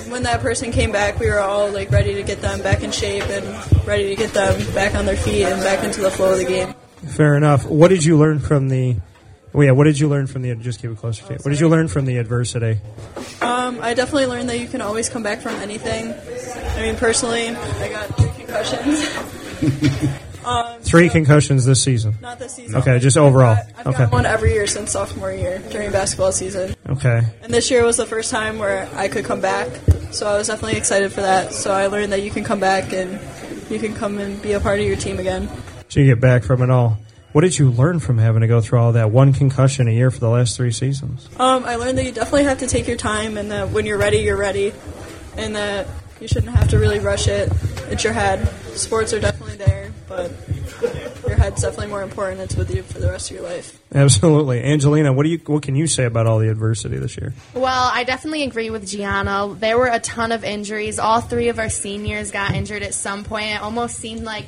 when 0.10 0.24
that 0.24 0.42
person 0.42 0.74
came 0.74 0.92
back, 0.92 1.18
we 1.18 1.30
were 1.30 1.40
all 1.40 1.72
like 1.72 1.90
ready 1.92 2.14
to 2.16 2.24
get 2.24 2.42
them 2.42 2.62
back 2.62 2.84
in 2.84 2.92
shape 2.92 3.24
and 3.24 3.88
ready 3.88 4.10
to 4.10 4.16
get 4.16 4.34
them 4.34 4.74
back 4.74 4.96
on 4.96 5.06
their 5.06 5.16
feet 5.16 5.46
and 5.46 5.64
back 5.64 5.82
into 5.86 6.02
the 6.02 6.12
flow 6.12 6.34
of 6.34 6.40
the 6.40 6.46
game. 6.46 6.74
Fair 7.16 7.36
enough. 7.38 7.66
What 7.66 7.88
did 7.88 8.04
you 8.04 8.18
learn 8.18 8.40
from 8.40 8.68
the? 8.68 8.98
Well, 9.54 9.66
yeah. 9.66 9.72
What 9.72 9.84
did 9.86 10.00
you 10.00 10.08
learn 10.10 10.28
from 10.28 10.42
the? 10.42 10.56
Just 10.56 10.82
keep 10.82 10.92
it 10.92 10.98
closer 10.98 11.24
to 11.28 11.34
you. 11.34 11.40
What 11.42 11.52
did 11.52 11.60
you 11.60 11.70
learn 11.70 11.88
from 11.88 12.06
the 12.06 12.18
adversity? 12.18 12.80
Um, 13.42 13.80
I 13.82 13.94
definitely 13.94 14.26
learned 14.26 14.50
that 14.50 14.60
you 14.60 14.68
can 14.68 14.82
always 14.82 15.10
come 15.10 15.24
back 15.24 15.42
from 15.42 15.54
anything. 15.56 16.14
I 16.78 16.82
mean, 16.82 16.96
personally, 16.96 17.50
I 17.50 17.90
got 17.90 18.08
three 18.18 18.32
concussions. 18.46 19.08
um, 20.46 20.82
Three 20.82 21.08
so- 21.08 21.14
concussions 21.14 21.66
this 21.66 21.84
season. 21.84 22.16
Not 22.22 22.40
this 22.40 22.56
season. 22.56 22.76
Okay, 22.82 22.98
just 23.00 23.16
overall. 23.18 23.56
I've 23.56 23.76
got, 23.76 23.88
I've 23.88 23.94
Okay. 24.02 24.06
one 24.08 24.26
every 24.26 24.54
year 24.54 24.66
since 24.68 24.92
sophomore 24.92 25.32
year 25.32 25.60
during 25.70 25.92
basketball 25.92 26.32
season. 26.32 26.76
Okay. 26.90 27.22
And 27.44 27.54
this 27.54 27.70
year 27.70 27.84
was 27.86 27.98
the 27.98 28.06
first 28.06 28.32
time 28.32 28.58
where 28.58 28.90
I 28.96 29.08
could 29.08 29.24
come 29.26 29.40
back. 29.42 29.70
So 30.12 30.28
I 30.28 30.38
was 30.38 30.48
definitely 30.48 30.78
excited 30.78 31.12
for 31.12 31.22
that. 31.22 31.54
So 31.54 31.72
I 31.72 31.88
learned 31.88 32.12
that 32.12 32.22
you 32.22 32.32
can 32.32 32.44
come 32.44 32.60
back 32.60 32.92
and 32.94 33.20
you 33.70 33.80
can 33.80 33.94
come 33.96 34.18
and 34.20 34.42
be 34.42 34.54
a 34.54 34.60
part 34.60 34.80
of 34.80 34.86
your 34.86 34.96
team 34.96 35.20
again. 35.20 35.48
So 35.90 36.00
you 36.00 36.08
get 36.08 36.22
back 36.22 36.44
from 36.44 36.62
it 36.62 36.70
all. 36.70 36.98
What 37.34 37.42
did 37.42 37.58
you 37.58 37.72
learn 37.72 38.00
from 38.00 38.20
having 38.20 38.42
to 38.42 38.48
go 38.48 38.62
through 38.62 38.80
all 38.80 38.92
that? 38.92 39.10
One 39.10 39.34
concussion 39.34 39.88
a 39.88 39.92
year 39.92 40.12
for 40.12 40.20
the 40.20 40.30
last 40.30 40.56
three 40.56 40.72
seasons. 40.72 41.28
Um, 41.40 41.66
I 41.66 41.78
learned 41.78 41.98
that 41.98 42.06
you 42.06 42.12
definitely 42.12 42.44
have 42.44 42.60
to 42.60 42.68
take 42.68 42.88
your 42.88 42.96
time 42.96 43.38
and 43.40 43.50
that 43.50 43.72
when 43.72 43.88
you're 43.88 43.98
ready, 43.98 44.20
you're 44.20 44.38
ready. 44.38 44.72
And 45.36 45.56
that 45.56 45.88
you 46.22 46.28
shouldn't 46.28 46.56
have 46.56 46.68
to 46.70 46.78
really 46.78 47.00
rush 47.00 47.28
it. 47.28 47.52
It's 47.90 48.04
your 48.04 48.14
head. 48.14 48.48
Sports 48.78 49.14
are 49.14 49.20
definitely 49.20 49.56
there, 49.56 49.92
but 50.08 50.32
your 51.28 51.36
head's 51.36 51.64
definitely 51.64 51.88
more 51.88 52.04
important. 52.04 52.40
It's 52.40 52.56
with 52.56 52.74
you 52.74 52.84
for 52.84 53.00
the 53.00 53.10
rest 53.10 53.32
of 53.32 53.38
your 53.38 53.46
life. 53.46 53.80
Absolutely, 53.96 54.64
Angelina. 54.64 55.12
What 55.12 55.24
do 55.24 55.30
you? 55.30 55.40
What 55.48 55.64
can 55.64 55.76
you 55.76 55.88
say 55.88 56.06
about 56.06 56.28
all 56.28 56.38
the 56.38 56.52
adversity 56.52 56.98
this 56.98 57.18
year? 57.18 57.34
Well, 57.56 57.90
I 57.92 58.04
definitely 58.04 58.44
agree 58.44 58.70
with 58.70 58.88
Gianna. 58.88 59.56
There 59.60 59.78
were 59.78 59.88
a 59.88 60.00
ton 60.00 60.32
of 60.32 60.44
injuries. 60.44 61.00
All 61.00 61.20
three 61.20 61.50
of 61.50 61.58
our 61.58 61.70
seniors 61.70 62.30
got 62.30 62.54
injured 62.54 62.84
at 62.84 62.94
some 62.94 63.24
point. 63.24 63.56
It 63.56 63.62
almost 63.62 63.98
seemed 63.98 64.24
like 64.24 64.46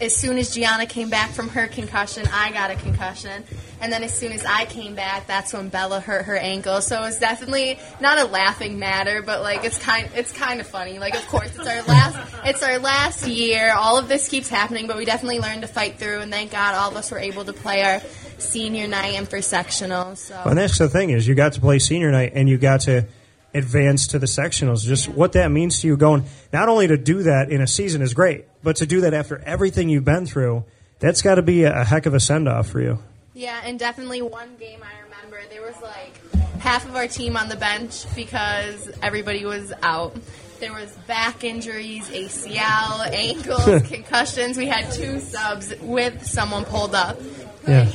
as 0.00 0.16
soon 0.16 0.38
as 0.38 0.54
Gianna 0.54 0.86
came 0.86 1.10
back 1.10 1.30
from 1.30 1.48
her 1.50 1.66
concussion, 1.66 2.26
I 2.32 2.52
got 2.52 2.70
a 2.70 2.76
concussion. 2.76 3.44
And 3.80 3.92
then 3.92 4.02
as 4.02 4.16
soon 4.16 4.32
as 4.32 4.44
I 4.44 4.64
came 4.64 4.94
back, 4.94 5.26
that's 5.26 5.52
when 5.52 5.68
Bella 5.68 6.00
hurt 6.00 6.24
her 6.24 6.36
ankle. 6.36 6.80
So 6.80 7.04
it's 7.04 7.18
definitely 7.18 7.78
not 8.00 8.18
a 8.18 8.24
laughing 8.24 8.78
matter, 8.78 9.22
but 9.22 9.42
like 9.42 9.64
it's 9.64 9.78
kind 9.78 10.08
it's 10.14 10.32
kind 10.32 10.60
of 10.60 10.66
funny. 10.66 10.98
Like 10.98 11.14
of 11.14 11.26
course 11.28 11.54
it's 11.54 11.66
our 11.66 11.82
last 11.82 12.34
it's 12.44 12.62
our 12.62 12.78
last 12.78 13.26
year. 13.26 13.72
All 13.72 13.98
of 13.98 14.08
this 14.08 14.28
keeps 14.28 14.48
happening, 14.48 14.86
but 14.86 14.96
we 14.96 15.04
definitely 15.04 15.40
learned 15.40 15.62
to 15.62 15.68
fight 15.68 15.98
through 15.98 16.20
and 16.20 16.32
thank 16.32 16.50
God 16.50 16.74
all 16.74 16.90
of 16.90 16.96
us 16.96 17.10
were 17.10 17.18
able 17.18 17.44
to 17.44 17.52
play 17.52 17.82
our 17.82 18.00
senior 18.38 18.86
night 18.86 19.14
and 19.14 19.28
for 19.28 19.42
sectional. 19.42 20.16
So 20.16 20.40
And 20.44 20.58
that's 20.58 20.78
the 20.78 20.88
thing 20.88 21.10
is, 21.10 21.26
you 21.26 21.34
got 21.34 21.52
to 21.54 21.60
play 21.60 21.78
senior 21.78 22.10
night, 22.10 22.32
and 22.34 22.48
you 22.48 22.58
got 22.58 22.82
to 22.82 23.06
advance 23.54 24.08
to 24.08 24.18
the 24.18 24.26
sectionals. 24.26 24.84
Just 24.84 25.08
what 25.08 25.32
that 25.32 25.50
means 25.50 25.80
to 25.80 25.86
you, 25.86 25.96
going 25.96 26.24
not 26.52 26.68
only 26.68 26.86
to 26.88 26.96
do 26.96 27.24
that 27.24 27.50
in 27.50 27.60
a 27.60 27.66
season 27.66 28.02
is 28.02 28.14
great, 28.14 28.44
but 28.62 28.76
to 28.76 28.86
do 28.86 29.02
that 29.02 29.14
after 29.14 29.38
everything 29.44 29.88
you've 29.88 30.04
been 30.04 30.26
through, 30.26 30.64
that's 30.98 31.22
got 31.22 31.36
to 31.36 31.42
be 31.42 31.64
a, 31.64 31.80
a 31.80 31.84
heck 31.84 32.06
of 32.06 32.14
a 32.14 32.20
send 32.20 32.48
off 32.48 32.68
for 32.68 32.80
you. 32.80 32.98
Yeah, 33.34 33.60
and 33.62 33.78
definitely 33.78 34.22
one 34.22 34.56
game 34.58 34.80
I 34.82 35.02
remember 35.04 35.38
there 35.50 35.62
was 35.62 35.80
like 35.80 36.58
half 36.58 36.88
of 36.88 36.96
our 36.96 37.06
team 37.06 37.36
on 37.36 37.48
the 37.48 37.56
bench 37.56 38.04
because 38.16 38.90
everybody 39.00 39.44
was 39.44 39.72
out. 39.82 40.16
There 40.58 40.72
was 40.72 40.90
back 41.06 41.44
injuries, 41.44 42.08
ACL, 42.08 43.06
ankles, 43.06 43.88
concussions. 43.88 44.56
We 44.56 44.66
had 44.66 44.90
two 44.90 45.20
subs 45.20 45.72
with 45.80 46.26
someone 46.26 46.64
pulled 46.64 46.96
up. 46.96 47.20
Yeah, 47.66 47.88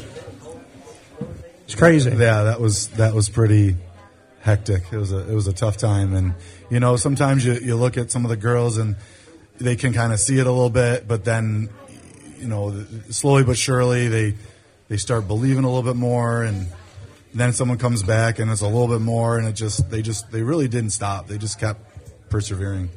it's 1.65 1.75
crazy. 1.75 2.11
Yeah, 2.11 2.43
that 2.43 2.61
was 2.61 2.87
that 2.89 3.13
was 3.13 3.27
pretty 3.27 3.75
hectic. 4.39 4.83
It 4.93 4.97
was 4.97 5.11
a 5.11 5.29
it 5.29 5.33
was 5.33 5.47
a 5.47 5.53
tough 5.53 5.75
time, 5.75 6.13
and 6.13 6.35
you 6.69 6.79
know 6.79 6.95
sometimes 6.95 7.45
you 7.45 7.53
you 7.55 7.75
look 7.75 7.97
at 7.97 8.11
some 8.11 8.23
of 8.23 8.29
the 8.29 8.37
girls 8.37 8.77
and 8.77 8.95
they 9.59 9.75
can 9.75 9.93
kind 9.93 10.13
of 10.13 10.19
see 10.19 10.39
it 10.39 10.47
a 10.47 10.51
little 10.51 10.69
bit, 10.69 11.07
but 11.07 11.25
then 11.25 11.69
you 12.39 12.47
know 12.47 12.85
slowly 13.09 13.43
but 13.43 13.57
surely 13.57 14.07
they 14.07 14.35
they 14.89 14.97
start 14.97 15.27
believing 15.27 15.63
a 15.63 15.67
little 15.67 15.83
bit 15.83 15.95
more, 15.95 16.43
and 16.43 16.67
then 17.33 17.53
someone 17.53 17.77
comes 17.77 18.03
back 18.03 18.39
and 18.39 18.51
it's 18.51 18.61
a 18.61 18.67
little 18.67 18.87
bit 18.87 19.01
more, 19.01 19.37
and 19.37 19.47
it 19.47 19.53
just 19.53 19.89
they 19.89 20.01
just 20.01 20.31
they 20.31 20.41
really 20.41 20.67
didn't 20.67 20.91
stop. 20.91 21.27
They 21.27 21.37
just 21.37 21.59
kept 21.59 21.81
persevering. 22.29 22.89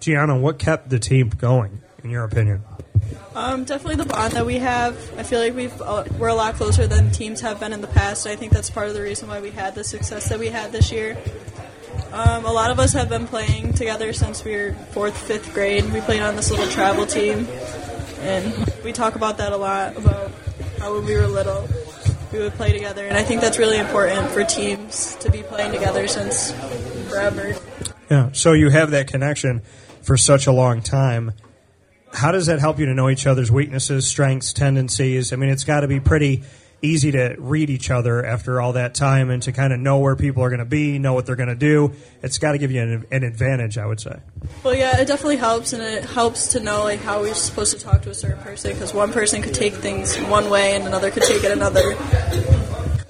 Gianna, 0.00 0.38
what 0.38 0.58
kept 0.58 0.88
the 0.88 0.98
team 0.98 1.28
going, 1.28 1.80
in 2.02 2.10
your 2.10 2.24
opinion? 2.24 2.62
Um, 3.34 3.64
definitely 3.64 3.96
the 3.96 4.06
bond 4.06 4.32
that 4.32 4.44
we 4.44 4.56
have. 4.56 4.96
I 5.18 5.22
feel 5.22 5.40
like 5.40 5.54
we've 5.54 5.80
uh, 5.82 6.04
we're 6.18 6.28
a 6.28 6.34
lot 6.34 6.54
closer 6.54 6.86
than 6.86 7.10
teams 7.10 7.40
have 7.40 7.60
been 7.60 7.72
in 7.72 7.80
the 7.80 7.86
past. 7.86 8.26
I 8.26 8.36
think 8.36 8.52
that's 8.52 8.70
part 8.70 8.88
of 8.88 8.94
the 8.94 9.02
reason 9.02 9.28
why 9.28 9.40
we 9.40 9.50
had 9.50 9.74
the 9.74 9.84
success 9.84 10.28
that 10.28 10.38
we 10.38 10.48
had 10.48 10.72
this 10.72 10.90
year. 10.90 11.16
Um, 12.12 12.44
a 12.44 12.52
lot 12.52 12.70
of 12.70 12.80
us 12.80 12.92
have 12.94 13.08
been 13.08 13.26
playing 13.26 13.74
together 13.74 14.12
since 14.12 14.44
we 14.44 14.56
were 14.56 14.72
fourth, 14.90 15.16
fifth 15.16 15.54
grade. 15.54 15.84
We 15.92 16.00
played 16.00 16.22
on 16.22 16.34
this 16.36 16.50
little 16.50 16.66
travel 16.68 17.06
team, 17.06 17.46
and 18.20 18.72
we 18.84 18.92
talk 18.92 19.14
about 19.14 19.38
that 19.38 19.52
a 19.52 19.56
lot 19.56 19.96
about 19.96 20.32
how 20.78 20.94
when 20.94 21.04
we 21.04 21.14
were 21.14 21.26
little 21.26 21.68
we 22.32 22.38
would 22.38 22.52
play 22.54 22.72
together, 22.72 23.06
and 23.06 23.16
I 23.16 23.22
think 23.22 23.40
that's 23.40 23.58
really 23.58 23.78
important 23.78 24.28
for 24.30 24.44
teams 24.44 25.16
to 25.16 25.30
be 25.30 25.42
playing 25.42 25.72
together 25.72 26.06
since 26.06 26.52
forever. 27.08 27.56
Yeah. 28.10 28.30
So 28.32 28.52
you 28.52 28.70
have 28.70 28.90
that 28.92 29.08
connection 29.08 29.62
for 30.02 30.16
such 30.16 30.46
a 30.46 30.52
long 30.52 30.80
time. 30.82 31.32
How 32.12 32.32
does 32.32 32.46
that 32.46 32.58
help 32.58 32.78
you 32.78 32.86
to 32.86 32.94
know 32.94 33.08
each 33.08 33.26
other's 33.26 33.50
weaknesses, 33.50 34.06
strengths, 34.06 34.52
tendencies? 34.52 35.32
I 35.32 35.36
mean, 35.36 35.50
it's 35.50 35.64
got 35.64 35.80
to 35.80 35.88
be 35.88 36.00
pretty 36.00 36.42
easy 36.82 37.12
to 37.12 37.36
read 37.38 37.70
each 37.70 37.90
other 37.90 38.24
after 38.24 38.60
all 38.60 38.72
that 38.74 38.94
time 38.94 39.30
and 39.30 39.42
to 39.42 39.52
kind 39.52 39.72
of 39.72 39.80
know 39.80 39.98
where 39.98 40.16
people 40.16 40.42
are 40.42 40.48
going 40.48 40.60
to 40.60 40.64
be, 40.64 40.98
know 40.98 41.12
what 41.12 41.26
they're 41.26 41.36
going 41.36 41.48
to 41.48 41.54
do. 41.54 41.92
It's 42.22 42.38
got 42.38 42.52
to 42.52 42.58
give 42.58 42.70
you 42.70 42.82
an, 42.82 43.06
an 43.10 43.22
advantage, 43.22 43.78
I 43.78 43.86
would 43.86 44.00
say. 44.00 44.18
Well, 44.62 44.74
yeah, 44.74 45.00
it 45.00 45.06
definitely 45.06 45.36
helps, 45.36 45.72
and 45.72 45.82
it 45.82 46.04
helps 46.04 46.48
to 46.48 46.60
know 46.60 46.84
like 46.84 47.00
how 47.00 47.20
we're 47.20 47.34
supposed 47.34 47.78
to 47.78 47.84
talk 47.84 48.02
to 48.02 48.10
a 48.10 48.14
certain 48.14 48.42
person 48.42 48.72
because 48.72 48.94
one 48.94 49.12
person 49.12 49.42
could 49.42 49.54
take 49.54 49.74
things 49.74 50.16
one 50.22 50.48
way 50.50 50.74
and 50.74 50.86
another 50.86 51.10
could 51.10 51.24
take 51.24 51.44
it 51.44 51.52
another. 51.52 51.94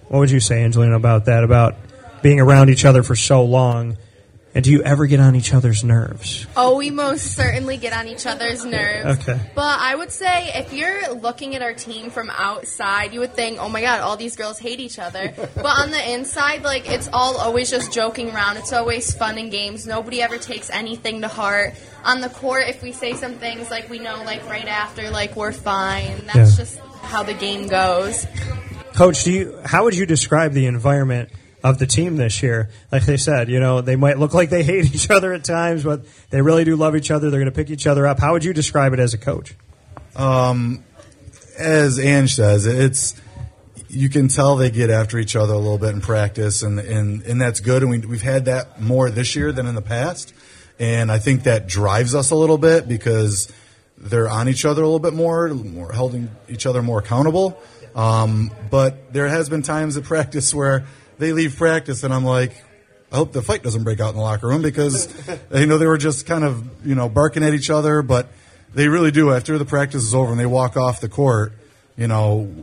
What 0.08 0.18
would 0.18 0.30
you 0.30 0.40
say, 0.40 0.62
Angelina, 0.64 0.96
about 0.96 1.26
that? 1.26 1.44
About 1.44 1.76
being 2.22 2.40
around 2.40 2.70
each 2.70 2.84
other 2.84 3.02
for 3.02 3.14
so 3.14 3.44
long? 3.44 3.96
And 4.52 4.64
do 4.64 4.72
you 4.72 4.82
ever 4.82 5.06
get 5.06 5.20
on 5.20 5.36
each 5.36 5.54
other's 5.54 5.84
nerves? 5.84 6.44
Oh, 6.56 6.76
we 6.76 6.90
most 6.90 7.36
certainly 7.36 7.76
get 7.76 7.92
on 7.92 8.08
each 8.08 8.26
other's 8.26 8.64
nerves. 8.64 9.20
Okay. 9.20 9.38
But 9.54 9.78
I 9.78 9.94
would 9.94 10.10
say 10.10 10.50
if 10.54 10.72
you're 10.72 11.14
looking 11.14 11.54
at 11.54 11.62
our 11.62 11.72
team 11.72 12.10
from 12.10 12.30
outside, 12.30 13.14
you 13.14 13.20
would 13.20 13.34
think, 13.34 13.58
oh 13.60 13.68
my 13.68 13.80
god, 13.80 14.00
all 14.00 14.16
these 14.16 14.34
girls 14.34 14.58
hate 14.58 14.80
each 14.80 14.98
other. 14.98 15.32
but 15.54 15.66
on 15.66 15.92
the 15.92 16.12
inside, 16.14 16.64
like, 16.64 16.90
it's 16.90 17.08
all 17.12 17.36
always 17.36 17.70
just 17.70 17.92
joking 17.92 18.30
around. 18.32 18.56
It's 18.56 18.72
always 18.72 19.12
fun 19.14 19.38
and 19.38 19.52
games. 19.52 19.86
Nobody 19.86 20.20
ever 20.20 20.36
takes 20.36 20.68
anything 20.68 21.20
to 21.20 21.28
heart. 21.28 21.74
On 22.04 22.20
the 22.20 22.28
court, 22.30 22.64
if 22.66 22.82
we 22.82 22.90
say 22.90 23.12
some 23.12 23.34
things, 23.34 23.70
like, 23.70 23.88
we 23.88 24.00
know, 24.00 24.22
like, 24.24 24.44
right 24.48 24.66
after, 24.66 25.10
like, 25.10 25.36
we're 25.36 25.52
fine. 25.52 26.26
That's 26.26 26.58
Yeah. 26.58 26.64
just 26.64 26.78
how 27.02 27.22
the 27.22 27.34
game 27.34 27.68
goes. 27.68 28.26
Coach, 28.94 29.22
do 29.22 29.30
you 29.30 29.58
how 29.64 29.84
would 29.84 29.94
you 29.94 30.06
describe 30.06 30.52
the 30.54 30.66
environment 30.66 31.30
of 31.62 31.78
the 31.78 31.86
team 31.86 32.16
this 32.16 32.42
year? 32.42 32.70
Like 32.90 33.04
they 33.04 33.16
said, 33.16 33.48
you 33.48 33.60
know, 33.60 33.80
they 33.80 33.96
might 33.96 34.18
look 34.18 34.34
like 34.34 34.50
they 34.50 34.62
hate 34.62 34.94
each 34.94 35.10
other 35.10 35.32
at 35.32 35.44
times, 35.44 35.84
but 35.84 36.04
they 36.30 36.40
really 36.40 36.64
do 36.64 36.76
love 36.76 36.96
each 36.96 37.10
other. 37.10 37.30
They're 37.30 37.40
going 37.40 37.52
to 37.52 37.56
pick 37.56 37.70
each 37.70 37.86
other 37.86 38.06
up. 38.06 38.18
How 38.20 38.32
would 38.32 38.44
you 38.44 38.52
describe 38.52 38.92
it 38.92 38.98
as 38.98 39.14
a 39.14 39.18
coach? 39.18 39.54
as 41.58 41.98
Ange 41.98 42.34
says, 42.34 42.66
it's 42.66 43.20
you 43.88 44.08
can 44.08 44.28
tell 44.28 44.56
they 44.56 44.70
get 44.70 44.88
after 44.90 45.18
each 45.18 45.34
other 45.34 45.52
a 45.52 45.58
little 45.58 45.78
bit 45.78 45.94
in 45.94 46.00
practice, 46.00 46.62
and 46.62 46.78
and, 46.78 47.22
and 47.22 47.40
that's 47.40 47.60
good. 47.60 47.82
And 47.82 47.90
we, 47.90 47.98
we've 47.98 48.22
had 48.22 48.46
that 48.46 48.80
more 48.80 49.10
this 49.10 49.36
year 49.36 49.52
than 49.52 49.66
in 49.66 49.74
the 49.74 49.82
past, 49.82 50.32
and 50.78 51.10
I 51.10 51.18
think 51.18 51.44
that 51.44 51.66
drives 51.66 52.14
us 52.14 52.30
a 52.30 52.36
little 52.36 52.58
bit 52.58 52.88
because 52.88 53.52
they're 53.98 54.28
on 54.28 54.48
each 54.48 54.64
other 54.64 54.82
a 54.82 54.86
little 54.86 54.98
bit 54.98 55.12
more, 55.12 55.48
more 55.48 55.92
holding 55.92 56.30
each 56.48 56.66
other 56.66 56.82
more 56.82 57.00
accountable. 57.00 57.60
Um, 57.94 58.50
but 58.70 59.12
there 59.12 59.28
has 59.28 59.48
been 59.48 59.62
times 59.62 59.96
at 59.96 60.04
practice 60.04 60.54
where 60.54 60.86
they 61.20 61.32
leave 61.32 61.56
practice, 61.56 62.02
and 62.02 62.12
I'm 62.12 62.24
like. 62.24 62.64
I 63.12 63.16
hope 63.16 63.32
the 63.32 63.42
fight 63.42 63.64
doesn't 63.64 63.82
break 63.82 63.98
out 63.98 64.10
in 64.10 64.14
the 64.14 64.20
locker 64.20 64.46
room 64.46 64.62
because 64.62 65.12
you 65.52 65.66
know 65.66 65.78
they 65.78 65.86
were 65.88 65.98
just 65.98 66.26
kind 66.26 66.44
of 66.44 66.86
you 66.86 66.94
know 66.94 67.08
barking 67.08 67.42
at 67.42 67.54
each 67.54 67.68
other, 67.68 68.02
but 68.02 68.28
they 68.72 68.86
really 68.86 69.10
do 69.10 69.32
after 69.32 69.58
the 69.58 69.64
practice 69.64 70.04
is 70.04 70.14
over 70.14 70.30
and 70.30 70.38
they 70.38 70.46
walk 70.46 70.76
off 70.76 71.00
the 71.00 71.08
court. 71.08 71.52
You 71.96 72.06
know, 72.06 72.54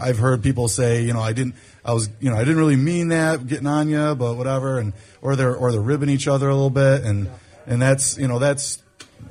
I've 0.00 0.18
heard 0.18 0.42
people 0.42 0.68
say, 0.68 1.04
you 1.04 1.12
know, 1.12 1.20
I 1.20 1.32
didn't, 1.32 1.54
I 1.84 1.92
was, 1.92 2.10
you 2.20 2.30
know, 2.30 2.36
I 2.36 2.40
didn't 2.40 2.58
really 2.58 2.76
mean 2.76 3.08
that 3.08 3.46
getting 3.46 3.66
on 3.66 3.88
you, 3.88 4.14
but 4.14 4.36
whatever, 4.36 4.78
and 4.78 4.92
or 5.20 5.36
they're 5.36 5.54
or 5.54 5.72
they're 5.72 5.80
ribbing 5.80 6.08
each 6.08 6.28
other 6.28 6.48
a 6.48 6.54
little 6.54 6.68
bit, 6.68 7.04
and 7.04 7.30
and 7.66 7.80
that's 7.80 8.18
you 8.18 8.28
know 8.28 8.38
that's 8.38 8.82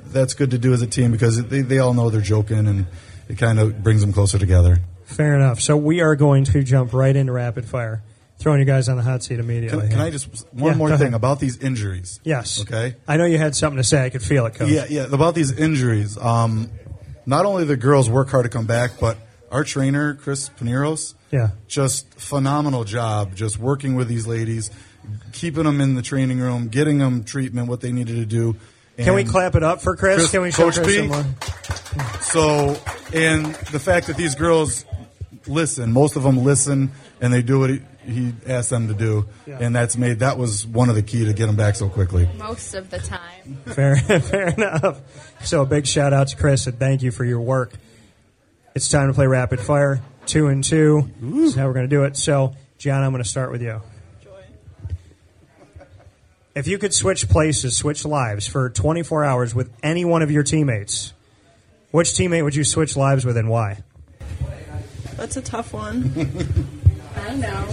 that's 0.06 0.34
good 0.34 0.50
to 0.50 0.58
do 0.58 0.72
as 0.72 0.82
a 0.82 0.86
team 0.86 1.12
because 1.12 1.42
they 1.46 1.60
they 1.60 1.78
all 1.78 1.94
know 1.94 2.10
they're 2.10 2.20
joking 2.20 2.66
and 2.66 2.86
it 3.28 3.38
kind 3.38 3.58
of 3.58 3.82
brings 3.82 4.00
them 4.00 4.12
closer 4.12 4.38
together. 4.38 4.80
Fair 5.04 5.34
enough. 5.34 5.60
So 5.60 5.76
we 5.76 6.00
are 6.00 6.16
going 6.16 6.44
to 6.44 6.62
jump 6.62 6.92
right 6.92 7.14
into 7.14 7.32
rapid 7.32 7.66
fire, 7.66 8.02
throwing 8.42 8.60
you 8.60 8.66
guys 8.66 8.88
on 8.88 8.96
the 8.96 9.02
hot 9.02 9.22
seat 9.22 9.38
immediately. 9.38 9.82
Can, 9.82 9.90
can 9.90 10.00
I 10.00 10.10
just 10.10 10.28
one 10.52 10.72
Yeah, 10.72 10.76
more 10.78 10.88
thing 10.90 11.00
ahead. 11.00 11.14
about 11.14 11.40
these 11.40 11.56
injuries? 11.58 12.20
Yes. 12.24 12.60
Okay. 12.62 12.96
I 13.08 13.16
know 13.16 13.24
you 13.24 13.38
had 13.38 13.54
something 13.56 13.76
to 13.78 13.84
say. 13.84 14.04
I 14.04 14.10
could 14.10 14.22
feel 14.22 14.44
it, 14.46 14.54
Coach. 14.54 14.68
Yeah, 14.70 14.86
yeah. 14.88 15.06
About 15.10 15.34
these 15.34 15.52
injuries, 15.52 16.18
um, 16.18 16.70
not 17.24 17.46
only 17.46 17.64
the 17.64 17.76
girls 17.76 18.10
work 18.10 18.28
hard 18.30 18.44
to 18.44 18.48
come 18.50 18.66
back, 18.66 18.92
but 19.00 19.16
our 19.50 19.64
trainer 19.64 20.14
Chris 20.14 20.48
Paneros, 20.50 21.14
Yeah. 21.30 21.50
just 21.68 22.12
phenomenal 22.14 22.84
job, 22.84 23.34
just 23.36 23.58
working 23.58 23.94
with 23.94 24.08
these 24.08 24.26
ladies, 24.26 24.70
keeping 25.32 25.64
them 25.64 25.80
in 25.80 25.94
the 25.94 26.02
training 26.02 26.38
room, 26.40 26.68
getting 26.68 26.98
them 26.98 27.22
treatment, 27.24 27.68
what 27.68 27.80
they 27.80 27.92
needed 27.92 28.16
to 28.16 28.26
do. 28.26 28.56
Can 28.98 29.14
we 29.14 29.24
clap 29.24 29.54
it 29.54 29.62
up 29.62 29.80
for 29.82 29.96
Chris? 29.96 30.16
Chris- 30.16 30.30
Can 30.30 30.42
we 30.42 30.50
show 30.50 30.70
Coach 30.70 30.82
Chris 30.82 31.00
P? 31.00 31.08
So, 32.20 32.76
and 33.12 33.46
the 33.72 33.80
fact 33.80 34.06
that 34.06 34.16
these 34.16 34.34
girls 34.34 34.84
listen, 35.46 35.92
most 35.92 36.16
of 36.16 36.22
them 36.22 36.44
listen, 36.44 36.92
and 37.20 37.32
they 37.32 37.42
do 37.42 37.58
what 37.60 37.70
he, 38.04 38.12
he 38.12 38.32
asked 38.46 38.70
them 38.70 38.88
to 38.88 38.94
do, 38.94 39.26
Yeah. 39.46 39.58
and 39.60 39.74
that's 39.74 39.96
made 39.96 40.20
that 40.20 40.38
was 40.38 40.66
one 40.66 40.88
of 40.88 40.94
the 40.94 41.02
key 41.02 41.24
to 41.26 41.32
get 41.32 41.46
them 41.46 41.56
back 41.56 41.74
so 41.76 41.88
quickly. 41.88 42.28
Most 42.38 42.74
of 42.74 42.90
the 42.90 42.98
time. 42.98 43.58
Fair, 43.66 43.96
fair 44.20 44.48
enough. 44.48 45.00
So 45.44 45.62
a 45.62 45.66
big 45.66 45.86
shout 45.86 46.12
out 46.12 46.28
to 46.28 46.36
Chris 46.36 46.66
and 46.66 46.78
thank 46.78 47.02
you 47.02 47.10
for 47.10 47.24
your 47.24 47.40
work. 47.40 47.72
It's 48.74 48.88
time 48.88 49.08
to 49.08 49.14
play 49.14 49.26
rapid 49.26 49.60
fire. 49.60 50.00
Two 50.24 50.46
and 50.46 50.62
two. 50.62 51.10
This 51.20 51.50
is 51.50 51.54
how 51.56 51.66
we're 51.66 51.72
going 51.74 51.88
to 51.88 51.94
do 51.94 52.04
it. 52.04 52.16
So, 52.16 52.54
John, 52.78 53.02
I'm 53.02 53.10
going 53.10 53.22
to 53.22 53.28
start 53.28 53.50
with 53.50 53.60
you. 53.60 53.82
If 56.54 56.66
you 56.68 56.78
could 56.78 56.92
switch 56.92 57.28
places, 57.28 57.76
switch 57.76 58.04
lives 58.04 58.46
for 58.46 58.68
24 58.70 59.24
hours 59.24 59.54
with 59.54 59.70
any 59.82 60.04
one 60.04 60.20
of 60.22 60.30
your 60.30 60.42
teammates, 60.42 61.12
which 61.90 62.10
teammate 62.10 62.44
would 62.44 62.54
you 62.54 62.62
switch 62.64 62.96
lives 62.96 63.24
with 63.24 63.36
and 63.36 63.48
why? 63.48 63.82
That's 65.16 65.36
a 65.36 65.42
tough 65.42 65.72
one. 65.72 66.12
I 67.32 67.36
know. 67.36 67.68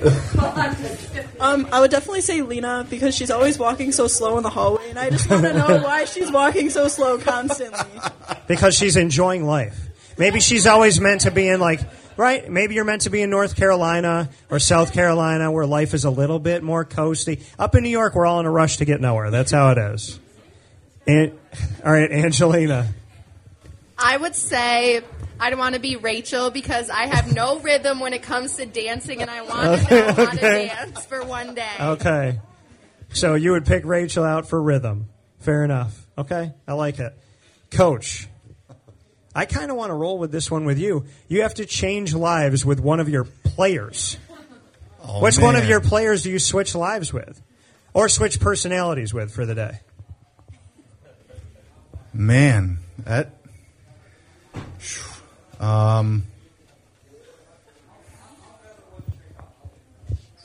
Um, 1.40 1.68
I 1.70 1.80
would 1.80 1.90
definitely 1.92 2.20
say 2.20 2.42
Lena 2.42 2.84
because 2.88 3.14
she's 3.14 3.30
always 3.30 3.58
walking 3.58 3.92
so 3.92 4.08
slow 4.08 4.36
in 4.38 4.42
the 4.42 4.50
hallway, 4.50 4.90
and 4.90 4.98
I 4.98 5.10
just 5.10 5.30
want 5.30 5.44
to 5.44 5.52
know 5.54 5.78
why 5.84 6.04
she's 6.04 6.32
walking 6.32 6.68
so 6.68 6.88
slow 6.88 7.18
constantly. 7.18 8.00
Because 8.48 8.76
she's 8.76 8.96
enjoying 8.96 9.44
life. 9.44 9.78
Maybe 10.18 10.40
she's 10.40 10.66
always 10.66 11.00
meant 11.00 11.22
to 11.22 11.30
be 11.30 11.48
in 11.48 11.60
like 11.60 11.80
right. 12.16 12.48
Maybe 12.50 12.74
you're 12.74 12.84
meant 12.84 13.02
to 13.02 13.10
be 13.10 13.22
in 13.22 13.30
North 13.30 13.54
Carolina 13.54 14.30
or 14.50 14.58
South 14.58 14.92
Carolina 14.92 15.52
where 15.52 15.66
life 15.66 15.94
is 15.94 16.04
a 16.04 16.10
little 16.10 16.40
bit 16.40 16.64
more 16.64 16.84
coasty. 16.84 17.40
Up 17.56 17.76
in 17.76 17.84
New 17.84 17.90
York, 17.90 18.16
we're 18.16 18.26
all 18.26 18.40
in 18.40 18.46
a 18.46 18.50
rush 18.50 18.78
to 18.78 18.84
get 18.84 19.00
nowhere. 19.00 19.30
That's 19.30 19.52
how 19.52 19.70
it 19.70 19.78
is. 19.78 20.18
And, 21.06 21.38
all 21.84 21.92
right, 21.92 22.10
Angelina. 22.10 22.88
I 23.96 24.16
would 24.16 24.34
say 24.34 25.02
I 25.40 25.50
don't 25.50 25.58
want 25.58 25.74
to 25.74 25.80
be 25.80 25.96
Rachel 25.96 26.50
because 26.50 26.90
I 26.90 27.06
have 27.06 27.34
no 27.34 27.58
rhythm 27.60 28.00
when 28.00 28.12
it 28.12 28.22
comes 28.22 28.56
to 28.56 28.66
dancing, 28.66 29.22
and 29.22 29.30
I 29.30 29.42
want 29.42 29.80
to 29.82 29.90
know 29.90 30.12
how 30.12 30.30
to 30.32 30.36
dance 30.40 31.04
for 31.06 31.24
one 31.24 31.54
day. 31.54 31.70
Okay. 31.80 32.40
So 33.10 33.34
you 33.34 33.52
would 33.52 33.64
pick 33.66 33.84
Rachel 33.84 34.24
out 34.24 34.48
for 34.48 34.60
rhythm. 34.60 35.08
Fair 35.40 35.64
enough. 35.64 36.06
Okay, 36.16 36.52
I 36.66 36.72
like 36.72 36.98
it. 36.98 37.16
Coach, 37.70 38.28
I 39.34 39.44
kind 39.44 39.70
of 39.70 39.76
want 39.76 39.90
to 39.90 39.94
roll 39.94 40.18
with 40.18 40.32
this 40.32 40.50
one 40.50 40.64
with 40.64 40.78
you. 40.78 41.04
You 41.28 41.42
have 41.42 41.54
to 41.54 41.66
change 41.66 42.14
lives 42.14 42.64
with 42.64 42.80
one 42.80 42.98
of 42.98 43.08
your 43.08 43.24
players. 43.24 44.16
Oh, 45.02 45.22
Which 45.22 45.38
one 45.38 45.56
of 45.56 45.66
your 45.68 45.80
players 45.80 46.22
do 46.24 46.30
you 46.30 46.38
switch 46.38 46.74
lives 46.74 47.12
with? 47.12 47.40
Or 47.94 48.08
switch 48.08 48.40
personalities 48.40 49.14
with 49.14 49.32
for 49.32 49.46
the 49.46 49.54
day? 49.54 49.80
Man, 52.12 52.78
that. 53.04 53.30
Um, 55.60 56.24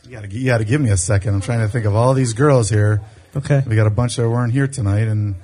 you 0.05 0.11
gotta, 0.11 0.27
you 0.29 0.45
gotta 0.45 0.65
give 0.65 0.81
me 0.81 0.89
a 0.89 0.97
second. 0.97 1.33
I'm 1.35 1.41
trying 1.41 1.59
to 1.59 1.67
think 1.67 1.85
of 1.85 1.95
all 1.95 2.13
these 2.13 2.33
girls 2.33 2.69
here. 2.69 3.01
Okay. 3.35 3.63
We 3.67 3.75
got 3.75 3.87
a 3.87 3.91
bunch 3.91 4.15
that 4.17 4.29
weren't 4.29 4.53
here 4.53 4.67
tonight, 4.67 5.07
and 5.07 5.35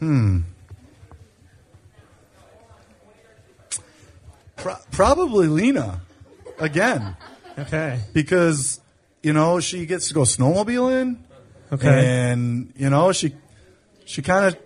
hmm, 0.00 0.40
Pro- 4.56 4.76
probably 4.90 5.46
Lena 5.46 6.00
again 6.58 7.16
Okay. 7.56 8.00
because 8.12 8.80
you 9.22 9.32
know 9.32 9.60
she 9.60 9.86
gets 9.86 10.08
to 10.08 10.14
go 10.14 10.22
snowmobiling, 10.22 11.18
Okay. 11.72 12.30
and 12.30 12.72
you 12.76 12.90
know 12.90 13.12
she 13.12 13.34
she 14.04 14.22
kind 14.22 14.46
of 14.46 14.56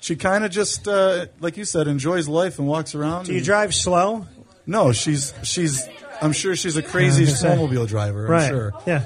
she 0.00 0.16
kind 0.16 0.44
of 0.44 0.50
just 0.50 0.86
uh, 0.88 1.26
like 1.40 1.56
you 1.56 1.64
said 1.64 1.88
enjoys 1.88 2.28
life 2.28 2.58
and 2.58 2.68
walks 2.68 2.94
around. 2.94 3.26
Do 3.26 3.32
you 3.32 3.38
and- 3.38 3.46
drive 3.46 3.74
slow? 3.74 4.26
No, 4.66 4.92
she's 4.92 5.32
she's. 5.42 5.88
I'm 6.20 6.32
sure 6.32 6.54
she's 6.56 6.76
a 6.76 6.82
crazy 6.82 7.22
Yeah, 7.24 7.28
I 7.28 7.32
was 7.32 7.42
gonna 7.42 7.56
say. 7.56 7.62
snowmobile 7.62 7.88
driver. 7.88 8.24
I'm 8.26 8.30
right. 8.32 8.48
sure, 8.48 8.72
Yeah. 8.86 9.04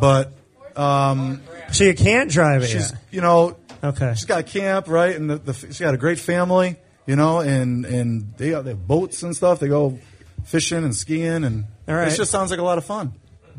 but 0.00 0.32
um, 0.74 1.42
So 1.70 1.84
you 1.84 1.94
can't 1.94 2.30
drive 2.30 2.62
it 2.62 2.68
she's 2.68 2.90
yet. 2.92 3.00
you 3.10 3.20
know 3.20 3.56
Okay. 3.84 4.14
she's 4.14 4.24
got 4.24 4.40
a 4.40 4.42
camp 4.42 4.88
right, 4.88 5.14
and 5.14 5.28
the, 5.30 5.36
the, 5.36 5.52
she's 5.52 5.78
got 5.80 5.94
a 5.94 5.98
great 5.98 6.18
family. 6.18 6.76
You 7.06 7.14
know, 7.14 7.38
and 7.40 7.84
and 7.86 8.32
they, 8.36 8.50
they 8.50 8.70
have 8.70 8.86
boats 8.88 9.22
and 9.22 9.36
stuff. 9.36 9.60
They 9.60 9.68
go 9.68 9.98
fishing 10.44 10.82
and 10.82 10.94
skiing, 10.96 11.44
and 11.44 11.66
All 11.86 11.94
right. 11.94 12.08
it 12.10 12.16
just 12.16 12.30
sounds 12.32 12.50
like 12.50 12.58
a 12.58 12.64
lot 12.64 12.78
of 12.78 12.84
fun. 12.84 13.12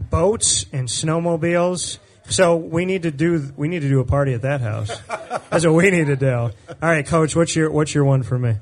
boats 0.10 0.66
and 0.74 0.88
snowmobiles. 0.90 2.00
So 2.30 2.58
we 2.58 2.86
need 2.86 3.04
to 3.04 3.12
do 3.12 3.54
we 3.56 3.68
need 3.68 3.82
to 3.82 3.90
do 3.90 4.00
a 4.00 4.06
party 4.06 4.34
at 4.34 4.42
that 4.42 4.62
house. 4.62 4.92
That's 5.50 5.66
what 5.66 5.74
we 5.76 5.90
need 5.92 6.08
to 6.08 6.16
do. 6.16 6.34
All 6.34 6.52
right, 6.82 7.06
Coach, 7.06 7.36
what's 7.36 7.56
your 7.56 7.72
what's 7.72 7.94
your 7.96 8.04
one 8.04 8.24
for 8.24 8.38
me? 8.38 8.56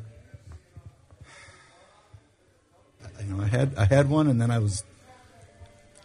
You 3.19 3.35
know, 3.35 3.43
I 3.43 3.47
had 3.47 3.75
I 3.75 3.85
had 3.85 4.09
one, 4.09 4.27
and 4.27 4.39
then 4.39 4.51
I 4.51 4.59
was 4.59 4.83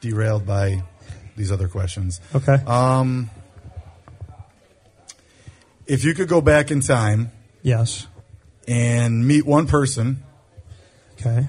derailed 0.00 0.46
by 0.46 0.82
these 1.36 1.52
other 1.52 1.68
questions. 1.68 2.20
Okay. 2.34 2.54
Um, 2.66 3.30
if 5.86 6.04
you 6.04 6.14
could 6.14 6.28
go 6.28 6.40
back 6.40 6.70
in 6.70 6.80
time 6.80 7.30
yes. 7.62 8.06
and 8.68 9.26
meet 9.26 9.44
one 9.44 9.66
person 9.66 10.22
Okay. 11.20 11.48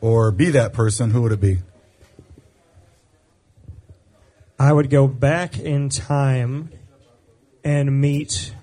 or 0.00 0.30
be 0.32 0.50
that 0.50 0.72
person, 0.72 1.10
who 1.10 1.22
would 1.22 1.32
it 1.32 1.40
be? 1.40 1.58
I 4.58 4.72
would 4.72 4.90
go 4.90 5.08
back 5.08 5.58
in 5.58 5.88
time 5.88 6.70
and 7.64 8.00
meet 8.00 8.54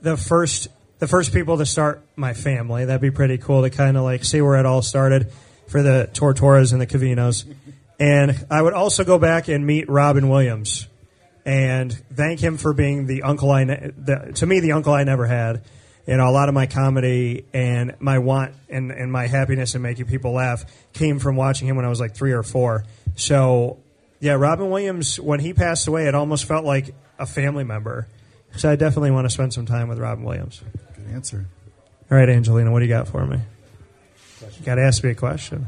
the 0.00 0.16
first 0.16 0.68
the 0.98 1.06
first 1.06 1.32
people 1.32 1.58
to 1.58 1.66
start 1.66 2.02
my 2.16 2.32
family. 2.32 2.84
That'd 2.84 3.02
be 3.02 3.10
pretty 3.10 3.36
cool 3.38 3.62
to 3.62 3.70
kind 3.70 3.96
of 3.96 4.04
like 4.04 4.24
see 4.24 4.40
where 4.40 4.58
it 4.58 4.64
all 4.64 4.80
started 4.82 5.30
for 5.68 5.82
the 5.82 6.08
Tortoras 6.12 6.72
and 6.72 6.80
the 6.80 6.86
Cavinos. 6.86 7.44
And 7.98 8.46
I 8.50 8.62
would 8.62 8.72
also 8.72 9.04
go 9.04 9.18
back 9.18 9.48
and 9.48 9.66
meet 9.66 9.88
Robin 9.88 10.28
Williams 10.28 10.86
and 11.44 11.92
thank 12.12 12.40
him 12.40 12.56
for 12.56 12.72
being 12.72 13.06
the 13.06 13.22
uncle 13.22 13.50
I 13.50 13.64
ne- 13.64 13.92
the, 13.96 14.32
to 14.36 14.46
me 14.46 14.60
the 14.60 14.72
uncle 14.72 14.92
I 14.92 15.04
never 15.04 15.26
had. 15.26 15.62
You 16.06 16.16
know, 16.16 16.28
a 16.28 16.30
lot 16.30 16.48
of 16.48 16.54
my 16.54 16.66
comedy 16.66 17.46
and 17.52 17.96
my 17.98 18.20
want 18.20 18.54
and, 18.68 18.92
and 18.92 19.10
my 19.10 19.26
happiness 19.26 19.74
in 19.74 19.82
making 19.82 20.06
people 20.06 20.32
laugh 20.32 20.64
came 20.92 21.18
from 21.18 21.34
watching 21.34 21.66
him 21.66 21.74
when 21.74 21.84
I 21.84 21.88
was 21.88 22.00
like 22.00 22.14
three 22.14 22.32
or 22.32 22.44
four. 22.44 22.84
So, 23.16 23.78
yeah, 24.20 24.32
Robin 24.34 24.70
Williams, 24.70 25.18
when 25.20 25.40
he 25.40 25.52
passed 25.52 25.86
away, 25.88 26.06
it 26.06 26.14
almost 26.14 26.44
felt 26.46 26.64
like 26.64 26.94
a 27.18 27.26
family 27.26 27.64
member. 27.64 28.06
So 28.56 28.70
I 28.70 28.76
definitely 28.76 29.10
want 29.10 29.26
to 29.26 29.30
spend 29.30 29.52
some 29.52 29.66
time 29.66 29.88
with 29.88 29.98
Robin 29.98 30.24
Williams. 30.24 30.62
Good 30.96 31.12
answer. 31.14 31.46
All 32.10 32.16
right, 32.16 32.28
Angelina, 32.28 32.70
what 32.70 32.78
do 32.80 32.86
you 32.86 32.90
got 32.90 33.08
for 33.08 33.26
me? 33.26 33.38
You 34.40 34.64
got 34.64 34.76
to 34.76 34.82
ask 34.82 35.02
me 35.04 35.10
a 35.10 35.14
question. 35.14 35.66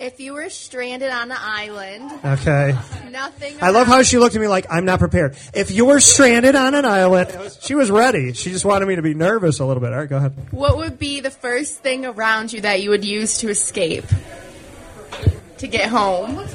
If 0.00 0.20
you 0.20 0.34
were 0.34 0.48
stranded 0.48 1.10
on 1.10 1.32
an 1.32 1.36
island, 1.40 2.10
Okay. 2.24 2.72
nothing. 3.10 3.56
I 3.60 3.70
love 3.70 3.88
how 3.88 4.04
she 4.04 4.16
looked 4.18 4.36
at 4.36 4.40
me 4.40 4.46
like 4.46 4.66
I'm 4.70 4.84
not 4.84 5.00
prepared. 5.00 5.36
If 5.52 5.72
you 5.72 5.86
were 5.86 5.98
stranded 5.98 6.54
on 6.54 6.74
an 6.76 6.84
island, 6.84 7.36
she 7.62 7.74
was 7.74 7.90
ready. 7.90 8.32
She 8.32 8.50
just 8.52 8.64
wanted 8.64 8.86
me 8.86 8.94
to 8.94 9.02
be 9.02 9.14
nervous 9.14 9.58
a 9.58 9.64
little 9.64 9.80
bit. 9.80 9.92
All 9.92 9.98
right, 9.98 10.08
go 10.08 10.18
ahead. 10.18 10.34
What 10.52 10.76
would 10.76 11.00
be 11.00 11.18
the 11.20 11.32
first 11.32 11.80
thing 11.80 12.06
around 12.06 12.52
you 12.52 12.60
that 12.60 12.80
you 12.80 12.90
would 12.90 13.04
use 13.04 13.38
to 13.38 13.48
escape? 13.48 14.04
To 15.58 15.66
get 15.66 15.88
home? 15.88 16.46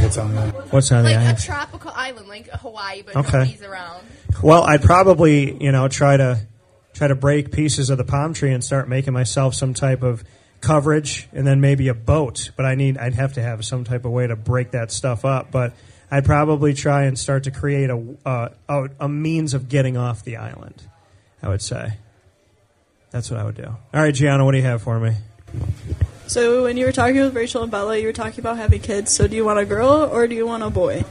What's 0.00 0.18
on 0.18 0.34
that? 0.34 0.72
What's 0.72 0.92
on 0.92 1.04
the 1.04 1.10
Like 1.10 1.16
a 1.18 1.20
island? 1.20 1.38
tropical 1.40 1.92
island, 1.94 2.28
like 2.28 2.48
Hawaii, 2.50 3.02
but 3.02 3.16
Okay. 3.16 3.38
nobody's 3.38 3.62
around. 3.62 4.04
Well, 4.42 4.62
I'd 4.64 4.82
probably, 4.82 5.62
you 5.62 5.72
know, 5.72 5.88
try 5.88 6.16
to 6.16 6.40
try 6.94 7.08
to 7.08 7.14
break 7.14 7.52
pieces 7.52 7.88
of 7.90 7.98
the 7.98 8.04
palm 8.04 8.34
tree 8.34 8.52
and 8.52 8.62
start 8.62 8.88
making 8.88 9.12
myself 9.14 9.54
some 9.54 9.72
type 9.74 10.02
of 10.02 10.22
coverage, 10.60 11.28
and 11.32 11.46
then 11.46 11.60
maybe 11.60 11.88
a 11.88 11.94
boat. 11.94 12.50
But 12.56 12.66
I 12.66 12.74
need, 12.74 12.98
I'd 12.98 13.14
have 13.14 13.32
to 13.34 13.42
have 13.42 13.64
some 13.64 13.82
type 13.84 14.04
of 14.04 14.12
way 14.12 14.26
to 14.26 14.36
break 14.36 14.72
that 14.72 14.92
stuff 14.92 15.24
up. 15.24 15.50
But 15.50 15.72
I'd 16.10 16.24
probably 16.24 16.74
try 16.74 17.04
and 17.04 17.18
start 17.18 17.44
to 17.44 17.50
create 17.50 17.88
a 17.90 18.02
uh, 18.26 18.48
a, 18.68 18.88
a 19.00 19.08
means 19.08 19.54
of 19.54 19.68
getting 19.68 19.96
off 19.96 20.24
the 20.24 20.36
island. 20.36 20.82
I 21.42 21.48
would 21.48 21.62
say. 21.62 21.94
That's 23.10 23.30
what 23.30 23.40
I 23.40 23.44
would 23.44 23.56
do. 23.56 23.64
All 23.66 23.76
right, 23.92 24.14
Gianna, 24.14 24.44
what 24.44 24.52
do 24.52 24.58
you 24.58 24.64
have 24.64 24.82
for 24.82 24.98
me? 25.00 25.14
So 26.32 26.62
when 26.62 26.78
you 26.78 26.86
were 26.86 26.92
talking 26.92 27.20
with 27.20 27.34
Rachel 27.34 27.62
and 27.62 27.70
Bella, 27.70 27.98
you 27.98 28.06
were 28.06 28.12
talking 28.14 28.40
about 28.40 28.56
having 28.56 28.80
kids. 28.80 29.12
So 29.12 29.28
do 29.28 29.36
you 29.36 29.44
want 29.44 29.58
a 29.58 29.66
girl 29.66 30.08
or 30.10 30.26
do 30.26 30.34
you 30.34 30.46
want 30.46 30.62
a 30.62 30.70
boy? 30.70 31.04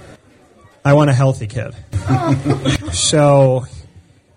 I 0.84 0.94
want 0.94 1.12
a 1.12 1.14
healthy 1.14 1.46
kid. 1.46 1.76
so 2.92 3.66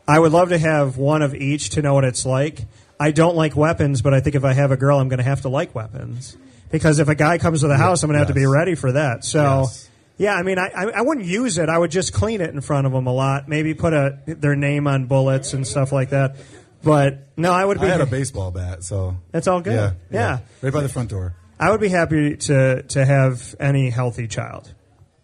I 0.07 0.19
would 0.19 0.33
love 0.33 0.51
to 0.51 0.59
have 0.59 0.99
one 0.99 1.23
of 1.23 1.35
each 1.35 1.71
to 1.71 1.81
know 1.81 1.95
what 1.95 2.05
it's 2.05 2.27
like. 2.27 2.67
I 3.01 3.13
don't 3.13 3.35
like 3.35 3.57
weapons, 3.57 4.03
but 4.03 4.13
I 4.13 4.21
think 4.21 4.37
if 4.37 4.45
I 4.45 4.53
have 4.53 4.73
a 4.73 4.77
girl, 4.77 4.99
I'm 4.99 5.09
going 5.09 5.21
to 5.21 5.25
have 5.25 5.41
to 5.41 5.49
like 5.49 5.75
weapons. 5.75 6.37
Because 6.71 6.99
if 6.99 7.09
a 7.09 7.15
guy 7.15 7.39
comes 7.39 7.63
to 7.63 7.69
the 7.69 7.79
house, 7.79 8.03
I'm 8.03 8.09
going 8.09 8.17
to 8.17 8.19
have 8.19 8.29
to 8.29 8.35
be 8.35 8.45
ready 8.45 8.75
for 8.75 8.93
that. 8.93 9.25
So, 9.25 9.61
Yes. 9.63 9.89
yeah, 10.19 10.35
I 10.35 10.43
mean, 10.43 10.59
I, 10.59 10.67
I, 10.69 10.85
I 10.97 11.01
wouldn't 11.01 11.27
use 11.27 11.57
it. 11.57 11.71
I 11.71 11.79
would 11.79 11.93
just 11.93 12.13
clean 12.13 12.43
it 12.43 12.51
in 12.51 12.61
front 12.61 12.87
of 12.87 12.93
them 12.93 13.07
a 13.07 13.13
lot. 13.13 13.49
Maybe 13.49 13.73
put 13.73 13.95
a 13.95 14.19
their 14.27 14.55
name 14.55 14.87
on 14.87 15.07
bullets 15.07 15.55
and 15.55 15.67
stuff 15.67 15.93
like 15.93 16.11
that. 16.11 16.37
But 16.85 17.27
no, 17.37 17.53
I 17.53 17.65
would 17.65 17.81
be. 17.81 17.87
I 17.87 17.91
had 17.91 18.01
a 18.01 18.07
baseball 18.07 18.51
bat, 18.51 18.85
so 18.85 19.17
That's 19.33 19.49
all 19.49 19.61
good. 19.61 19.75
Yeah, 19.75 19.93
Yeah. 20.11 20.39
right 20.63 20.73
by 20.73 20.83
the 20.83 20.89
front 20.89 21.11
door. 21.11 21.35
I 21.59 21.71
would 21.71 21.81
be 21.81 21.89
happy 21.89 22.37
to 22.37 22.83
to 22.83 23.05
have 23.05 23.55
any 23.59 23.91
healthy 23.91 24.27
child, 24.29 24.73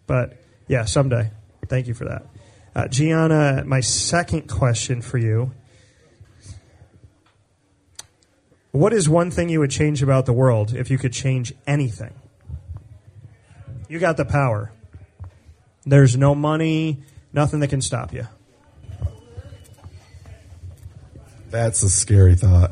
but 0.07 0.37
yeah, 0.67 0.85
someday. 0.85 1.29
Thank 1.67 1.87
you 1.87 1.93
for 1.93 2.05
that, 2.05 2.25
uh, 2.75 2.87
Gianna. 2.87 3.63
My 3.65 3.81
second 3.81 4.47
question 4.49 5.01
for 5.01 5.17
you: 5.17 5.51
What 8.71 8.93
is 8.93 9.09
one 9.09 9.29
thing 9.31 9.49
you 9.49 9.59
would 9.59 9.71
change 9.71 10.01
about 10.01 10.25
the 10.25 10.33
world 10.33 10.73
if 10.73 10.89
you 10.89 10.97
could 10.97 11.13
change 11.13 11.53
anything? 11.67 12.13
You 13.89 13.99
got 13.99 14.15
the 14.17 14.25
power. 14.25 14.71
There's 15.85 16.15
no 16.15 16.33
money, 16.33 17.03
nothing 17.33 17.59
that 17.59 17.67
can 17.69 17.81
stop 17.81 18.13
you. 18.13 18.27
That's 21.51 21.83
a 21.83 21.89
scary 21.89 22.35
thought. 22.35 22.71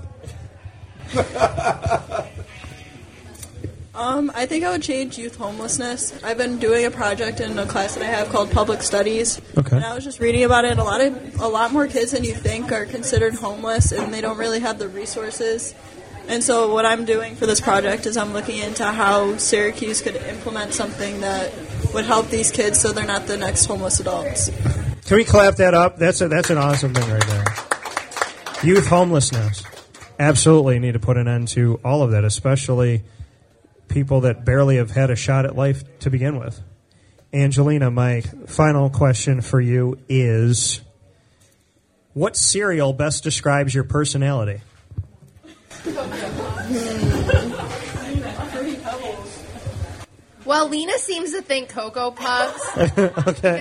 Um, 3.99 4.31
I 4.33 4.45
think 4.45 4.63
I 4.63 4.71
would 4.71 4.81
change 4.81 5.17
youth 5.17 5.35
homelessness. 5.35 6.23
I've 6.23 6.37
been 6.37 6.57
doing 6.57 6.85
a 6.85 6.89
project 6.89 7.41
in 7.41 7.59
a 7.59 7.65
class 7.65 7.95
that 7.95 8.03
I 8.03 8.07
have 8.07 8.29
called 8.29 8.49
Public 8.49 8.81
Studies. 8.81 9.41
Okay. 9.57 9.75
And 9.75 9.83
I 9.83 9.93
was 9.93 10.05
just 10.05 10.21
reading 10.21 10.45
about 10.45 10.63
it. 10.63 10.77
A 10.77 10.83
lot 10.85 11.01
of 11.01 11.41
a 11.41 11.47
lot 11.49 11.73
more 11.73 11.85
kids 11.85 12.11
than 12.11 12.23
you 12.23 12.33
think 12.33 12.71
are 12.71 12.85
considered 12.85 13.33
homeless, 13.33 13.91
and 13.91 14.13
they 14.13 14.21
don't 14.21 14.37
really 14.37 14.61
have 14.61 14.79
the 14.79 14.87
resources. 14.87 15.75
And 16.29 16.41
so, 16.41 16.73
what 16.73 16.85
I'm 16.85 17.03
doing 17.03 17.35
for 17.35 17.45
this 17.45 17.59
project 17.59 18.05
is 18.05 18.15
I'm 18.15 18.31
looking 18.31 18.59
into 18.59 18.85
how 18.85 19.35
Syracuse 19.35 20.01
could 20.01 20.15
implement 20.15 20.73
something 20.73 21.19
that 21.19 21.51
would 21.93 22.05
help 22.05 22.29
these 22.29 22.51
kids, 22.51 22.79
so 22.79 22.93
they're 22.93 23.05
not 23.05 23.27
the 23.27 23.35
next 23.35 23.65
homeless 23.65 23.99
adults. 23.99 24.49
Can 25.05 25.17
we 25.17 25.25
clap 25.25 25.57
that 25.57 25.73
up? 25.73 25.97
That's 25.97 26.21
a, 26.21 26.29
that's 26.29 26.49
an 26.49 26.57
awesome 26.57 26.93
thing 26.93 27.11
right 27.11 27.27
there. 27.27 27.68
Youth 28.61 28.87
homelessness. 28.87 29.63
Absolutely 30.19 30.79
need 30.79 30.91
to 30.91 30.99
put 30.99 31.15
an 31.15 31.29
end 31.29 31.47
to 31.49 31.79
all 31.83 32.03
of 32.03 32.11
that, 32.11 32.25
especially 32.25 33.03
people 33.87 34.21
that 34.21 34.43
barely 34.43 34.75
have 34.75 34.91
had 34.91 35.09
a 35.09 35.15
shot 35.15 35.45
at 35.45 35.55
life 35.55 35.81
to 35.99 36.09
begin 36.09 36.37
with. 36.37 36.59
Angelina, 37.31 37.89
my 37.89 38.19
final 38.47 38.89
question 38.89 39.39
for 39.39 39.61
you 39.61 39.97
is 40.09 40.81
what 42.13 42.35
cereal 42.35 42.91
best 42.91 43.23
describes 43.23 43.73
your 43.73 43.85
personality? 43.85 44.59
Well, 50.49 50.67
Lena 50.67 50.97
seems 50.97 51.33
to 51.33 51.43
think 51.43 51.69
Cocoa 51.69 52.09
Puffs. 52.09 52.77
okay. 52.97 53.11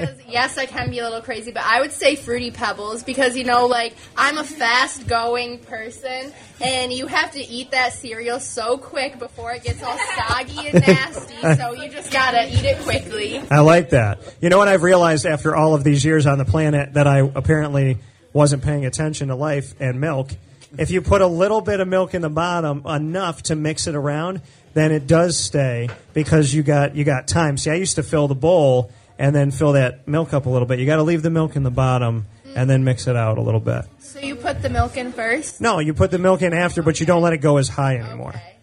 Because, 0.01 0.17
yes, 0.27 0.57
I 0.57 0.65
can 0.65 0.89
be 0.89 1.01
a 1.01 1.05
little 1.05 1.21
crazy, 1.21 1.53
but 1.53 1.63
I 1.63 1.83
would 1.83 1.93
say 1.93 2.17
Fruity 2.17 2.51
Pebbles 2.51 3.03
because, 3.03 3.37
you 3.37 3.45
know, 3.45 3.67
like, 3.67 3.95
I'm 4.17 4.39
a 4.39 4.43
fast 4.43 5.07
going 5.07 5.59
person, 5.59 6.33
and 6.63 6.91
you 6.91 7.07
have 7.07 7.33
to 7.33 7.41
eat 7.41 7.73
that 7.73 7.93
cereal 7.93 8.41
so 8.41 8.79
quick 8.79 9.19
before 9.19 9.53
it 9.53 9.65
gets 9.65 9.83
all 9.83 9.99
soggy 10.17 10.67
and 10.67 10.81
nasty, 10.87 11.35
so 11.57 11.75
you 11.75 11.91
just 11.91 12.11
gotta 12.11 12.49
eat 12.49 12.65
it 12.65 12.79
quickly. 12.79 13.39
I 13.51 13.59
like 13.59 13.91
that. 13.91 14.21
You 14.41 14.49
know 14.49 14.57
what 14.57 14.69
I've 14.69 14.83
realized 14.83 15.27
after 15.27 15.55
all 15.55 15.75
of 15.75 15.85
these 15.85 16.03
years 16.03 16.27
on 16.27 16.39
the 16.39 16.47
planet 16.47 16.95
that 16.95 17.07
I 17.07 17.19
apparently 17.19 17.99
wasn't 18.33 18.63
paying 18.63 18.87
attention 18.87 19.29
to 19.29 19.35
life 19.35 19.75
and 19.79 20.01
milk. 20.01 20.31
If 20.77 20.91
you 20.91 21.03
put 21.03 21.23
a 21.23 21.27
little 21.27 21.61
bit 21.61 21.81
of 21.81 21.89
milk 21.89 22.15
in 22.15 22.23
the 22.23 22.31
bottom, 22.31 22.87
enough 22.87 23.43
to 23.45 23.57
mix 23.57 23.87
it 23.87 23.95
around, 23.95 24.43
then 24.75 24.93
it 24.93 25.07
does 25.07 25.39
stay 25.39 25.89
because 26.15 26.55
you 26.55 26.63
got 26.63 26.95
you 26.95 27.05
got 27.05 27.29
time. 27.29 27.57
See, 27.57 27.71
I 27.71 27.75
used 27.75 27.97
to 27.97 28.03
fill 28.03 28.29
the 28.29 28.35
bowl 28.35 28.91
and 29.19 29.35
then 29.35 29.51
fill 29.51 29.73
that 29.73 30.07
milk 30.07 30.33
up 30.33 30.47
a 30.47 30.49
little 30.49 30.67
bit. 30.67 30.79
You 30.79 30.87
got 30.87 30.97
to 30.97 31.03
leave 31.03 31.23
the 31.23 31.31
milk 31.31 31.57
in 31.57 31.63
the 31.63 31.71
bottom 31.71 32.27
and 32.55 32.69
then 32.69 32.85
mix 32.85 33.07
it 33.07 33.17
out 33.17 33.39
a 33.39 33.43
little 33.43 33.61
bit. 33.61 33.85
So 33.99 34.21
you 34.21 34.37
put 34.37 34.63
the 34.63 34.71
milk 34.71 34.97
in 34.97 35.13
first? 35.13 35.61
No, 35.61 35.81
you 35.81 35.95
put 35.95 36.11
the 36.11 36.19
milk 36.19 36.43
in 36.43 36.53
after, 36.53 36.83
but 36.83 37.01
you 37.01 37.07
don't 37.07 37.23
let 37.23 37.33
it 37.33 37.39
go 37.39 37.59
as 37.59 37.69
high 37.69 37.97
anymore. 37.97 38.31
Okay. 38.31 38.55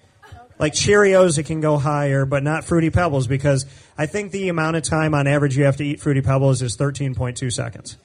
Like 0.57 0.73
Cheerios, 0.73 1.37
it 1.37 1.43
can 1.43 1.59
go 1.59 1.77
higher, 1.77 2.25
but 2.25 2.41
not 2.41 2.63
Fruity 2.63 2.89
Pebbles 2.89 3.27
because 3.27 3.65
I 3.97 4.05
think 4.05 4.31
the 4.31 4.49
amount 4.49 4.77
of 4.77 4.83
time 4.83 5.13
on 5.13 5.27
average 5.27 5.57
you 5.57 5.65
have 5.65 5.77
to 5.77 5.85
eat 5.85 5.99
Fruity 5.99 6.21
Pebbles 6.21 6.61
is 6.61 6.77
13.2 6.77 7.51
seconds. 7.51 7.97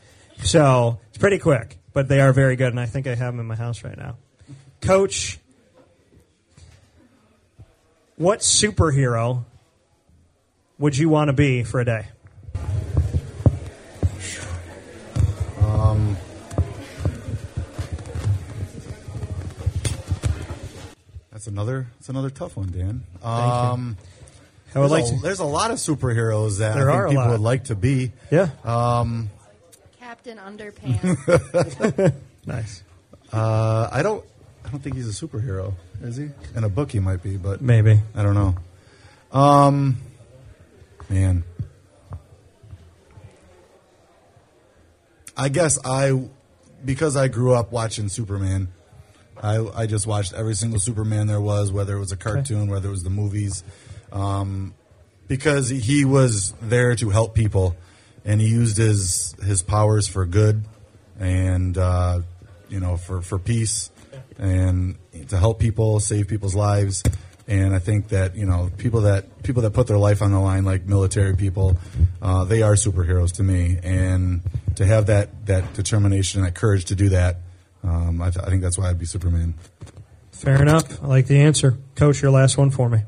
So 0.43 0.99
it's 1.09 1.19
pretty 1.19 1.39
quick, 1.39 1.79
but 1.93 2.09
they 2.09 2.21
are 2.21 2.33
very 2.33 2.57
good, 2.57 2.69
and 2.69 2.81
I 2.81 2.87
think 2.87 3.07
I 3.07 3.15
have 3.15 3.33
them 3.35 3.41
in 3.41 3.47
my 3.47 3.57
house 3.57 3.85
right 3.85 3.97
now. 3.97 4.17
Coach, 4.81 5.39
what 8.21 8.41
superhero 8.41 9.45
would 10.79 10.99
you 10.99 11.09
want 11.09 11.29
to 11.29 11.33
be 11.33 11.65
for 11.65 11.81
a 11.81 11.85
day? 11.87 12.07
Um, 15.63 16.19
that's 21.33 21.47
another. 21.47 21.87
That's 21.97 22.11
another 22.11 22.29
tough 22.29 22.57
one, 22.59 22.69
Dan. 22.71 23.03
Um, 23.23 23.97
I 24.75 24.79
would 24.81 24.91
there's, 24.91 24.91
like 24.91 25.05
a, 25.05 25.17
to. 25.17 25.23
there's 25.23 25.39
a 25.41 25.45
lot 25.45 25.71
of 25.71 25.79
superheroes 25.79 26.59
that 26.59 26.75
There 26.75 26.91
I 26.91 26.95
are 26.95 27.03
think 27.09 27.13
people 27.19 27.25
lot. 27.25 27.31
would 27.33 27.41
like 27.41 27.65
to 27.65 27.75
be. 27.75 28.13
Yeah, 28.31 28.51
Um, 28.65 29.31
Captain 29.99 30.37
Underpants. 30.37 32.13
nice. 32.47 32.83
uh, 33.33 33.89
I 33.91 34.03
don't. 34.03 34.23
I 34.71 34.73
don't 34.73 34.83
think 34.85 34.95
he's 34.95 35.09
a 35.09 35.27
superhero, 35.27 35.75
is 36.01 36.17
he? 36.17 36.29
In 36.55 36.63
a 36.63 36.69
book, 36.69 36.93
he 36.93 37.01
might 37.01 37.25
be, 37.25 37.37
but 37.37 37.61
Maybe. 37.61 38.01
I 38.15 38.23
don't 38.23 38.37
know. 38.37 38.55
Um, 39.37 39.97
man, 41.09 41.43
I 45.37 45.49
guess 45.49 45.77
I 45.85 46.29
because 46.85 47.17
I 47.17 47.27
grew 47.27 47.53
up 47.53 47.73
watching 47.73 48.09
Superman. 48.09 48.69
I 49.43 49.59
I 49.75 49.87
just 49.87 50.07
watched 50.07 50.35
every 50.35 50.55
single 50.55 50.79
Superman 50.79 51.27
there 51.27 51.41
was, 51.41 51.73
whether 51.73 51.97
it 51.97 51.99
was 51.99 52.13
a 52.13 52.17
cartoon, 52.17 52.71
whether 52.71 52.87
it 52.87 52.93
was 52.93 53.03
the 53.03 53.11
movies, 53.11 53.65
um, 54.13 54.73
because 55.27 55.69
he 55.69 56.05
was 56.05 56.55
there 56.63 56.95
to 56.95 57.11
help 57.11 57.35
people, 57.35 57.75
and 58.25 58.41
he 58.41 58.47
used 58.47 58.77
his 58.77 59.35
his 59.43 59.63
powers 59.63 60.07
for 60.07 60.27
good, 60.27 60.65
and 61.19 61.77
uh, 61.77 62.21
you 62.69 62.79
know 62.79 62.97
for 62.97 63.21
for 63.21 63.41
peace, 63.41 63.91
and 64.41 64.97
to 65.29 65.37
help 65.37 65.61
people, 65.61 66.01
save 66.01 66.27
people's 66.27 66.55
lives. 66.55 67.03
And 67.47 67.75
I 67.75 67.79
think 67.79 68.09
that 68.09 68.37
you 68.37 68.47
know 68.47 68.71
people 68.79 69.03
that 69.03 69.43
people 69.43 69.63
that 69.63 69.73
put 69.73 69.87
their 69.87 69.99
life 69.99 70.23
on 70.23 70.33
the 70.33 70.41
line, 70.41 70.65
like 70.65 70.87
military 70.87 71.37
people, 71.37 71.77
uh, 72.23 72.45
they 72.45 72.63
are 72.63 72.75
superheroes 72.75 73.35
to 73.37 73.43
me. 73.43 73.79
And 73.83 74.43
to 74.77 74.87
have 74.87 75.07
that 75.07 75.47
that 75.47 75.75
determination 75.75 76.41
and 76.41 76.47
that 76.47 76.55
courage 76.55 76.87
to 76.87 76.95
do 76.95 77.11
that, 77.11 77.39
um, 77.83 78.23
I, 78.23 78.31
th- 78.31 78.45
I 78.45 78.49
think 78.51 78.63
that's 78.63 78.79
why 78.79 78.89
I'd 78.89 78.99
be 78.99 79.07
Superman. 79.07 79.55
Fair 80.33 80.63
enough. 80.63 81.03
I 81.03 81.07
like 81.07 81.27
the 81.27 81.41
answer. 81.41 81.77
Coach, 81.97 82.23
your 82.23 82.31
last 82.31 82.57
one 82.57 82.71
for 82.71 82.89
me. 82.89 83.01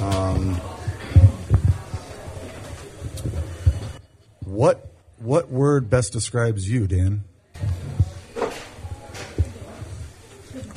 Um, 0.00 0.60
What 4.60 4.90
what 5.18 5.48
word 5.48 5.88
best 5.88 6.12
describes 6.12 6.68
you, 6.68 6.86
Dan? 6.86 7.24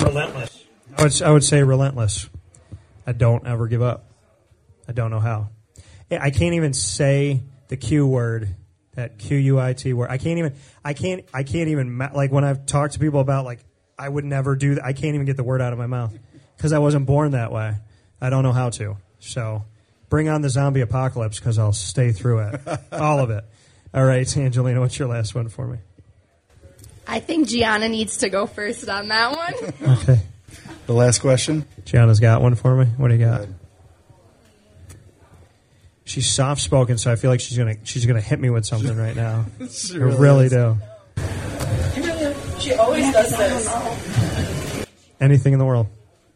Relentless. 0.03 0.65
I 0.97 1.03
would, 1.03 1.21
I 1.21 1.31
would 1.31 1.43
say 1.43 1.63
relentless. 1.63 2.29
I 3.05 3.11
don't 3.11 3.45
ever 3.47 3.67
give 3.67 3.81
up. 3.81 4.05
I 4.87 4.91
don't 4.91 5.11
know 5.11 5.19
how. 5.19 5.49
I 6.11 6.29
can't 6.29 6.53
even 6.53 6.73
say 6.73 7.41
the 7.69 7.77
Q 7.77 8.05
word, 8.05 8.55
that 8.95 9.17
Q 9.17 9.37
U 9.37 9.59
I 9.59 9.73
T 9.73 9.93
word. 9.93 10.09
I 10.11 10.17
can't 10.17 10.37
even. 10.37 10.53
I 10.83 10.93
can't. 10.93 11.25
I 11.33 11.43
can't 11.43 11.69
even. 11.69 11.97
Like 11.97 12.31
when 12.31 12.43
I've 12.43 12.65
talked 12.65 12.93
to 12.93 12.99
people 12.99 13.19
about 13.19 13.45
like 13.45 13.59
I 13.97 14.09
would 14.09 14.25
never 14.25 14.55
do 14.55 14.75
that. 14.75 14.85
I 14.85 14.93
can't 14.93 15.15
even 15.15 15.25
get 15.25 15.37
the 15.37 15.43
word 15.43 15.61
out 15.61 15.73
of 15.73 15.79
my 15.79 15.87
mouth 15.87 16.17
because 16.57 16.73
I 16.73 16.79
wasn't 16.79 17.05
born 17.05 17.31
that 17.31 17.51
way. 17.51 17.73
I 18.21 18.29
don't 18.29 18.43
know 18.43 18.51
how 18.51 18.69
to. 18.71 18.97
So 19.19 19.63
bring 20.09 20.29
on 20.29 20.41
the 20.41 20.49
zombie 20.49 20.81
apocalypse 20.81 21.39
because 21.39 21.57
I'll 21.57 21.73
stay 21.73 22.11
through 22.11 22.39
it, 22.39 22.61
all 22.91 23.19
of 23.19 23.29
it. 23.29 23.43
All 23.93 24.03
right, 24.03 24.37
Angelina, 24.37 24.79
what's 24.79 24.97
your 24.97 25.07
last 25.07 25.35
one 25.35 25.49
for 25.49 25.67
me? 25.67 25.77
I 27.07 27.19
think 27.19 27.47
Gianna 27.47 27.87
needs 27.89 28.17
to 28.17 28.29
go 28.29 28.45
first 28.47 28.87
on 28.89 29.07
that 29.09 29.35
one. 29.35 29.53
Okay, 29.99 30.19
The 30.87 30.93
last 30.93 31.19
question. 31.19 31.65
Gianna's 31.85 32.19
got 32.19 32.41
one 32.41 32.55
for 32.55 32.75
me. 32.75 32.85
What 32.97 33.09
do 33.09 33.15
you 33.15 33.25
got? 33.25 33.47
She's 36.05 36.29
soft 36.29 36.61
spoken, 36.61 36.97
so 36.97 37.11
I 37.11 37.15
feel 37.15 37.29
like 37.31 37.39
she's 37.39 37.57
gonna 37.57 37.75
she's 37.83 38.05
gonna 38.05 38.19
hit 38.21 38.39
me 38.39 38.49
with 38.49 38.65
something 38.65 38.95
right 38.95 39.15
now. 39.15 39.45
She 39.69 39.95
I 39.95 39.99
really 39.99 40.45
is. 40.47 40.51
do. 40.51 40.77
She 42.59 42.73
always 42.73 43.11
does 43.13 43.37
this. 43.37 44.85
Anything 45.21 45.53
in 45.53 45.59
the 45.59 45.65
world. 45.65 45.87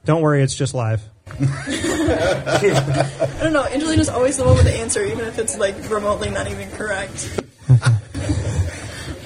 Don't 0.05 0.21
worry, 0.21 0.41
it's 0.41 0.55
just 0.55 0.73
live. 0.73 1.01
I 1.39 3.39
don't 3.41 3.51
know. 3.53 3.65
Angelina's 3.65 4.07
always 4.09 4.37
the 4.37 4.45
one 4.45 4.55
with 4.55 4.63
the 4.65 4.73
answer, 4.75 5.03
even 5.03 5.25
if 5.25 5.37
it's 5.37 5.57
like 5.57 5.75
remotely 5.89 6.29
not 6.29 6.49
even 6.49 6.71
correct. 6.71 7.41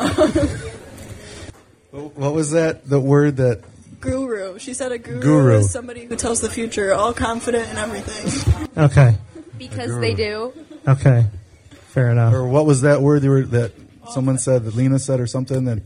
What 1.92 2.34
was 2.34 2.52
that? 2.52 2.88
The 2.88 3.00
word 3.00 3.38
that 3.38 3.64
Guru. 4.00 4.58
She 4.60 4.74
said 4.74 4.92
a 4.92 4.98
guru, 4.98 5.20
Guru. 5.22 5.58
is 5.58 5.72
somebody 5.72 6.06
who 6.06 6.16
tells 6.16 6.42
the 6.42 6.50
future, 6.50 6.94
all 6.94 7.14
confident 7.14 7.70
in 7.70 7.78
everything. 7.78 8.66
Okay. 8.78 9.16
because 9.58 10.00
they 10.00 10.14
do. 10.16 10.54
Okay. 10.88 11.26
Fair 11.90 12.10
enough. 12.10 12.34
or 12.34 12.48
what 12.48 12.66
was 12.66 12.82
that 12.82 13.02
word 13.02 13.24
you 13.24 13.30
were, 13.30 13.42
that 13.44 13.74
someone 14.12 14.38
said 14.38 14.64
that 14.64 14.76
Lena 14.76 14.98
said 14.98 15.20
or 15.20 15.28
something 15.28 15.66
that 15.66 15.82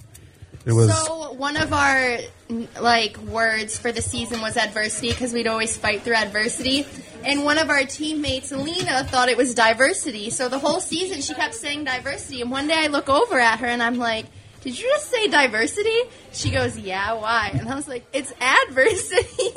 it 0.66 0.72
was 0.72 0.96
So 1.06 1.34
one 1.34 1.58
of 1.58 1.74
our 1.74 2.18
n- 2.50 2.68
like 2.80 3.18
words 3.18 3.78
for 3.78 3.92
the 3.92 4.02
season 4.02 4.40
was 4.42 4.56
adversity 4.56 5.10
because 5.10 5.34
we'd 5.34 5.48
always 5.48 5.76
fight 5.76 6.04
through 6.04 6.16
adversity. 6.16 6.86
And 7.24 7.44
one 7.44 7.58
of 7.58 7.70
our 7.70 7.84
teammates, 7.84 8.52
Lena, 8.52 9.04
thought 9.04 9.30
it 9.30 9.38
was 9.38 9.54
diversity. 9.56 10.30
So 10.30 10.48
the 10.48 10.60
whole 10.60 10.80
season 10.80 11.22
she 11.22 11.34
kept 11.34 11.56
saying 11.56 11.84
diversity. 11.84 12.42
And 12.42 12.52
one 12.52 12.68
day 12.68 12.76
I 12.78 12.88
look 12.88 13.10
over 13.10 13.40
at 13.40 13.60
her 13.60 13.68
and 13.68 13.82
I'm 13.84 13.98
like, 13.98 14.26
"Did 14.66 14.78
you 14.78 14.90
just 14.90 15.10
say 15.10 15.28
diversity?" 15.30 15.98
She 16.34 16.52
goes, 16.52 16.78
"Yeah, 16.78 17.14
why?" 17.14 17.52
And 17.54 17.70
I 17.70 17.76
was 17.76 17.88
like, 17.88 18.04
"It's 18.12 18.34
adversity." 18.42 19.54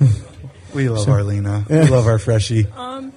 we 0.74 0.88
love 0.90 1.08
our 1.08 1.22
Lena. 1.22 1.64
We 1.68 1.84
love 1.84 2.06
our 2.06 2.18
freshie. 2.18 2.66
Um, 2.76 3.12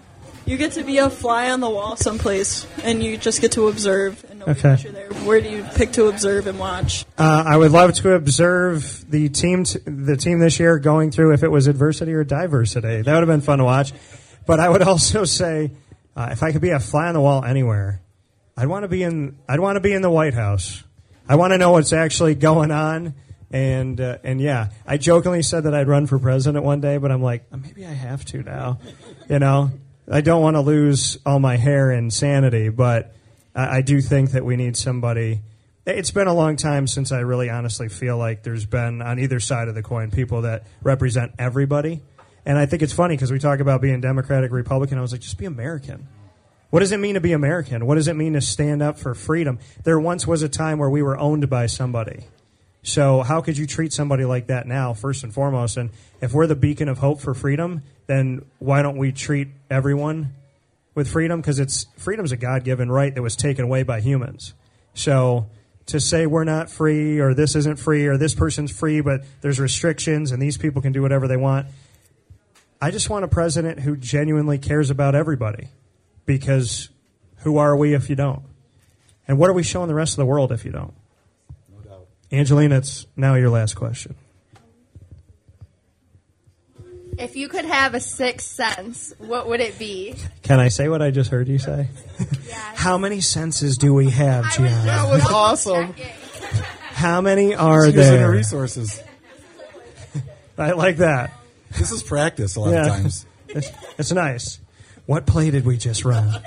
you 0.46 0.58
get 0.58 0.74
to 0.74 0.84
be 0.84 0.98
a 0.98 1.10
fly 1.10 1.52
on 1.52 1.60
the 1.62 1.70
wall 1.70 1.96
someplace, 1.96 2.66
and 2.84 3.02
you 3.04 3.18
just 3.18 3.40
get 3.42 3.54
to 3.54 3.68
observe, 3.70 4.26
and 4.30 4.40
nobody 4.40 4.60
Okay. 4.60 4.84
you're 4.84 4.92
there. 4.92 5.10
Where 5.26 5.40
do 5.40 5.50
you 5.50 5.64
pick 5.76 5.94
to 5.94 6.06
observe 6.08 6.48
and 6.48 6.60
watch? 6.60 7.06
Uh, 7.18 7.44
I 7.48 7.56
would 7.56 7.72
love 7.72 7.94
to 7.94 8.14
observe 8.14 9.10
the 9.10 9.30
team, 9.30 9.64
t- 9.64 9.80
the 9.86 10.18
team 10.18 10.40
this 10.40 10.60
year 10.60 10.80
going 10.80 11.12
through 11.12 11.34
if 11.34 11.44
it 11.44 11.50
was 11.50 11.68
adversity 11.68 12.14
or 12.14 12.24
diversity. 12.26 13.02
That 13.04 13.14
would 13.14 13.22
have 13.22 13.28
been 13.28 13.42
fun 13.42 13.60
to 13.60 13.64
watch. 13.64 13.94
But 14.46 14.60
I 14.60 14.68
would 14.68 14.82
also 14.88 15.24
say, 15.24 15.72
uh, 16.16 16.30
if 16.32 16.44
I 16.44 16.52
could 16.52 16.62
be 16.62 16.72
a 16.72 16.80
fly 16.80 17.08
on 17.08 17.14
the 17.14 17.22
wall 17.22 17.46
anywhere, 17.46 18.02
I'd 18.58 18.68
want 18.68 18.84
to 18.84 18.90
be 18.90 19.02
in. 19.02 19.38
I'd 19.48 19.62
want 19.62 19.78
to 19.78 19.80
be 19.80 19.94
in 19.94 20.02
the 20.02 20.12
White 20.12 20.34
House. 20.34 20.84
I 21.28 21.36
want 21.36 21.54
to 21.54 21.58
know 21.58 21.72
what's 21.72 21.94
actually 21.94 22.36
going 22.36 22.72
on. 22.72 23.14
And 23.52 24.02
uh, 24.02 24.18
and 24.24 24.42
yeah, 24.42 24.70
I 24.86 24.98
jokingly 24.98 25.44
said 25.44 25.66
that 25.66 25.76
I'd 25.76 25.88
run 25.88 26.08
for 26.08 26.18
president 26.18 26.66
one 26.66 26.82
day, 26.82 26.98
but 26.98 27.12
I'm 27.12 27.22
like, 27.22 27.46
"Uh, 27.52 27.58
maybe 27.58 27.86
I 27.86 27.92
have 27.92 28.26
to 28.26 28.42
now. 28.42 28.80
You 29.30 29.38
know, 29.38 29.70
I 30.12 30.22
don't 30.22 30.42
want 30.42 30.56
to 30.56 30.62
lose 30.62 31.20
all 31.24 31.40
my 31.40 31.58
hair 31.58 31.92
and 31.92 32.12
sanity, 32.12 32.70
but 32.70 33.14
I, 33.56 33.78
I 33.78 33.82
do 33.82 34.02
think 34.02 34.32
that 34.32 34.44
we 34.44 34.56
need 34.56 34.76
somebody. 34.76 35.42
It's 35.86 36.10
been 36.10 36.28
a 36.28 36.34
long 36.34 36.56
time 36.56 36.88
since 36.88 37.12
I 37.12 37.20
really 37.20 37.50
honestly 37.50 37.90
feel 37.90 38.18
like 38.18 38.42
there's 38.42 38.66
been 38.66 39.04
on 39.04 39.20
either 39.20 39.40
side 39.40 39.68
of 39.68 39.76
the 39.76 39.84
coin 39.84 40.10
people 40.10 40.42
that 40.44 40.66
represent 40.82 41.34
everybody. 41.38 42.02
And 42.46 42.58
I 42.58 42.66
think 42.66 42.82
it's 42.82 42.94
funny 42.94 43.16
because 43.16 43.32
we 43.32 43.40
talk 43.40 43.60
about 43.60 43.82
being 43.82 44.02
Democratic, 44.02 44.52
Republican. 44.52 44.98
I 44.98 45.02
was 45.02 45.12
like, 45.12 45.22
just 45.22 45.38
be 45.38 45.46
American. 45.46 46.08
What 46.74 46.80
does 46.80 46.92
it 46.92 47.00
mean 47.00 47.14
to 47.14 47.22
be 47.22 47.34
American? 47.34 47.86
What 47.86 47.96
does 47.96 48.08
it 48.08 48.16
mean 48.16 48.34
to 48.34 48.42
stand 48.42 48.82
up 48.82 48.98
for 48.98 49.14
freedom? 49.14 49.60
There 49.84 50.00
once 50.00 50.26
was 50.26 50.42
a 50.42 50.50
time 50.50 50.80
where 50.80 50.90
we 50.90 51.04
were 51.04 51.16
owned 51.16 51.48
by 51.48 51.68
somebody. 51.68 52.22
So 52.82 53.22
how 53.22 53.42
could 53.42 53.60
you 53.60 53.68
treat 53.68 53.94
somebody 53.94 54.26
like 54.26 54.48
that 54.48 54.66
now, 54.66 54.96
first 54.96 55.24
and 55.24 55.32
foremost? 55.32 55.78
And 55.78 55.92
if 56.20 56.34
we're 56.34 56.48
the 56.48 56.56
beacon 56.56 56.90
of 56.90 56.98
hope 56.98 57.22
for 57.22 57.36
freedom, 57.36 57.84
then 58.08 58.44
why 58.58 58.82
don't 58.82 58.98
we 58.98 59.12
treat 59.12 59.50
everyone 59.70 60.34
with 60.96 61.08
freedom? 61.08 61.42
Because 61.42 61.60
it's 61.60 61.86
freedom's 61.96 62.32
a 62.32 62.38
God-given 62.38 62.92
right 62.92 63.14
that 63.14 63.22
was 63.22 63.36
taken 63.36 63.66
away 63.66 63.84
by 63.84 64.02
humans. 64.02 64.56
So 64.96 65.46
to 65.86 66.00
say 66.00 66.26
we're 66.26 66.44
not 66.44 66.72
free 66.72 67.20
or 67.20 67.36
this 67.36 67.56
isn't 67.56 67.78
free 67.78 68.08
or 68.08 68.18
this 68.18 68.34
person's 68.34 68.72
free 68.72 69.00
but 69.00 69.22
there's 69.42 69.60
restrictions 69.60 70.32
and 70.32 70.42
these 70.42 70.58
people 70.58 70.82
can 70.82 70.92
do 70.92 71.04
whatever 71.04 71.28
they 71.28 71.38
want. 71.38 71.68
I 72.82 72.90
just 72.90 73.12
want 73.12 73.26
a 73.26 73.28
president 73.28 73.82
who 73.82 73.96
genuinely 73.96 74.58
cares 74.58 74.90
about 74.90 75.14
everybody 75.14 75.68
because 76.26 76.90
who 77.38 77.58
are 77.58 77.76
we 77.76 77.94
if 77.94 78.10
you 78.10 78.16
don't? 78.16 78.44
And 79.28 79.38
what 79.38 79.50
are 79.50 79.54
we 79.54 79.64
showing 79.64 79.88
the 79.88 79.96
rest 79.96 80.14
of 80.14 80.18
the 80.18 80.26
world 80.26 80.52
if 80.52 80.66
you 80.66 80.72
don't? 80.72 80.94
No 81.72 81.80
doubt. 81.90 82.08
Angelina, 82.32 82.78
it's 82.78 83.06
now 83.16 83.36
your 83.36 83.50
last 83.50 83.76
question. 83.76 84.16
if 87.18 87.36
you 87.36 87.48
could 87.48 87.66
have 87.66 87.94
a 87.94 88.00
sixth 88.00 88.48
sense, 88.48 89.14
what 89.20 89.48
would 89.48 89.60
it 89.62 89.78
be? 89.78 90.16
Can 90.42 90.60
I 90.60 90.70
say 90.70 90.90
what 90.90 91.02
I 91.02 91.12
just 91.12 91.30
heard 91.30 91.48
you 91.48 91.60
say? 91.60 91.88
Yeah. 92.48 92.56
How 92.76 92.98
many 92.98 93.22
senses 93.22 93.78
do 93.78 93.94
we 93.94 94.10
have, 94.10 94.52
Gianna? 94.54 94.84
That 94.86 95.10
was 95.10 95.26
awesome. 95.32 95.94
How 96.92 97.22
many 97.22 97.54
are 97.56 97.86
Using 97.86 97.96
the 98.00 98.04
there? 98.04 98.32
resources. 98.32 99.02
I 100.58 100.72
like 100.72 100.98
that. 100.98 101.32
This 101.78 101.92
is 101.92 102.02
practice 102.04 102.56
a 102.56 102.62
lot 102.62 102.72
Yeah. 102.72 102.82
of 102.86 102.88
times. 102.88 103.26
It's, 103.50 103.70
it's 104.00 104.12
nice. 104.12 104.60
What 105.06 105.26
play 105.26 105.52
did 105.52 105.66
we 105.66 105.78
just 105.78 106.06
run? 106.06 106.40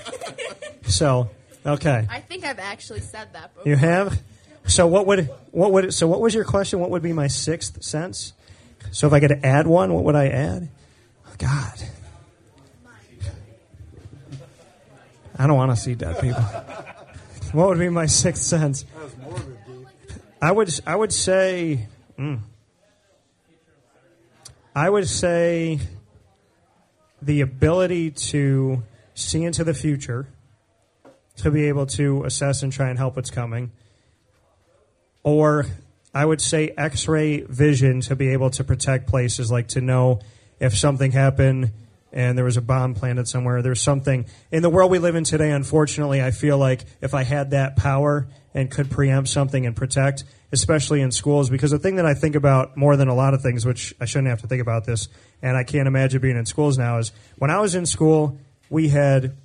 So, 0.87 1.31
okay. 1.65 2.07
I 2.09 2.21
think 2.21 2.45
I've 2.45 2.59
actually 2.59 3.01
said 3.01 3.33
that 3.33 3.55
before. 3.55 3.69
You 3.69 3.77
have. 3.77 4.19
So 4.67 4.87
what 4.87 5.07
would 5.07 5.31
what 5.53 5.73
would 5.73 5.95
so 5.95 6.09
what 6.09 6.21
was 6.21 6.35
your 6.35 6.45
question? 6.45 6.81
What 6.81 6.91
would 6.91 7.03
be 7.03 7.13
my 7.13 7.29
sixth 7.29 7.83
sense? 7.83 8.33
So 8.91 9.07
if 9.07 9.13
I 9.13 9.21
could 9.21 9.45
add 9.45 9.67
one, 9.67 9.93
what 9.93 10.05
would 10.05 10.17
I 10.17 10.29
add? 10.29 10.69
Oh, 11.27 11.35
God, 11.39 11.83
I 15.39 15.47
don't 15.47 15.57
want 15.57 15.71
to 15.71 15.77
see 15.77 15.95
dead 15.95 16.21
people. 16.21 16.43
What 17.53 17.69
would 17.69 17.79
be 17.79 17.89
my 17.89 18.07
sixth 18.07 18.43
sense? 18.43 18.85
I 20.43 20.51
would 20.51 20.81
I 20.87 20.97
would 20.97 21.13
say, 21.13 21.87
mm, 22.19 22.41
I 24.75 24.91
would 24.91 25.09
say 25.09 25.79
the 27.27 27.41
ability 27.41 28.13
to 28.13 28.83
see 29.15 29.43
into 29.43 29.65
the 29.65 29.75
future, 29.75 30.29
to 31.37 31.51
be 31.51 31.67
able 31.67 31.87
to 31.87 32.25
assess 32.25 32.63
and 32.63 32.73
try 32.73 32.89
and 32.89 32.99
help 32.99 33.17
what's 33.17 33.31
coming, 33.31 33.73
or 35.23 35.67
I 36.15 36.25
would 36.25 36.41
say 36.41 36.73
x 36.79 37.09
ray 37.09 37.41
vision 37.41 38.01
to 38.03 38.17
be 38.17 38.29
able 38.29 38.51
to 38.51 38.65
protect 38.65 39.09
places, 39.09 39.51
like 39.51 39.69
to 39.69 39.81
know 39.81 40.21
if 40.61 40.79
something 40.79 41.11
happened 41.11 41.73
and 42.13 42.37
there 42.37 42.45
was 42.45 42.57
a 42.57 42.63
bomb 42.63 42.95
planted 42.95 43.29
somewhere. 43.29 43.63
There's 43.63 43.81
something 43.81 44.27
in 44.51 44.63
the 44.63 44.71
world 44.71 44.91
we 44.91 44.99
live 44.99 45.17
in 45.17 45.25
today. 45.25 45.51
Unfortunately, 45.51 46.23
I 46.23 46.31
feel 46.31 46.59
like 46.59 46.85
if 47.01 47.15
I 47.15 47.25
had 47.25 47.51
that 47.51 47.77
power 47.77 48.27
and 48.55 48.71
could 48.71 48.91
preempt 48.91 49.29
something 49.29 49.67
and 49.67 49.77
protect, 49.77 50.25
especially 50.53 51.03
in 51.03 51.11
schools, 51.11 51.51
because 51.51 51.71
the 51.71 51.79
thing 51.79 51.97
that 51.97 52.07
I 52.07 52.15
think 52.15 52.35
about 52.35 52.77
more 52.77 52.97
than 52.97 53.09
a 53.09 53.15
lot 53.15 53.35
of 53.35 53.43
things, 53.43 53.67
which 53.67 53.95
I 54.01 54.07
shouldn't 54.07 54.29
have 54.29 54.41
to 54.43 54.47
think 54.47 54.63
about 54.63 54.85
this, 54.85 55.09
and 55.43 55.57
I 55.57 55.65
can't 55.65 55.87
imagine 55.87 56.21
being 56.21 56.37
in 56.37 56.47
schools 56.47 56.79
now, 56.79 56.99
is 56.99 57.13
when 57.37 57.51
I 57.51 57.61
was 57.61 57.75
in 57.75 57.85
school, 57.85 58.39
we 58.71 58.89
had, 58.89 59.37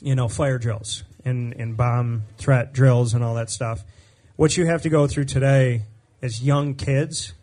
you 0.00 0.14
know, 0.14 0.28
fire 0.28 0.58
drills 0.58 1.04
and, 1.24 1.54
and 1.54 1.76
bomb 1.76 2.24
threat 2.38 2.72
drills 2.72 3.14
and 3.14 3.22
all 3.22 3.34
that 3.34 3.50
stuff. 3.50 3.84
What 4.36 4.56
you 4.56 4.66
have 4.66 4.82
to 4.82 4.88
go 4.88 5.06
through 5.06 5.26
today 5.26 5.82
as 6.20 6.42
young 6.42 6.74
kids 6.74 7.34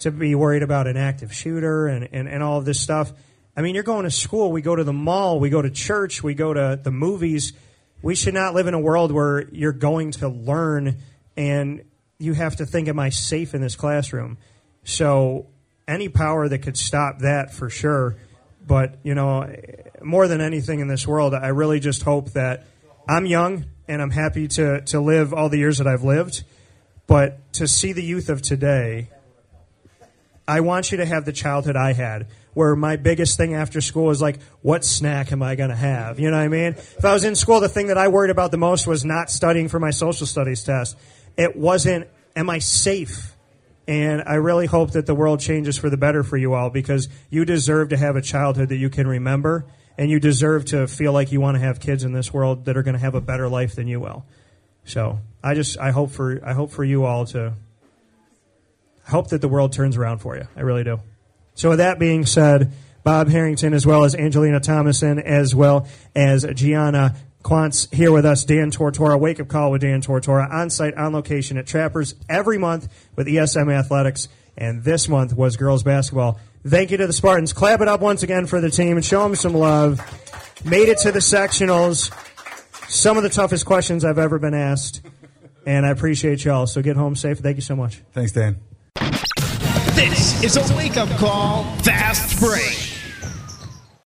to 0.00 0.10
be 0.10 0.34
worried 0.34 0.62
about 0.62 0.86
an 0.86 0.96
active 0.96 1.32
shooter 1.32 1.86
and, 1.86 2.08
and, 2.12 2.28
and 2.28 2.42
all 2.42 2.58
of 2.58 2.64
this 2.64 2.80
stuff. 2.80 3.12
I 3.56 3.62
mean, 3.62 3.74
you're 3.74 3.84
going 3.84 4.04
to 4.04 4.10
school, 4.10 4.50
we 4.50 4.62
go 4.62 4.74
to 4.74 4.84
the 4.84 4.92
mall, 4.92 5.38
we 5.38 5.50
go 5.50 5.62
to 5.62 5.70
church, 5.70 6.22
we 6.22 6.34
go 6.34 6.52
to 6.52 6.78
the 6.82 6.90
movies. 6.90 7.52
We 8.02 8.14
should 8.14 8.34
not 8.34 8.54
live 8.54 8.66
in 8.66 8.74
a 8.74 8.80
world 8.80 9.12
where 9.12 9.48
you're 9.50 9.72
going 9.72 10.10
to 10.12 10.28
learn 10.28 10.98
and 11.36 11.84
you 12.18 12.34
have 12.34 12.56
to 12.56 12.66
think, 12.66 12.88
am 12.88 12.98
I 12.98 13.10
safe 13.10 13.54
in 13.54 13.60
this 13.60 13.76
classroom? 13.76 14.38
So, 14.84 15.46
any 15.86 16.08
power 16.08 16.48
that 16.48 16.58
could 16.58 16.76
stop 16.76 17.20
that 17.20 17.52
for 17.52 17.68
sure. 17.68 18.16
But, 18.66 18.98
you 19.02 19.14
know, 19.14 19.54
more 20.02 20.26
than 20.28 20.40
anything 20.40 20.80
in 20.80 20.88
this 20.88 21.06
world, 21.06 21.34
I 21.34 21.48
really 21.48 21.80
just 21.80 22.02
hope 22.02 22.30
that 22.30 22.64
I'm 23.08 23.26
young 23.26 23.66
and 23.86 24.00
I'm 24.00 24.10
happy 24.10 24.48
to, 24.48 24.80
to 24.82 25.00
live 25.00 25.34
all 25.34 25.48
the 25.48 25.58
years 25.58 25.78
that 25.78 25.86
I've 25.86 26.02
lived. 26.02 26.44
But 27.06 27.52
to 27.54 27.68
see 27.68 27.92
the 27.92 28.02
youth 28.02 28.30
of 28.30 28.40
today, 28.40 29.10
I 30.48 30.60
want 30.60 30.90
you 30.90 30.98
to 30.98 31.06
have 31.06 31.26
the 31.26 31.32
childhood 31.32 31.76
I 31.76 31.92
had, 31.92 32.28
where 32.54 32.74
my 32.74 32.96
biggest 32.96 33.36
thing 33.36 33.54
after 33.54 33.80
school 33.80 34.10
is 34.10 34.22
like, 34.22 34.40
what 34.62 34.84
snack 34.84 35.32
am 35.32 35.42
I 35.42 35.56
going 35.56 35.70
to 35.70 35.76
have? 35.76 36.18
You 36.18 36.30
know 36.30 36.36
what 36.36 36.44
I 36.44 36.48
mean? 36.48 36.72
If 36.74 37.04
I 37.04 37.12
was 37.12 37.24
in 37.24 37.34
school, 37.34 37.60
the 37.60 37.68
thing 37.68 37.88
that 37.88 37.98
I 37.98 38.08
worried 38.08 38.30
about 38.30 38.50
the 38.50 38.56
most 38.56 38.86
was 38.86 39.04
not 39.04 39.30
studying 39.30 39.68
for 39.68 39.78
my 39.78 39.90
social 39.90 40.26
studies 40.26 40.64
test. 40.64 40.96
It 41.36 41.56
wasn't, 41.56 42.08
am 42.36 42.48
I 42.48 42.60
safe? 42.60 43.36
And 43.86 44.22
I 44.26 44.34
really 44.34 44.66
hope 44.66 44.92
that 44.92 45.06
the 45.06 45.14
world 45.14 45.40
changes 45.40 45.76
for 45.76 45.90
the 45.90 45.96
better 45.96 46.22
for 46.22 46.36
you 46.36 46.54
all 46.54 46.70
because 46.70 47.08
you 47.28 47.44
deserve 47.44 47.90
to 47.90 47.96
have 47.96 48.16
a 48.16 48.22
childhood 48.22 48.70
that 48.70 48.76
you 48.76 48.88
can 48.88 49.06
remember 49.06 49.66
and 49.98 50.10
you 50.10 50.18
deserve 50.18 50.64
to 50.66 50.86
feel 50.86 51.12
like 51.12 51.32
you 51.32 51.40
want 51.40 51.56
to 51.56 51.60
have 51.60 51.80
kids 51.80 52.02
in 52.02 52.12
this 52.12 52.32
world 52.32 52.64
that 52.64 52.76
are 52.76 52.82
going 52.82 52.94
to 52.94 53.00
have 53.00 53.14
a 53.14 53.20
better 53.20 53.48
life 53.48 53.74
than 53.74 53.86
you 53.86 54.00
will. 54.00 54.24
So 54.84 55.18
I 55.42 55.54
just, 55.54 55.78
I 55.78 55.90
hope 55.90 56.10
for, 56.10 56.40
I 56.44 56.52
hope 56.52 56.70
for 56.70 56.84
you 56.84 57.04
all 57.04 57.26
to, 57.26 57.52
I 59.06 59.10
hope 59.10 59.28
that 59.28 59.40
the 59.40 59.48
world 59.48 59.72
turns 59.72 59.96
around 59.96 60.18
for 60.18 60.36
you. 60.36 60.46
I 60.56 60.60
really 60.60 60.84
do. 60.84 61.00
So 61.54 61.70
with 61.70 61.78
that 61.78 61.98
being 61.98 62.26
said, 62.26 62.72
Bob 63.04 63.28
Harrington, 63.28 63.74
as 63.74 63.86
well 63.86 64.04
as 64.04 64.14
Angelina 64.14 64.60
Thomason, 64.60 65.18
as 65.18 65.54
well 65.54 65.86
as 66.14 66.44
Gianna 66.54 67.14
Quantz 67.42 67.92
here 67.92 68.10
with 68.10 68.24
us, 68.24 68.44
Dan 68.44 68.70
Tortora, 68.70 69.20
Wake 69.20 69.38
Up 69.38 69.48
Call 69.48 69.70
with 69.70 69.82
Dan 69.82 70.00
Tortora, 70.00 70.50
on 70.50 70.70
site, 70.70 70.94
on 70.94 71.12
location 71.12 71.58
at 71.58 71.66
Trappers 71.66 72.14
every 72.28 72.56
month 72.56 72.88
with 73.14 73.26
ESM 73.26 73.72
Athletics, 73.72 74.28
and 74.56 74.82
this 74.82 75.08
month 75.08 75.34
was 75.34 75.56
girls 75.56 75.82
basketball. 75.82 76.40
Thank 76.66 76.90
you 76.90 76.96
to 76.96 77.06
the 77.06 77.12
Spartans. 77.12 77.52
Clap 77.52 77.82
it 77.82 77.88
up 77.88 78.00
once 78.00 78.22
again 78.22 78.46
for 78.46 78.60
the 78.60 78.70
team 78.70 78.96
and 78.96 79.04
show 79.04 79.22
them 79.22 79.36
some 79.36 79.52
love. 79.52 80.00
Made 80.64 80.88
it 80.88 80.98
to 80.98 81.12
the 81.12 81.18
sectionals. 81.18 82.10
Some 82.88 83.18
of 83.18 83.22
the 83.22 83.28
toughest 83.28 83.66
questions 83.66 84.04
I've 84.04 84.18
ever 84.18 84.38
been 84.38 84.54
asked, 84.54 85.02
and 85.66 85.84
I 85.84 85.90
appreciate 85.90 86.44
y'all. 86.44 86.66
So 86.66 86.80
get 86.80 86.96
home 86.96 87.16
safe. 87.16 87.38
Thank 87.38 87.56
you 87.56 87.62
so 87.62 87.76
much. 87.76 88.02
Thanks, 88.12 88.32
Dan. 88.32 88.60
This 90.10 90.44
is 90.44 90.56
a 90.58 90.76
wake 90.76 90.98
up 90.98 91.08
call, 91.16 91.64
fast 91.82 92.38
break. 92.38 92.83